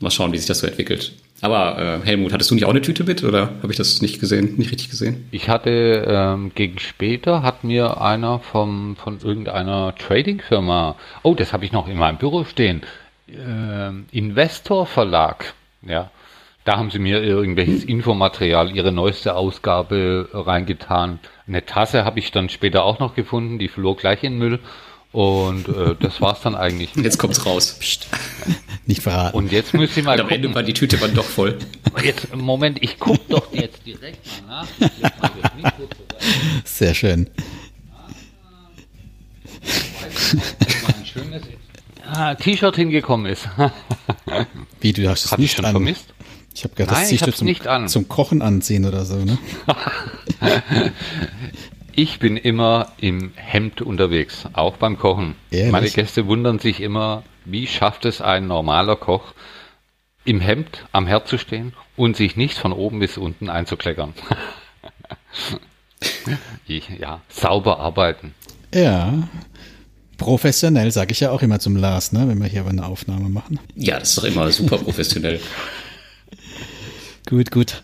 Mal 0.00 0.10
schauen, 0.10 0.32
wie 0.32 0.38
sich 0.38 0.46
das 0.46 0.58
so 0.58 0.66
entwickelt. 0.66 1.12
Aber 1.42 1.78
äh, 1.78 2.06
Helmut, 2.06 2.32
hattest 2.32 2.50
du 2.50 2.54
nicht 2.54 2.64
auch 2.64 2.70
eine 2.70 2.80
Tüte 2.80 3.04
mit 3.04 3.22
oder 3.22 3.50
habe 3.62 3.70
ich 3.70 3.76
das 3.76 4.00
nicht 4.00 4.20
gesehen, 4.20 4.56
nicht 4.56 4.70
richtig 4.70 4.88
gesehen? 4.88 5.28
Ich 5.30 5.48
hatte 5.48 6.04
ähm, 6.08 6.52
gegen 6.54 6.78
später 6.78 7.42
hat 7.42 7.62
mir 7.62 8.00
einer 8.00 8.38
vom 8.38 8.96
von 8.96 9.18
irgendeiner 9.22 9.94
Trading-Firma, 9.96 10.96
oh, 11.22 11.34
das 11.34 11.52
habe 11.52 11.64
ich 11.64 11.72
noch 11.72 11.88
in 11.88 11.98
meinem 11.98 12.16
Büro 12.16 12.44
stehen, 12.44 12.82
äh, 13.28 14.16
Investor 14.16 14.86
Verlag, 14.86 15.52
ja, 15.82 16.10
da 16.66 16.78
haben 16.78 16.90
sie 16.90 16.98
mir 16.98 17.22
irgendwelches 17.22 17.84
Infomaterial, 17.84 18.74
ihre 18.74 18.90
neueste 18.90 19.36
Ausgabe 19.36 20.28
reingetan. 20.32 21.20
Eine 21.46 21.64
Tasse 21.64 22.04
habe 22.04 22.18
ich 22.18 22.32
dann 22.32 22.48
später 22.48 22.82
auch 22.82 22.98
noch 22.98 23.14
gefunden, 23.14 23.60
die 23.60 23.68
flog 23.68 24.00
gleich 24.00 24.24
in 24.24 24.32
den 24.32 24.38
Müll. 24.40 24.58
Und 25.12 25.68
äh, 25.68 25.94
das 25.98 26.20
war's 26.20 26.40
dann 26.42 26.54
eigentlich. 26.54 26.90
Jetzt 26.96 27.18
kommt's 27.18 27.46
raus. 27.46 27.76
Psst. 27.80 28.06
Nicht 28.86 29.02
verraten. 29.02 29.36
Und 29.36 29.50
jetzt 29.50 29.74
müsst 29.74 29.96
ihr 29.96 30.04
mal. 30.04 30.20
Und 30.20 30.26
am 30.26 30.28
Ende 30.28 30.54
war 30.54 30.62
die 30.62 30.72
Tüte 30.72 30.96
dann 30.96 31.12
doch 31.14 31.24
voll. 31.24 31.58
Jetzt, 32.04 32.34
Moment, 32.36 32.80
ich 32.82 32.98
guck 33.00 33.26
doch 33.28 33.52
jetzt 33.52 33.84
direkt 33.84 34.24
mal 34.46 34.64
nach. 35.60 35.72
Sehr 36.64 36.94
schön. 36.94 37.28
Ah, 42.08 42.34
T-Shirt 42.36 42.76
hingekommen 42.76 43.26
ist. 43.26 43.48
Wie, 44.80 44.92
du 44.92 45.08
hast 45.08 45.24
es 45.24 45.32
Hab 45.32 45.40
nicht 45.40 45.56
schon 45.56 45.64
an. 45.64 45.72
vermisst? 45.72 46.06
Ich 46.54 46.64
habe 46.64 46.74
gedacht, 46.74 46.96
das 46.96 47.08
ziehst 47.08 47.26
du 47.26 47.32
zum, 47.32 47.46
nicht 47.46 47.66
an. 47.66 47.88
zum 47.88 48.06
Kochen 48.08 48.40
anziehen 48.40 48.84
oder 48.84 49.04
so, 49.04 49.16
ne? 49.16 49.36
Ich 51.96 52.18
bin 52.18 52.36
immer 52.36 52.92
im 52.98 53.32
Hemd 53.36 53.80
unterwegs, 53.80 54.44
auch 54.52 54.76
beim 54.76 54.98
Kochen. 54.98 55.34
Ehrlich? 55.50 55.72
Meine 55.72 55.90
Gäste 55.90 56.26
wundern 56.26 56.58
sich 56.58 56.80
immer, 56.80 57.22
wie 57.44 57.66
schafft 57.66 58.04
es 58.04 58.20
ein 58.20 58.46
normaler 58.46 58.96
Koch, 58.96 59.32
im 60.24 60.40
Hemd 60.40 60.84
am 60.92 61.06
Herd 61.06 61.26
zu 61.26 61.38
stehen 61.38 61.72
und 61.96 62.16
sich 62.16 62.36
nicht 62.36 62.58
von 62.58 62.72
oben 62.72 62.98
bis 62.98 63.16
unten 63.16 63.48
einzukleckern. 63.48 64.12
ja, 66.66 67.20
sauber 67.28 67.80
arbeiten. 67.80 68.34
Ja, 68.74 69.28
professionell, 70.18 70.90
sage 70.92 71.12
ich 71.12 71.20
ja 71.20 71.30
auch 71.30 71.40
immer 71.40 71.60
zum 71.60 71.76
Lars, 71.76 72.12
ne, 72.12 72.28
wenn 72.28 72.38
wir 72.38 72.48
hier 72.48 72.66
eine 72.66 72.84
Aufnahme 72.84 73.30
machen. 73.30 73.58
Ja, 73.74 73.98
das 73.98 74.10
ist 74.10 74.18
doch 74.18 74.24
immer 74.24 74.50
super 74.52 74.78
professionell. 74.78 75.40
Gut, 77.28 77.50
gut. 77.50 77.82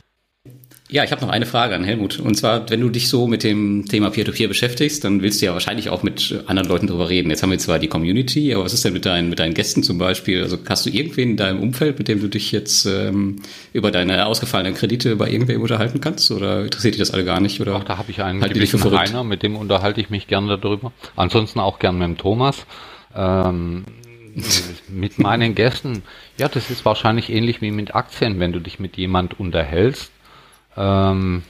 Ja, 0.93 1.05
ich 1.05 1.11
habe 1.11 1.23
noch 1.23 1.31
eine 1.31 1.47
Frage 1.47 1.75
an 1.75 1.85
Helmut. 1.85 2.21
Und 2.21 2.35
zwar, 2.35 2.69
wenn 2.69 2.83
du 2.83 2.91
dich 2.91 3.09
so 3.09 3.27
mit 3.27 3.45
dem 3.45 3.87
Thema 3.89 4.11
Peer-to-Peer 4.11 4.45
-Peer 4.45 4.49
beschäftigst, 4.49 5.03
dann 5.03 5.23
willst 5.23 5.41
du 5.41 5.47
ja 5.47 5.55
wahrscheinlich 5.55 5.89
auch 5.89 6.03
mit 6.03 6.45
anderen 6.45 6.69
Leuten 6.69 6.87
drüber 6.87 7.09
reden. 7.09 7.31
Jetzt 7.31 7.43
haben 7.43 7.51
wir 7.51 7.59
zwar 7.59 7.79
die 7.79 7.89
Community, 7.89 8.53
aber 8.53 8.65
was 8.65 8.75
ist 8.75 8.85
denn 8.85 8.93
mit 8.93 9.07
deinen, 9.07 9.31
mit 9.31 9.39
deinen 9.39 9.55
Gästen 9.55 9.83
zum 9.83 9.97
Beispiel? 9.97 10.43
Also 10.43 10.59
hast 10.69 10.85
du 10.85 10.91
irgendwen 10.91 11.31
in 11.31 11.37
deinem 11.39 11.61
Umfeld, 11.61 11.99
mit 11.99 12.09
dem 12.09 12.21
du 12.21 12.29
dich 12.29 12.53
jetzt 12.53 12.85
ähm, 12.85 13.37
über 13.73 13.91
deine 13.91 14.27
ausgefallenen 14.27 14.75
Kredite 14.75 15.17
bei 15.17 15.31
irgendwem 15.31 15.63
unterhalten 15.63 16.03
kannst? 16.03 16.31
Oder 16.31 16.65
interessiert 16.65 16.93
dich 16.93 17.01
das 17.01 17.11
alle 17.11 17.25
gar 17.25 17.41
nicht? 17.41 17.59
Oder 17.63 17.77
Ach, 17.77 17.85
da 17.85 17.97
habe 17.97 18.11
ich 18.11 18.23
einen 18.23 18.43
halt 18.43 18.53
gewissen 18.53 18.83
Rainer, 18.83 19.25
mit 19.25 19.43
dem 19.43 19.57
unterhalte 19.57 19.99
ich 20.03 20.11
mich 20.11 20.27
gerne 20.27 20.59
darüber. 20.59 20.93
Ansonsten 21.17 21.61
auch 21.61 21.79
gern 21.79 21.97
mit 21.97 22.07
dem 22.07 22.19
Thomas. 22.19 22.67
Ähm, 23.17 23.87
mit 24.89 25.19
meinen 25.19 25.55
Gästen, 25.55 26.03
ja, 26.37 26.49
das 26.49 26.71
ist 26.71 26.85
wahrscheinlich 26.85 27.31
ähnlich 27.31 27.63
wie 27.63 27.71
mit 27.71 27.95
Aktien, 27.95 28.41
wenn 28.41 28.53
du 28.53 28.61
dich 28.61 28.79
mit 28.79 28.99
jemand 28.99 29.41
unterhältst, 29.41 30.12
ähm, 30.77 31.43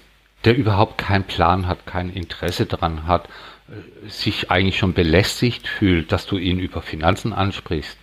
der 0.44 0.56
überhaupt 0.56 0.98
keinen 0.98 1.24
Plan 1.24 1.66
hat, 1.66 1.86
kein 1.86 2.10
Interesse 2.10 2.66
daran 2.66 3.06
hat, 3.06 3.28
äh, 3.68 4.08
sich 4.08 4.50
eigentlich 4.50 4.78
schon 4.78 4.92
belästigt 4.92 5.66
fühlt, 5.66 6.12
dass 6.12 6.26
du 6.26 6.36
ihn 6.38 6.58
über 6.58 6.82
Finanzen 6.82 7.32
ansprichst, 7.32 7.96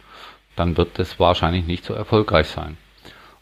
dann 0.56 0.78
wird 0.78 1.00
das 1.00 1.20
wahrscheinlich 1.20 1.66
nicht 1.66 1.86
so 1.86 1.94
erfolgreich 1.94 2.48
sein. 2.48 2.78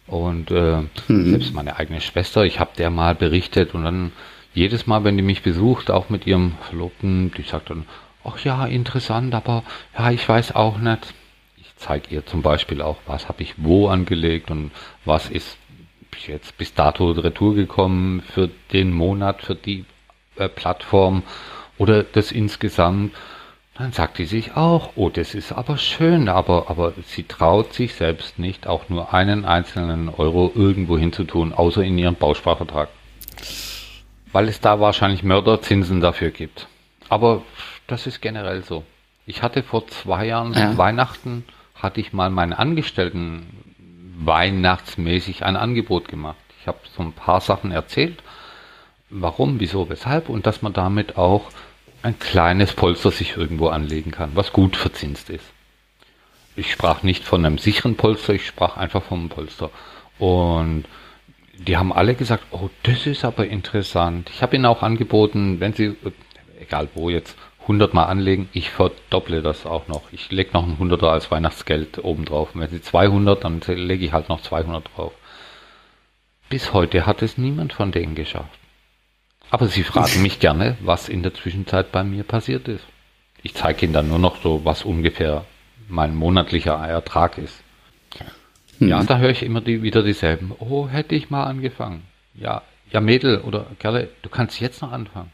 Und 0.07 0.51
äh, 0.51 0.83
mhm. 1.07 1.29
selbst 1.29 1.53
meine 1.53 1.77
eigene 1.77 2.01
Schwester, 2.01 2.43
ich 2.43 2.59
habe 2.59 2.71
der 2.77 2.89
mal 2.89 3.15
berichtet 3.15 3.73
und 3.73 3.83
dann 3.83 4.11
jedes 4.53 4.87
Mal, 4.87 5.03
wenn 5.03 5.17
die 5.17 5.23
mich 5.23 5.43
besucht, 5.43 5.91
auch 5.91 6.09
mit 6.09 6.25
ihrem 6.25 6.53
Verlobten, 6.61 7.31
die 7.37 7.43
sagt 7.43 7.69
dann, 7.69 7.85
ach 8.23 8.39
ja, 8.39 8.65
interessant, 8.65 9.35
aber 9.35 9.63
ja, 9.97 10.11
ich 10.11 10.27
weiß 10.27 10.55
auch 10.55 10.77
nicht 10.77 11.13
zeige 11.77 12.13
ihr 12.13 12.25
zum 12.25 12.41
Beispiel 12.41 12.81
auch, 12.81 12.97
was 13.05 13.29
habe 13.29 13.43
ich 13.43 13.53
wo 13.57 13.87
angelegt 13.87 14.51
und 14.51 14.71
was 15.05 15.29
ist 15.29 15.57
jetzt 16.25 16.57
bis 16.57 16.73
dato 16.73 17.11
retour 17.11 17.53
gekommen 17.53 18.21
für 18.21 18.49
den 18.73 18.91
Monat, 18.91 19.43
für 19.43 19.55
die 19.55 19.85
äh, 20.37 20.49
Plattform 20.49 21.23
oder 21.77 22.03
das 22.03 22.31
insgesamt. 22.31 23.13
Dann 23.75 23.91
sagt 23.91 24.17
sie 24.17 24.25
sich 24.25 24.55
auch, 24.57 24.93
oh, 24.95 25.09
das 25.09 25.35
ist 25.35 25.51
aber 25.51 25.77
schön, 25.77 26.29
aber, 26.29 26.71
aber 26.71 26.93
sie 27.05 27.23
traut 27.23 27.73
sich 27.73 27.93
selbst 27.93 28.39
nicht, 28.39 28.65
auch 28.65 28.89
nur 28.89 29.13
einen 29.13 29.45
einzelnen 29.45 30.09
Euro 30.09 30.51
irgendwo 30.55 30.97
hinzutun, 30.97 31.53
außer 31.53 31.83
in 31.83 31.95
ihrem 31.99 32.15
Bausparvertrag. 32.15 32.89
Weil 34.31 34.47
es 34.47 34.59
da 34.61 34.79
wahrscheinlich 34.79 35.21
Mörderzinsen 35.21 36.01
dafür 36.01 36.31
gibt. 36.31 36.67
Aber 37.07 37.43
das 37.85 38.07
ist 38.07 38.19
generell 38.19 38.63
so. 38.63 38.83
Ich 39.27 39.43
hatte 39.43 39.61
vor 39.61 39.87
zwei 39.87 40.25
Jahren 40.25 40.53
Ja. 40.53 40.75
Weihnachten, 40.77 41.45
hatte 41.75 42.01
ich 42.01 42.13
mal 42.13 42.31
meinen 42.31 42.53
Angestellten 42.53 43.45
weihnachtsmäßig 44.17 45.43
ein 45.43 45.55
Angebot 45.55 46.07
gemacht. 46.07 46.37
Ich 46.59 46.67
habe 46.67 46.79
so 46.95 47.03
ein 47.03 47.13
paar 47.13 47.41
Sachen 47.41 47.71
erzählt, 47.71 48.21
warum, 49.09 49.59
wieso, 49.59 49.89
weshalb 49.89 50.29
und 50.29 50.45
dass 50.45 50.61
man 50.61 50.73
damit 50.73 51.17
auch 51.17 51.49
ein 52.03 52.19
kleines 52.19 52.73
Polster 52.73 53.11
sich 53.11 53.37
irgendwo 53.37 53.69
anlegen 53.69 54.11
kann, 54.11 54.31
was 54.33 54.53
gut 54.53 54.75
verzinst 54.75 55.29
ist. 55.29 55.45
Ich 56.55 56.71
sprach 56.71 57.03
nicht 57.03 57.23
von 57.23 57.45
einem 57.45 57.57
sicheren 57.57 57.95
Polster, 57.95 58.33
ich 58.33 58.47
sprach 58.47 58.77
einfach 58.77 59.03
vom 59.03 59.29
Polster. 59.29 59.69
Und 60.17 60.85
die 61.59 61.77
haben 61.77 61.93
alle 61.93 62.15
gesagt, 62.15 62.45
oh, 62.51 62.69
das 62.83 63.05
ist 63.05 63.23
aber 63.23 63.47
interessant. 63.47 64.29
Ich 64.33 64.41
habe 64.41 64.55
ihnen 64.55 64.65
auch 64.65 64.81
angeboten, 64.81 65.59
wenn 65.59 65.73
sie, 65.73 65.95
egal 66.59 66.89
wo 66.95 67.09
jetzt, 67.09 67.35
100 67.67 67.93
Mal 67.93 68.05
anlegen, 68.05 68.47
ich 68.53 68.69
verdopple 68.69 69.41
das 69.41 69.65
auch 69.65 69.87
noch. 69.87 70.03
Ich 70.13 70.31
lege 70.31 70.51
noch 70.53 70.65
ein 70.65 70.77
100er 70.77 71.09
als 71.09 71.29
Weihnachtsgeld 71.31 72.03
oben 72.03 72.23
drauf. 72.23 72.55
Und 72.55 72.61
wenn 72.61 72.69
sie 72.69 72.81
200, 72.81 73.43
dann 73.43 73.61
lege 73.67 74.05
ich 74.05 74.13
halt 74.13 74.29
noch 74.29 74.41
200 74.41 74.89
drauf. 74.95 75.11
Bis 76.49 76.71
heute 76.71 77.05
hat 77.05 77.21
es 77.21 77.37
niemand 77.37 77.73
von 77.73 77.91
denen 77.91 78.15
geschafft. 78.15 78.57
Aber 79.49 79.67
sie 79.67 79.83
fragen 79.83 80.21
mich 80.21 80.39
gerne, 80.39 80.77
was 80.79 81.09
in 81.09 81.23
der 81.23 81.33
Zwischenzeit 81.33 81.91
bei 81.91 82.03
mir 82.03 82.23
passiert 82.23 82.67
ist. 82.69 82.85
Ich 83.43 83.53
zeige 83.53 83.85
ihnen 83.85 83.93
dann 83.93 84.07
nur 84.07 84.19
noch 84.19 84.41
so, 84.41 84.63
was 84.63 84.83
ungefähr 84.83 85.45
mein 85.89 86.15
monatlicher 86.15 86.75
Ertrag 86.75 87.37
ist. 87.37 87.63
Ja, 88.79 89.03
da 89.03 89.17
höre 89.17 89.31
ich 89.31 89.43
immer 89.43 89.61
die, 89.61 89.81
wieder 89.81 90.03
dieselben. 90.03 90.53
Oh, 90.59 90.87
hätte 90.87 91.15
ich 91.15 91.29
mal 91.29 91.45
angefangen. 91.45 92.03
Ja, 92.35 92.61
ja, 92.91 93.01
Mädel 93.01 93.39
oder 93.41 93.65
Kerle, 93.79 94.09
du 94.21 94.29
kannst 94.29 94.59
jetzt 94.59 94.81
noch 94.81 94.91
anfangen. 94.91 95.31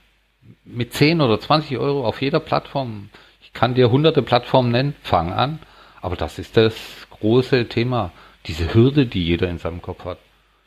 Mit 0.66 0.94
10 0.94 1.22
oder 1.22 1.40
20 1.40 1.78
Euro 1.78 2.06
auf 2.06 2.22
jeder 2.22 2.40
Plattform. 2.40 3.10
Ich 3.42 3.54
kann 3.54 3.76
dir 3.76 3.92
hunderte 3.92 4.22
Plattformen 4.22 4.72
nennen, 4.72 4.96
fang 5.02 5.32
an. 5.32 5.60
Aber 6.02 6.16
das 6.16 6.40
ist 6.40 6.58
das 6.58 6.74
große 7.10 7.68
Thema. 7.70 8.12
Diese 8.46 8.74
Hürde, 8.74 9.06
die 9.06 9.24
jeder 9.24 9.50
in 9.50 9.58
seinem 9.58 9.82
Kopf 9.82 10.06
hat. 10.06 10.20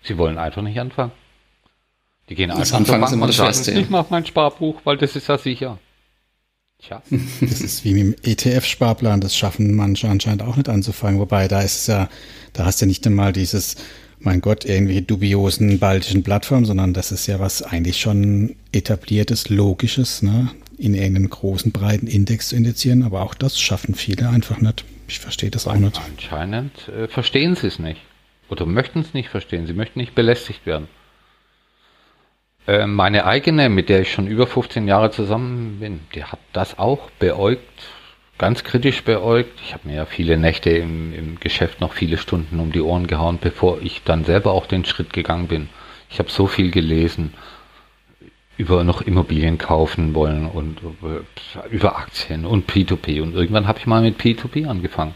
Sie 0.03 0.17
wollen 0.19 0.39
einfach 0.39 0.63
nicht 0.63 0.79
anfangen. 0.79 1.13
Die 2.29 2.35
gehen 2.35 2.49
Das 2.49 2.73
einfach 2.73 2.79
Anfangen 2.79 3.03
zur 3.03 3.09
ist 3.09 3.13
immer 3.15 3.27
das 3.27 3.37
Schwerste, 3.37 3.73
ja. 3.73 3.79
ich 3.79 3.91
mache 3.91 4.07
mein 4.11 4.27
Sparbuch, 4.27 4.81
weil 4.85 4.97
das 4.97 5.15
ist 5.15 5.29
ja 5.29 5.39
sicher. 5.39 5.79
Tja. 6.79 7.03
Das 7.41 7.61
ist 7.61 7.85
wie 7.85 7.95
mit 7.95 8.25
dem 8.25 8.33
ETF-Sparplan, 8.33 9.21
das 9.21 9.37
schaffen 9.37 9.75
manche 9.75 10.09
anscheinend 10.09 10.43
auch 10.43 10.57
nicht 10.57 10.69
anzufangen. 10.69 11.21
Wobei, 11.21 11.49
da 11.49 11.61
ist 11.61 11.77
es 11.77 11.87
ja, 11.87 12.09
da 12.53 12.65
hast 12.65 12.83
du 12.83 12.87
nicht 12.87 13.07
einmal 13.07 13.33
dieses, 13.33 13.77
mein 14.19 14.41
Gott, 14.41 14.65
irgendwelche 14.65 15.03
dubiosen 15.03 15.79
baltischen 15.79 16.23
Plattformen, 16.23 16.65
sondern 16.65 16.95
das 16.95 17.13
ist 17.13 17.27
ja 17.27 17.41
was 17.41 17.63
eigentlich 17.63 17.99
schon 17.99 18.57
etabliertes, 18.73 19.49
logisches, 19.49 20.23
ne? 20.23 20.51
in 20.79 20.95
irgendeinen 20.95 21.31
großen, 21.31 21.73
breiten 21.73 22.07
Index 22.07 22.51
zu 22.51 22.57
indizieren. 22.57 23.03
Aber 23.03 23.23
auch 23.23 23.35
das 23.35 23.61
schaffen 23.61 23.95
viele 23.95 24.29
einfach 24.29 24.59
nicht. 24.59 24.85
Ich 25.09 25.21
verstehe 25.21 25.51
das 25.51 25.67
auch 25.67 25.75
nicht. 25.75 26.01
Anscheinend 26.05 26.89
äh, 26.89 27.09
verstehen 27.09 27.55
sie 27.55 27.69
es 27.69 27.79
nicht. 27.79 28.01
Oder 28.49 28.67
möchten 28.67 29.01
es 29.01 29.15
nicht 29.15 29.29
verstehen. 29.29 29.67
Sie 29.67 29.73
möchten 29.73 29.99
nicht 29.99 30.15
belästigt 30.15 30.67
werden. 30.67 30.89
Äh, 32.67 32.87
meine 32.87 33.27
eigene, 33.27 33.69
mit 33.69 33.89
der 33.89 34.01
ich 34.01 34.13
schon 34.13 34.27
über 34.27 34.47
15 34.47 34.89
Jahre 34.89 35.11
zusammen 35.11 35.79
bin, 35.81 36.01
die 36.15 36.25
hat 36.25 36.41
das 36.53 36.79
auch 36.79 37.11
beäugt, 37.19 37.63
ganz 38.39 38.65
kritisch 38.65 39.03
beäugt. 39.03 39.61
Ich 39.65 39.73
habe 39.73 39.89
mir 39.89 39.97
ja 39.97 40.07
viele 40.07 40.37
Nächte 40.37 40.71
im, 40.71 41.15
im 41.15 41.41
Geschäft 41.41 41.81
noch 41.81 41.93
viele 41.93 42.19
Stunden 42.19 42.61
um 42.61 42.73
die 42.73 42.81
Ohren 42.81 43.07
gehauen, 43.07 43.39
bevor 43.41 43.81
ich 43.81 44.03
dann 44.05 44.25
selber 44.25 44.53
auch 44.53 44.67
den 44.67 44.85
Schritt 44.85 45.13
gegangen 45.13 45.49
bin. 45.49 45.69
Ich 46.11 46.19
habe 46.19 46.31
so 46.31 46.47
viel 46.47 46.71
gelesen 46.71 47.33
über 48.57 48.85
noch 48.85 49.03
Immobilien 49.03 49.59
kaufen 49.59 50.15
wollen 50.15 50.47
und 50.47 50.79
äh, 51.03 51.69
über 51.69 51.99
Aktien 51.99 52.47
und 52.47 52.71
P2P. 52.71 53.21
Und 53.21 53.35
irgendwann 53.35 53.67
habe 53.67 53.79
ich 53.79 53.87
mal 53.87 54.03
mit 54.03 54.19
P2P 54.19 54.67
angefangen. 54.67 55.15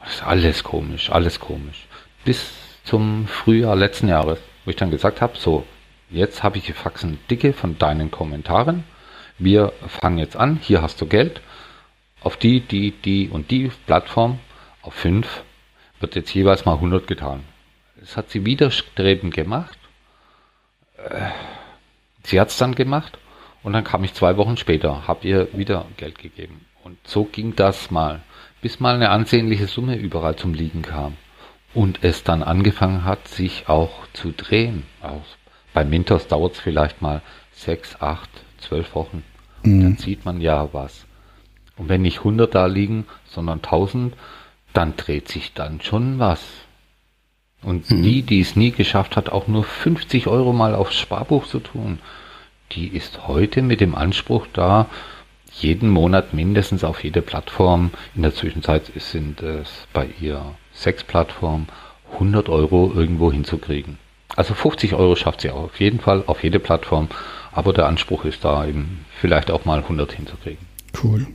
Das 0.00 0.16
ist 0.16 0.22
alles 0.24 0.64
komisch, 0.64 1.10
alles 1.10 1.38
komisch. 1.40 1.86
Bis 2.24 2.50
zum 2.84 3.26
Frühjahr 3.28 3.76
letzten 3.76 4.08
Jahres, 4.08 4.38
wo 4.64 4.70
ich 4.70 4.76
dann 4.76 4.90
gesagt 4.90 5.20
habe, 5.20 5.38
so, 5.38 5.64
jetzt 6.10 6.42
habe 6.42 6.58
ich 6.58 6.64
die 6.64 6.72
Faxen 6.72 7.18
dicke 7.30 7.52
von 7.52 7.78
deinen 7.78 8.10
Kommentaren. 8.10 8.84
Wir 9.38 9.72
fangen 9.86 10.18
jetzt 10.18 10.36
an, 10.36 10.58
hier 10.60 10.82
hast 10.82 11.00
du 11.00 11.06
Geld. 11.06 11.40
Auf 12.24 12.36
die, 12.36 12.60
die, 12.60 12.90
die 12.90 13.28
und 13.28 13.52
die 13.52 13.70
Plattform, 13.86 14.40
auf 14.82 14.94
fünf, 14.94 15.44
wird 16.00 16.16
jetzt 16.16 16.34
jeweils 16.34 16.64
mal 16.64 16.74
100 16.74 17.06
getan. 17.06 17.44
Das 18.00 18.16
hat 18.16 18.30
sie 18.30 18.44
widerstrebend 18.44 19.32
gemacht. 19.32 19.78
Äh, 20.96 21.30
Sie 22.24 22.40
hat 22.40 22.48
es 22.48 22.56
dann 22.56 22.74
gemacht 22.74 23.18
und 23.62 23.74
dann 23.74 23.84
kam 23.84 24.02
ich 24.02 24.14
zwei 24.14 24.36
Wochen 24.36 24.56
später, 24.56 25.06
habe 25.06 25.28
ihr 25.28 25.48
wieder 25.52 25.86
Geld 25.96 26.18
gegeben. 26.18 26.64
Und 26.82 26.96
so 27.06 27.24
ging 27.24 27.54
das 27.54 27.90
mal, 27.90 28.22
bis 28.62 28.80
mal 28.80 28.94
eine 28.94 29.10
ansehnliche 29.10 29.66
Summe 29.66 29.96
überall 29.96 30.36
zum 30.36 30.54
Liegen 30.54 30.82
kam. 30.82 31.16
Und 31.74 32.02
es 32.02 32.22
dann 32.24 32.42
angefangen 32.42 33.04
hat, 33.04 33.28
sich 33.28 33.68
auch 33.68 34.06
zu 34.12 34.32
drehen. 34.32 34.84
Auch 35.02 35.24
bei 35.72 35.84
Mintos 35.84 36.26
dauert 36.28 36.54
es 36.54 36.60
vielleicht 36.60 37.02
mal 37.02 37.20
sechs, 37.52 38.00
acht, 38.00 38.30
zwölf 38.58 38.94
Wochen. 38.94 39.22
Und 39.64 39.80
dann 39.80 39.96
sieht 39.96 40.24
man 40.24 40.40
ja 40.40 40.68
was. 40.72 41.04
Und 41.76 41.88
wenn 41.88 42.02
nicht 42.02 42.18
100 42.18 42.54
da 42.54 42.66
liegen, 42.66 43.06
sondern 43.26 43.58
1000, 43.58 44.14
dann 44.72 44.96
dreht 44.96 45.28
sich 45.28 45.52
dann 45.54 45.80
schon 45.80 46.18
was. 46.18 46.40
Und 47.62 47.88
die, 47.88 48.22
die 48.22 48.40
es 48.40 48.56
nie 48.56 48.72
geschafft 48.72 49.16
hat, 49.16 49.30
auch 49.30 49.48
nur 49.48 49.64
50 49.64 50.26
Euro 50.26 50.52
mal 50.52 50.74
aufs 50.74 50.98
Sparbuch 50.98 51.46
zu 51.46 51.60
tun, 51.60 51.98
die 52.72 52.88
ist 52.88 53.26
heute 53.26 53.62
mit 53.62 53.80
dem 53.80 53.94
Anspruch 53.94 54.46
da, 54.52 54.86
jeden 55.60 55.88
Monat 55.88 56.34
mindestens 56.34 56.84
auf 56.84 57.04
jede 57.04 57.22
Plattform, 57.22 57.90
in 58.14 58.22
der 58.22 58.34
Zwischenzeit 58.34 58.90
sind 58.96 59.40
es 59.40 59.86
bei 59.92 60.08
ihr 60.20 60.42
sechs 60.72 61.04
Plattformen, 61.04 61.68
100 62.14 62.48
Euro 62.48 62.92
irgendwo 62.94 63.32
hinzukriegen. 63.32 63.98
Also 64.36 64.54
50 64.54 64.94
Euro 64.94 65.14
schafft 65.16 65.42
sie 65.42 65.50
auf 65.50 65.80
jeden 65.80 66.00
Fall 66.00 66.24
auf 66.26 66.42
jede 66.42 66.58
Plattform, 66.58 67.08
aber 67.52 67.72
der 67.72 67.86
Anspruch 67.86 68.24
ist 68.24 68.44
da 68.44 68.66
eben 68.66 69.06
vielleicht 69.20 69.50
auch 69.50 69.64
mal 69.64 69.78
100 69.78 70.12
hinzukriegen. 70.12 70.66
Cool. 71.02 71.26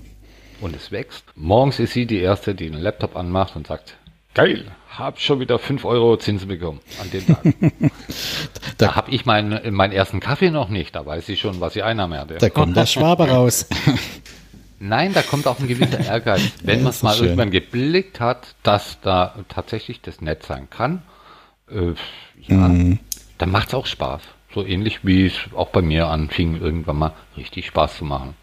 Und 0.62 0.76
es 0.76 0.91
wächst. 0.91 1.24
Morgens 1.36 1.80
ist 1.80 1.93
sie 1.93 2.05
die 2.05 2.20
Erste, 2.20 2.53
die 2.55 2.70
den 2.70 2.80
Laptop 2.82 3.16
anmacht 3.16 3.55
und 3.55 3.68
sagt, 3.68 3.95
geil, 4.34 4.66
hab 4.97 5.20
schon 5.20 5.39
wieder 5.39 5.57
5 5.60 5.86
Euro 5.86 6.18
Zinsen 6.18 6.47
bekommen 6.47 6.80
an 7.01 7.10
dem 7.12 7.26
Tag. 7.28 7.43
da 8.78 8.95
habe 8.95 9.12
ich 9.12 9.26
meinen, 9.26 9.74
meinen 9.74 9.93
ersten 9.93 10.20
Kaffee 10.20 10.51
noch 10.51 10.70
nicht, 10.70 10.95
da 10.95 11.05
weiß 11.05 11.30
ich 11.30 11.39
schon, 11.39 11.62
was 11.62 11.74
sie 11.74 11.84
Einnahme 11.84 12.20
hatte. 12.20 12.36
Da 12.36 12.49
kommt 12.49 12.76
der 12.76 12.86
Schwabe 12.86 13.30
raus. 13.30 13.68
Nein, 14.80 15.14
da 15.14 15.22
kommt 15.22 15.45
auch 15.47 15.60
ein 15.60 15.68
gewisser 15.68 15.99
Ehrgeiz. 15.99 16.41
Wenn 16.64 16.78
Ja, 16.80 16.84
man 16.84 16.89
es 16.91 17.03
mal 17.03 17.14
schön. 17.14 17.26
irgendwann 17.26 17.51
geblickt 17.51 18.20
hat, 18.20 18.55
dass 18.64 18.99
da 19.01 19.36
tatsächlich 19.49 20.01
das 20.01 20.22
nett 20.22 20.43
sein 20.43 20.70
kann, 20.70 21.01
äh, 21.70 21.93
ja, 22.47 22.55
Mhm. 22.70 22.99
dann 23.38 23.51
macht 23.51 23.70
es 23.70 23.74
auch 23.74 23.86
Spaß. 23.86 24.22
So 24.53 24.66
ähnlich 24.66 25.05
wie 25.05 25.28
es 25.28 25.34
auch 25.55 25.70
bei 25.70 25.82
mir 25.82 26.07
anfing, 26.07 26.60
irgendwann 26.60 26.97
mal 26.97 27.14
richtig 27.38 27.68
Spaß 27.68 27.97
zu 27.97 28.05
machen. 28.05 28.36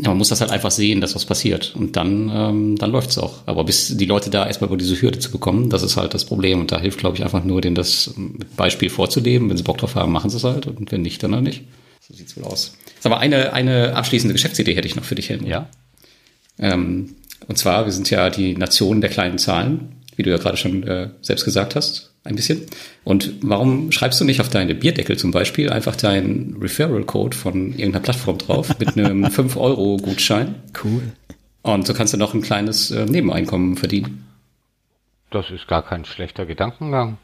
Ja, 0.00 0.10
man 0.10 0.18
muss 0.18 0.28
das 0.28 0.40
halt 0.40 0.52
einfach 0.52 0.70
sehen, 0.70 1.00
dass 1.00 1.16
was 1.16 1.24
passiert. 1.24 1.74
Und 1.74 1.96
dann, 1.96 2.30
ähm, 2.32 2.76
dann 2.78 2.92
läuft's 2.92 3.18
auch. 3.18 3.42
Aber 3.46 3.64
bis 3.64 3.96
die 3.96 4.06
Leute 4.06 4.30
da 4.30 4.46
erstmal 4.46 4.68
über 4.68 4.76
diese 4.76 5.00
Hürde 5.00 5.18
zu 5.18 5.32
bekommen, 5.32 5.70
das 5.70 5.82
ist 5.82 5.96
halt 5.96 6.14
das 6.14 6.24
Problem. 6.24 6.60
Und 6.60 6.70
da 6.70 6.80
hilft, 6.80 6.98
glaube 6.98 7.16
ich, 7.16 7.24
einfach 7.24 7.42
nur, 7.42 7.60
denen 7.60 7.74
das 7.74 8.14
mit 8.16 8.56
Beispiel 8.56 8.90
vorzuleben. 8.90 9.50
Wenn 9.50 9.56
sie 9.56 9.64
Bock 9.64 9.78
drauf 9.78 9.96
haben, 9.96 10.12
machen 10.12 10.30
sie 10.30 10.36
es 10.36 10.44
halt. 10.44 10.66
Und 10.66 10.92
wenn 10.92 11.02
nicht, 11.02 11.22
dann 11.22 11.34
halt 11.34 11.44
nicht. 11.44 11.64
So 12.06 12.14
sieht's 12.14 12.36
wohl 12.36 12.44
aus. 12.44 12.76
Sag 13.00 13.10
mal, 13.10 13.18
eine, 13.18 13.52
eine 13.52 13.96
abschließende 13.96 14.34
Geschäftsidee 14.34 14.74
hätte 14.74 14.86
ich 14.86 14.94
noch 14.94 15.04
für 15.04 15.16
dich, 15.16 15.30
Helmut. 15.30 15.48
Ja? 15.48 15.68
Ähm, 16.58 17.16
und 17.48 17.58
zwar, 17.58 17.84
wir 17.84 17.92
sind 17.92 18.08
ja 18.10 18.30
die 18.30 18.56
Nation 18.56 19.00
der 19.00 19.10
kleinen 19.10 19.38
Zahlen, 19.38 19.96
wie 20.16 20.22
du 20.22 20.30
ja 20.30 20.36
gerade 20.36 20.56
schon 20.56 20.84
äh, 20.84 21.10
selbst 21.22 21.44
gesagt 21.44 21.74
hast, 21.74 22.12
ein 22.28 22.36
bisschen. 22.36 22.66
Und 23.04 23.32
warum 23.40 23.90
schreibst 23.92 24.20
du 24.20 24.24
nicht 24.24 24.40
auf 24.40 24.48
deine 24.48 24.74
Bierdeckel 24.74 25.16
zum 25.16 25.30
Beispiel 25.30 25.70
einfach 25.70 25.96
deinen 25.96 26.56
Referral-Code 26.60 27.36
von 27.36 27.70
irgendeiner 27.70 28.00
Plattform 28.00 28.38
drauf 28.38 28.68
mit 28.78 28.96
einem 28.96 29.24
5-Euro-Gutschein? 29.24 30.54
Cool. 30.84 31.02
Und 31.62 31.86
so 31.86 31.94
kannst 31.94 32.12
du 32.12 32.16
noch 32.18 32.34
ein 32.34 32.42
kleines 32.42 32.90
äh, 32.90 33.04
Nebeneinkommen 33.04 33.76
verdienen. 33.76 34.26
Das 35.30 35.50
ist 35.50 35.68
gar 35.68 35.82
kein 35.82 36.04
schlechter 36.04 36.46
Gedankengang. 36.46 37.18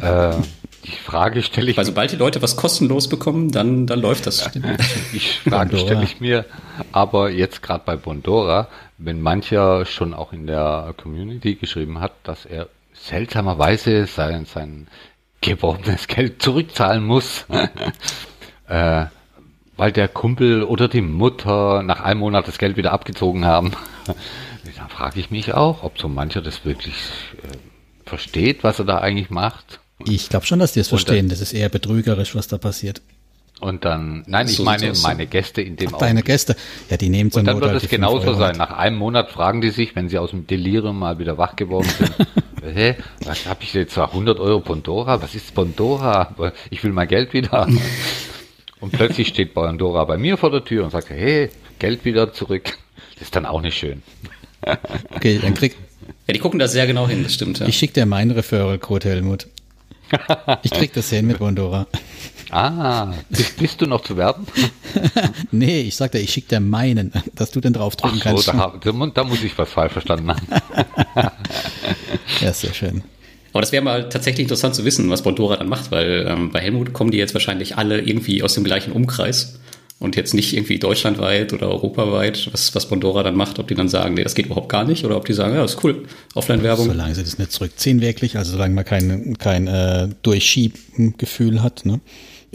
Äh, 0.00 0.34
die 0.84 0.90
Frage 0.90 1.42
stelle 1.42 1.70
ich 1.70 1.76
Weil 1.76 1.86
sobald 1.86 2.12
die 2.12 2.16
Leute 2.16 2.42
was 2.42 2.56
kostenlos 2.56 3.08
bekommen, 3.08 3.50
dann, 3.50 3.86
dann 3.86 4.00
läuft 4.00 4.26
das. 4.26 4.50
Die 5.12 5.18
Frage 5.48 5.78
stelle 5.78 6.04
ich 6.04 6.20
mir 6.20 6.44
aber 6.92 7.30
jetzt 7.30 7.62
gerade 7.62 7.82
bei 7.84 7.96
Bondora, 7.96 8.68
wenn 8.98 9.20
mancher 9.20 9.86
schon 9.86 10.12
auch 10.12 10.32
in 10.32 10.46
der 10.46 10.94
Community 10.96 11.54
geschrieben 11.54 12.00
hat, 12.00 12.12
dass 12.24 12.44
er 12.44 12.68
seltsamerweise 13.02 14.06
sein, 14.06 14.46
sein 14.46 14.88
geworbenes 15.40 16.08
Geld 16.08 16.42
zurückzahlen 16.42 17.04
muss, 17.04 17.46
äh, 18.68 19.06
weil 19.76 19.92
der 19.92 20.08
Kumpel 20.08 20.62
oder 20.62 20.88
die 20.88 21.02
Mutter 21.02 21.82
nach 21.82 22.00
einem 22.00 22.20
Monat 22.20 22.48
das 22.48 22.58
Geld 22.58 22.76
wieder 22.76 22.92
abgezogen 22.92 23.44
haben. 23.44 23.72
Dann 24.76 24.88
frage 24.88 25.20
ich 25.20 25.30
mich 25.30 25.54
auch, 25.54 25.82
ob 25.82 25.98
so 25.98 26.08
mancher 26.08 26.42
das 26.42 26.64
wirklich 26.64 26.94
äh, 27.42 28.08
versteht, 28.08 28.62
was 28.62 28.78
er 28.78 28.84
da 28.84 28.98
eigentlich 28.98 29.30
macht. 29.30 29.80
Ich 30.04 30.28
glaube 30.28 30.46
schon, 30.46 30.58
dass 30.58 30.72
die 30.72 30.80
es 30.80 30.88
verstehen. 30.88 31.28
Das 31.28 31.40
ist 31.40 31.52
eher 31.52 31.68
betrügerisch, 31.68 32.34
was 32.34 32.48
da 32.48 32.58
passiert. 32.58 33.00
Und 33.60 33.84
dann, 33.86 34.22
nein, 34.26 34.46
ich 34.48 34.56
So 34.56 34.64
meine 34.64 34.80
sieht's 34.80 34.98
aus. 34.98 35.02
meine 35.04 35.26
Gäste 35.26 35.62
in 35.62 35.76
dem 35.76 35.90
Deine 35.98 36.22
Gäste, 36.22 36.56
ja, 36.90 36.96
die 36.98 37.08
nehmen 37.08 37.30
zur 37.30 37.40
Und 37.40 37.46
dann 37.46 37.60
wird 37.60 37.72
halt 37.72 37.82
es 37.82 37.88
genauso 37.88 38.28
Euro. 38.28 38.38
sein. 38.38 38.56
Nach 38.56 38.70
einem 38.76 38.96
Monat 38.98 39.30
fragen 39.30 39.62
die 39.62 39.70
sich, 39.70 39.96
wenn 39.96 40.08
sie 40.10 40.18
aus 40.18 40.30
dem 40.30 40.46
Delirium 40.46 40.98
mal 40.98 41.18
wieder 41.18 41.38
wach 41.38 41.56
geworden 41.56 41.88
sind, 41.98 42.14
hä, 42.76 42.96
was 43.24 43.46
habe 43.46 43.62
ich 43.62 43.72
jetzt 43.72 43.94
zwar 43.94 44.08
100 44.10 44.38
Euro 44.40 44.60
Pandora? 44.60 45.22
Was 45.22 45.34
ist 45.34 45.54
Pandora? 45.54 46.34
Ich 46.70 46.84
will 46.84 46.92
mein 46.92 47.08
Geld 47.08 47.32
wieder. 47.32 47.66
Und 48.80 48.92
plötzlich 48.92 49.28
steht 49.28 49.54
Pandora 49.54 50.04
bei 50.04 50.18
mir 50.18 50.36
vor 50.36 50.50
der 50.50 50.62
Tür 50.62 50.84
und 50.84 50.90
sagt, 50.90 51.08
hey, 51.08 51.48
Geld 51.78 52.04
wieder 52.04 52.34
zurück. 52.34 52.76
Das 53.14 53.22
ist 53.22 53.36
dann 53.36 53.46
auch 53.46 53.62
nicht 53.62 53.76
schön. 53.78 54.02
Okay, 55.14 55.38
dann 55.40 55.54
krieg, 55.54 55.76
Ja, 56.26 56.34
die 56.34 56.40
gucken 56.40 56.58
da 56.58 56.66
sehr 56.66 56.86
genau 56.88 57.06
hin, 57.06 57.22
das 57.22 57.34
stimmt. 57.34 57.60
Ja. 57.60 57.66
ich 57.68 57.76
schicke 57.78 57.92
dir 57.94 58.06
meinen 58.06 58.32
Referral-Code, 58.32 59.08
Helmut. 59.08 59.46
Ich 60.62 60.72
krieg 60.72 60.92
das 60.92 61.10
hin 61.10 61.26
mit 61.26 61.38
Bondora. 61.38 61.86
Ah, 62.50 63.12
bist, 63.28 63.56
bist 63.58 63.80
du 63.80 63.86
noch 63.86 64.02
zu 64.02 64.16
werben? 64.16 64.46
Nee, 65.50 65.82
ich 65.82 65.96
sag 65.96 66.12
dir, 66.12 66.20
ich 66.20 66.32
schicke 66.32 66.48
dir 66.48 66.60
meinen, 66.60 67.12
dass 67.34 67.50
du 67.50 67.60
den 67.60 67.74
Ach 67.74 67.80
draufdrücken 67.80 68.18
so, 68.18 68.24
kannst. 68.24 68.48
da, 68.48 68.74
da, 68.82 68.92
mu- 68.92 69.06
da 69.08 69.24
muss 69.24 69.42
ich 69.42 69.56
was 69.58 69.68
falsch 69.70 69.92
verstanden 69.92 70.30
haben. 70.30 70.46
Ja, 72.40 72.52
sehr 72.52 72.72
schön. 72.74 73.02
Aber 73.52 73.60
das 73.62 73.72
wäre 73.72 73.82
mal 73.82 74.08
tatsächlich 74.08 74.42
interessant 74.44 74.74
zu 74.74 74.84
wissen, 74.84 75.08
was 75.10 75.22
Bondora 75.22 75.56
dann 75.56 75.68
macht, 75.68 75.90
weil 75.90 76.26
ähm, 76.28 76.50
bei 76.50 76.60
Helmut 76.60 76.92
kommen 76.92 77.10
die 77.10 77.18
jetzt 77.18 77.32
wahrscheinlich 77.34 77.76
alle 77.78 78.00
irgendwie 78.00 78.42
aus 78.42 78.54
dem 78.54 78.64
gleichen 78.64 78.92
Umkreis 78.92 79.58
und 79.98 80.14
jetzt 80.16 80.34
nicht 80.34 80.52
irgendwie 80.52 80.78
deutschlandweit 80.78 81.54
oder 81.54 81.68
europaweit, 81.68 82.50
was, 82.52 82.74
was 82.74 82.86
Bondora 82.88 83.22
dann 83.22 83.34
macht, 83.34 83.58
ob 83.58 83.68
die 83.68 83.74
dann 83.74 83.88
sagen, 83.88 84.14
nee, 84.14 84.22
das 84.24 84.34
geht 84.34 84.46
überhaupt 84.46 84.68
gar 84.68 84.84
nicht 84.84 85.04
oder 85.06 85.16
ob 85.16 85.24
die 85.24 85.32
sagen, 85.32 85.54
ja, 85.54 85.62
das 85.62 85.74
ist 85.74 85.84
cool, 85.84 86.04
Offline-Werbung. 86.34 86.86
Solange 86.88 87.14
sie 87.14 87.22
das 87.24 87.38
nicht 87.38 87.52
zurückziehen, 87.52 88.00
wirklich, 88.02 88.36
also 88.36 88.52
solange 88.52 88.74
man 88.74 88.84
kein, 88.84 89.38
kein 89.38 89.66
äh, 89.68 90.08
Durchschieben-Gefühl 90.22 91.62
hat. 91.62 91.86
Ne? 91.86 92.00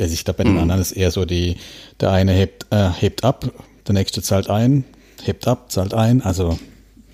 Also 0.02 0.14
ich 0.14 0.26
glaube, 0.26 0.40
bei 0.40 0.44
den 0.46 0.58
anderen 0.58 0.82
ist 0.82 0.92
eher 0.92 1.12
so, 1.12 1.26
die, 1.26 1.58
der 2.00 2.12
eine 2.12 2.34
hebt, 2.34 2.66
äh, 2.72 2.90
hebt 2.90 3.24
ab, 3.24 3.46
der 3.88 3.94
nächste 3.94 4.22
zahlt 4.22 4.50
ein, 4.50 4.84
hebt 5.24 5.48
ab, 5.48 5.72
zahlt 5.72 5.94
ein, 5.94 6.22
also 6.22 6.58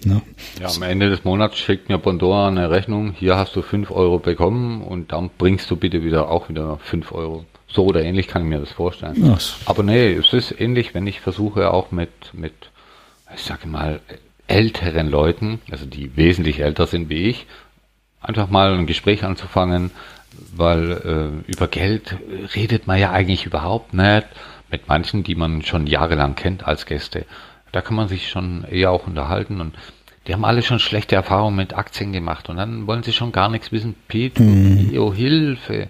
ne? 0.06 0.22
Ja, 0.62 0.70
am 0.70 0.82
Ende 0.84 1.10
des 1.10 1.24
Monats 1.24 1.58
schickt 1.58 1.90
mir 1.90 1.98
Pandora 1.98 2.48
eine 2.48 2.70
Rechnung. 2.70 3.12
Hier 3.12 3.36
hast 3.36 3.56
du 3.56 3.62
5 3.62 3.92
Euro 3.92 4.20
bekommen 4.20 4.82
und 4.82 5.12
dann 5.12 5.30
bringst 5.38 5.70
du 5.70 5.76
bitte 5.76 6.04
wieder 6.04 6.30
auch 6.30 6.50
wieder 6.50 6.78
5 6.78 7.12
Euro. 7.12 7.46
So 7.68 7.86
oder 7.86 8.02
ähnlich 8.02 8.28
kann 8.28 8.44
ich 8.44 8.48
mir 8.48 8.60
das 8.60 8.72
vorstellen. 8.72 9.26
Ja, 9.26 9.38
Aber 9.66 9.84
nee, 9.84 10.14
es 10.14 10.32
ist 10.32 10.60
ähnlich, 10.60 10.94
wenn 10.94 11.06
ich 11.06 11.20
versuche 11.20 11.72
auch 11.74 11.92
mit, 11.92 12.10
mit, 12.34 12.54
ich 13.36 13.44
sage 13.44 13.68
mal, 13.68 14.00
älteren 14.48 15.10
Leuten, 15.10 15.60
also 15.70 15.86
die 15.86 16.16
wesentlich 16.16 16.62
älter 16.62 16.88
sind 16.88 17.10
wie 17.10 17.28
ich, 17.28 17.46
einfach 18.22 18.50
mal 18.50 18.74
ein 18.74 18.88
Gespräch 18.88 19.26
anzufangen, 19.26 19.92
weil 20.56 21.44
äh, 21.46 21.52
über 21.52 21.68
Geld 21.68 22.16
redet 22.56 22.88
man 22.88 23.00
ja 23.00 23.12
eigentlich 23.12 23.46
überhaupt 23.46 23.94
nicht. 23.94 24.26
Mit 24.70 24.88
manchen, 24.88 25.24
die 25.24 25.36
man 25.36 25.62
schon 25.64 25.88
jahrelang 25.88 26.36
kennt 26.36 26.68
als 26.68 26.86
Gäste. 26.86 27.26
Da 27.72 27.82
kann 27.82 27.96
man 27.96 28.10
sich 28.10 28.30
schon 28.30 28.66
eher 28.66 28.92
auch 28.92 29.08
unterhalten 29.08 29.62
und 29.62 29.76
die 30.28 30.34
haben 30.34 30.44
alle 30.44 30.62
schon 30.62 30.80
schlechte 30.80 31.16
Erfahrungen 31.16 31.56
mit 31.56 31.74
Aktien 31.74 32.12
gemacht 32.12 32.50
und 32.50 32.58
dann 32.58 32.86
wollen 32.86 33.04
sie 33.04 33.14
schon 33.14 33.32
gar 33.32 33.50
nichts 33.50 33.72
wissen. 33.72 33.96
P2P, 34.10 35.00
oh 35.00 35.14
Hilfe. 35.14 35.90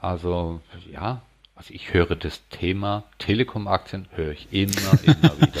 Also 0.00 0.60
ja, 0.92 1.22
also 1.56 1.74
ich 1.74 1.92
höre 1.92 2.14
das 2.14 2.46
Thema 2.50 3.04
Telekom-Aktien, 3.18 4.06
höre 4.14 4.32
ich 4.32 4.48
immer, 4.52 4.98
immer 5.04 5.36
wieder. 5.40 5.60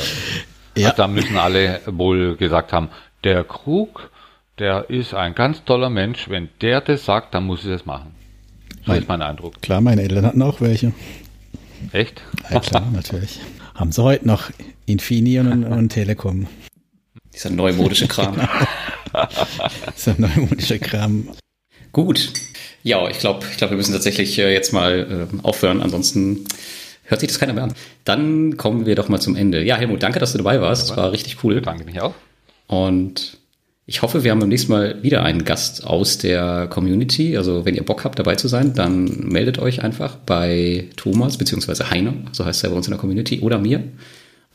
Ja. 0.76 0.88
Also 0.88 1.02
da 1.02 1.06
müssen 1.06 1.36
alle 1.36 1.80
wohl 1.86 2.34
gesagt 2.34 2.72
haben, 2.72 2.88
der 3.22 3.44
Krug, 3.44 4.10
der 4.58 4.88
ist 4.90 5.14
ein 5.14 5.34
ganz 5.34 5.64
toller 5.64 5.90
Mensch. 5.90 6.28
Wenn 6.28 6.48
der 6.60 6.80
das 6.80 7.04
sagt, 7.04 7.34
dann 7.34 7.44
muss 7.44 7.64
ich 7.64 7.70
das 7.70 7.86
machen. 7.86 8.12
So 8.84 8.92
Mein- 8.92 9.00
ist 9.02 9.08
mein 9.08 9.22
Eindruck. 9.22 9.60
Klar, 9.62 9.80
meine 9.80 10.02
Eltern 10.02 10.26
hatten 10.26 10.42
auch 10.42 10.60
welche. 10.60 10.92
Echt? 11.92 12.22
Ja, 12.50 12.60
klar, 12.60 12.88
natürlich. 12.92 13.40
Haben 13.74 13.92
sie 13.92 14.02
heute 14.02 14.26
noch 14.26 14.50
Infini 14.86 15.38
und, 15.40 15.64
und 15.64 15.88
Telekom. 15.90 16.46
Dieser 17.32 17.50
neumodische 17.50 18.06
Kram. 18.08 18.36
Das 19.12 19.94
ist 19.94 20.08
ein 20.08 20.16
neumodischer 20.18 20.78
Kram. 20.80 21.28
Gut. 21.92 22.32
Ja, 22.82 23.08
ich 23.08 23.20
glaube, 23.20 23.46
ich 23.48 23.56
glaub, 23.56 23.70
wir 23.70 23.76
müssen 23.76 23.92
tatsächlich 23.92 24.36
äh, 24.40 24.52
jetzt 24.52 24.72
mal 24.72 25.28
äh, 25.32 25.46
aufhören, 25.46 25.80
ansonsten 25.80 26.44
hört 27.04 27.20
sich 27.20 27.28
das 27.28 27.38
keiner 27.38 27.52
mehr 27.52 27.62
an. 27.62 27.74
Dann 28.04 28.56
kommen 28.56 28.86
wir 28.86 28.96
doch 28.96 29.08
mal 29.08 29.20
zum 29.20 29.36
Ende. 29.36 29.62
Ja, 29.62 29.76
Helmut, 29.76 30.02
danke, 30.02 30.18
dass 30.18 30.32
du 30.32 30.38
dabei 30.38 30.60
warst. 30.60 30.90
Das 30.90 30.96
war 30.96 31.12
richtig 31.12 31.44
cool. 31.44 31.60
Danke 31.60 31.84
mich 31.84 32.00
auch. 32.00 32.14
Und 32.66 33.38
ich 33.86 34.00
hoffe, 34.00 34.24
wir 34.24 34.30
haben 34.30 34.40
beim 34.40 34.48
nächsten 34.48 34.72
Mal 34.72 35.02
wieder 35.02 35.22
einen 35.22 35.44
Gast 35.44 35.86
aus 35.86 36.16
der 36.16 36.68
Community. 36.68 37.36
Also 37.36 37.66
wenn 37.66 37.74
ihr 37.74 37.84
Bock 37.84 38.04
habt, 38.04 38.18
dabei 38.18 38.34
zu 38.36 38.48
sein, 38.48 38.74
dann 38.74 39.28
meldet 39.28 39.58
euch 39.58 39.82
einfach 39.82 40.16
bei 40.16 40.88
Thomas 40.96 41.36
beziehungsweise 41.36 41.90
Heiner, 41.90 42.14
so 42.32 42.46
heißt 42.46 42.64
er 42.64 42.70
bei 42.70 42.76
uns 42.76 42.86
in 42.86 42.92
der 42.92 43.00
Community, 43.00 43.40
oder 43.40 43.58
mir. 43.58 43.84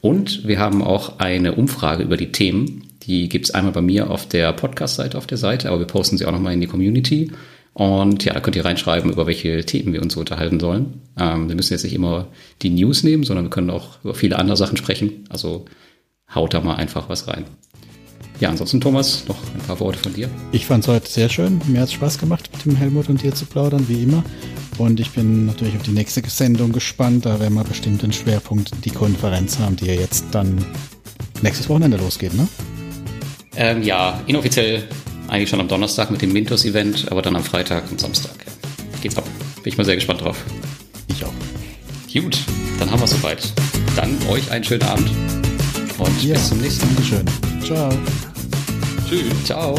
Und 0.01 0.47
wir 0.47 0.59
haben 0.59 0.81
auch 0.81 1.19
eine 1.19 1.53
Umfrage 1.53 2.03
über 2.03 2.17
die 2.17 2.31
Themen. 2.31 2.87
Die 3.03 3.29
gibt's 3.29 3.51
einmal 3.51 3.73
bei 3.73 3.81
mir 3.81 4.09
auf 4.09 4.27
der 4.27 4.51
Podcast-Seite 4.53 5.17
auf 5.17 5.27
der 5.27 5.37
Seite, 5.37 5.69
aber 5.69 5.79
wir 5.79 5.87
posten 5.87 6.17
sie 6.17 6.25
auch 6.25 6.31
nochmal 6.31 6.53
in 6.53 6.61
die 6.61 6.67
Community. 6.67 7.31
Und 7.73 8.25
ja, 8.25 8.33
da 8.33 8.39
könnt 8.39 8.55
ihr 8.55 8.65
reinschreiben, 8.65 9.11
über 9.11 9.27
welche 9.27 9.63
Themen 9.63 9.93
wir 9.93 10.01
uns 10.01 10.13
so 10.13 10.19
unterhalten 10.21 10.59
sollen. 10.59 11.01
Ähm, 11.17 11.49
wir 11.49 11.55
müssen 11.55 11.73
jetzt 11.73 11.83
nicht 11.83 11.93
immer 11.93 12.27
die 12.63 12.71
News 12.71 13.03
nehmen, 13.03 13.23
sondern 13.23 13.45
wir 13.45 13.51
können 13.51 13.69
auch 13.69 14.03
über 14.03 14.15
viele 14.15 14.39
andere 14.39 14.57
Sachen 14.57 14.75
sprechen. 14.75 15.25
Also 15.29 15.65
haut 16.33 16.53
da 16.53 16.61
mal 16.61 16.75
einfach 16.75 17.09
was 17.09 17.27
rein. 17.27 17.45
Ja, 18.39 18.49
ansonsten 18.49 18.79
Thomas, 18.79 19.27
noch 19.27 19.37
ein 19.53 19.59
paar 19.67 19.79
Worte 19.81 19.99
von 19.99 20.13
dir. 20.13 20.29
Ich 20.53 20.65
fand 20.65 20.85
es 20.85 20.87
heute 20.87 21.09
sehr 21.09 21.27
schön. 21.27 21.61
Mir 21.67 21.81
hat 21.81 21.89
es 21.89 21.93
Spaß 21.93 22.19
gemacht, 22.19 22.49
mit 22.53 22.65
dem 22.65 22.75
Helmut 22.77 23.09
und 23.09 23.21
dir 23.21 23.35
zu 23.35 23.45
plaudern, 23.45 23.89
wie 23.89 24.03
immer. 24.03 24.23
Und 24.77 25.01
ich 25.01 25.11
bin 25.11 25.45
natürlich 25.45 25.75
auf 25.75 25.83
die 25.83 25.91
nächste 25.91 26.21
Sendung 26.29 26.71
gespannt. 26.71 27.25
Da 27.25 27.39
werden 27.41 27.55
wir 27.55 27.65
bestimmt 27.65 28.01
den 28.01 28.13
Schwerpunkt 28.13 28.71
die 28.85 28.91
Konferenz 28.91 29.59
haben, 29.59 29.75
die 29.75 29.87
ja 29.87 29.93
jetzt 29.93 30.23
dann 30.31 30.63
nächstes 31.41 31.67
Wochenende 31.67 31.97
losgeht, 31.97 32.33
ne? 32.33 32.47
Ähm, 33.57 33.83
ja, 33.83 34.21
inoffiziell 34.25 34.87
eigentlich 35.27 35.49
schon 35.49 35.59
am 35.59 35.67
Donnerstag 35.67 36.09
mit 36.09 36.21
dem 36.21 36.31
Mintos-Event, 36.31 37.11
aber 37.11 37.21
dann 37.21 37.35
am 37.35 37.43
Freitag 37.43 37.91
und 37.91 37.99
Samstag. 37.99 38.35
Geht's 39.01 39.17
ab. 39.17 39.25
Bin 39.63 39.73
ich 39.73 39.77
mal 39.77 39.83
sehr 39.83 39.95
gespannt 39.95 40.21
drauf. 40.21 40.45
Ich 41.09 41.25
auch. 41.25 41.33
Gut, 42.13 42.39
dann 42.79 42.89
haben 42.89 43.01
wir 43.01 43.07
soweit. 43.07 43.51
Dann 43.97 44.17
euch 44.29 44.49
einen 44.49 44.63
schönen 44.63 44.83
Abend 44.83 45.09
und 45.99 46.23
Ja, 46.23 46.33
bis 46.35 46.49
zum 46.49 46.59
nächsten 46.59 46.85
Mal. 46.85 46.95
Dankeschön. 46.95 47.25
Ciao. 47.63 47.89
Tschüss. 49.07 49.43
Ciao. 49.45 49.75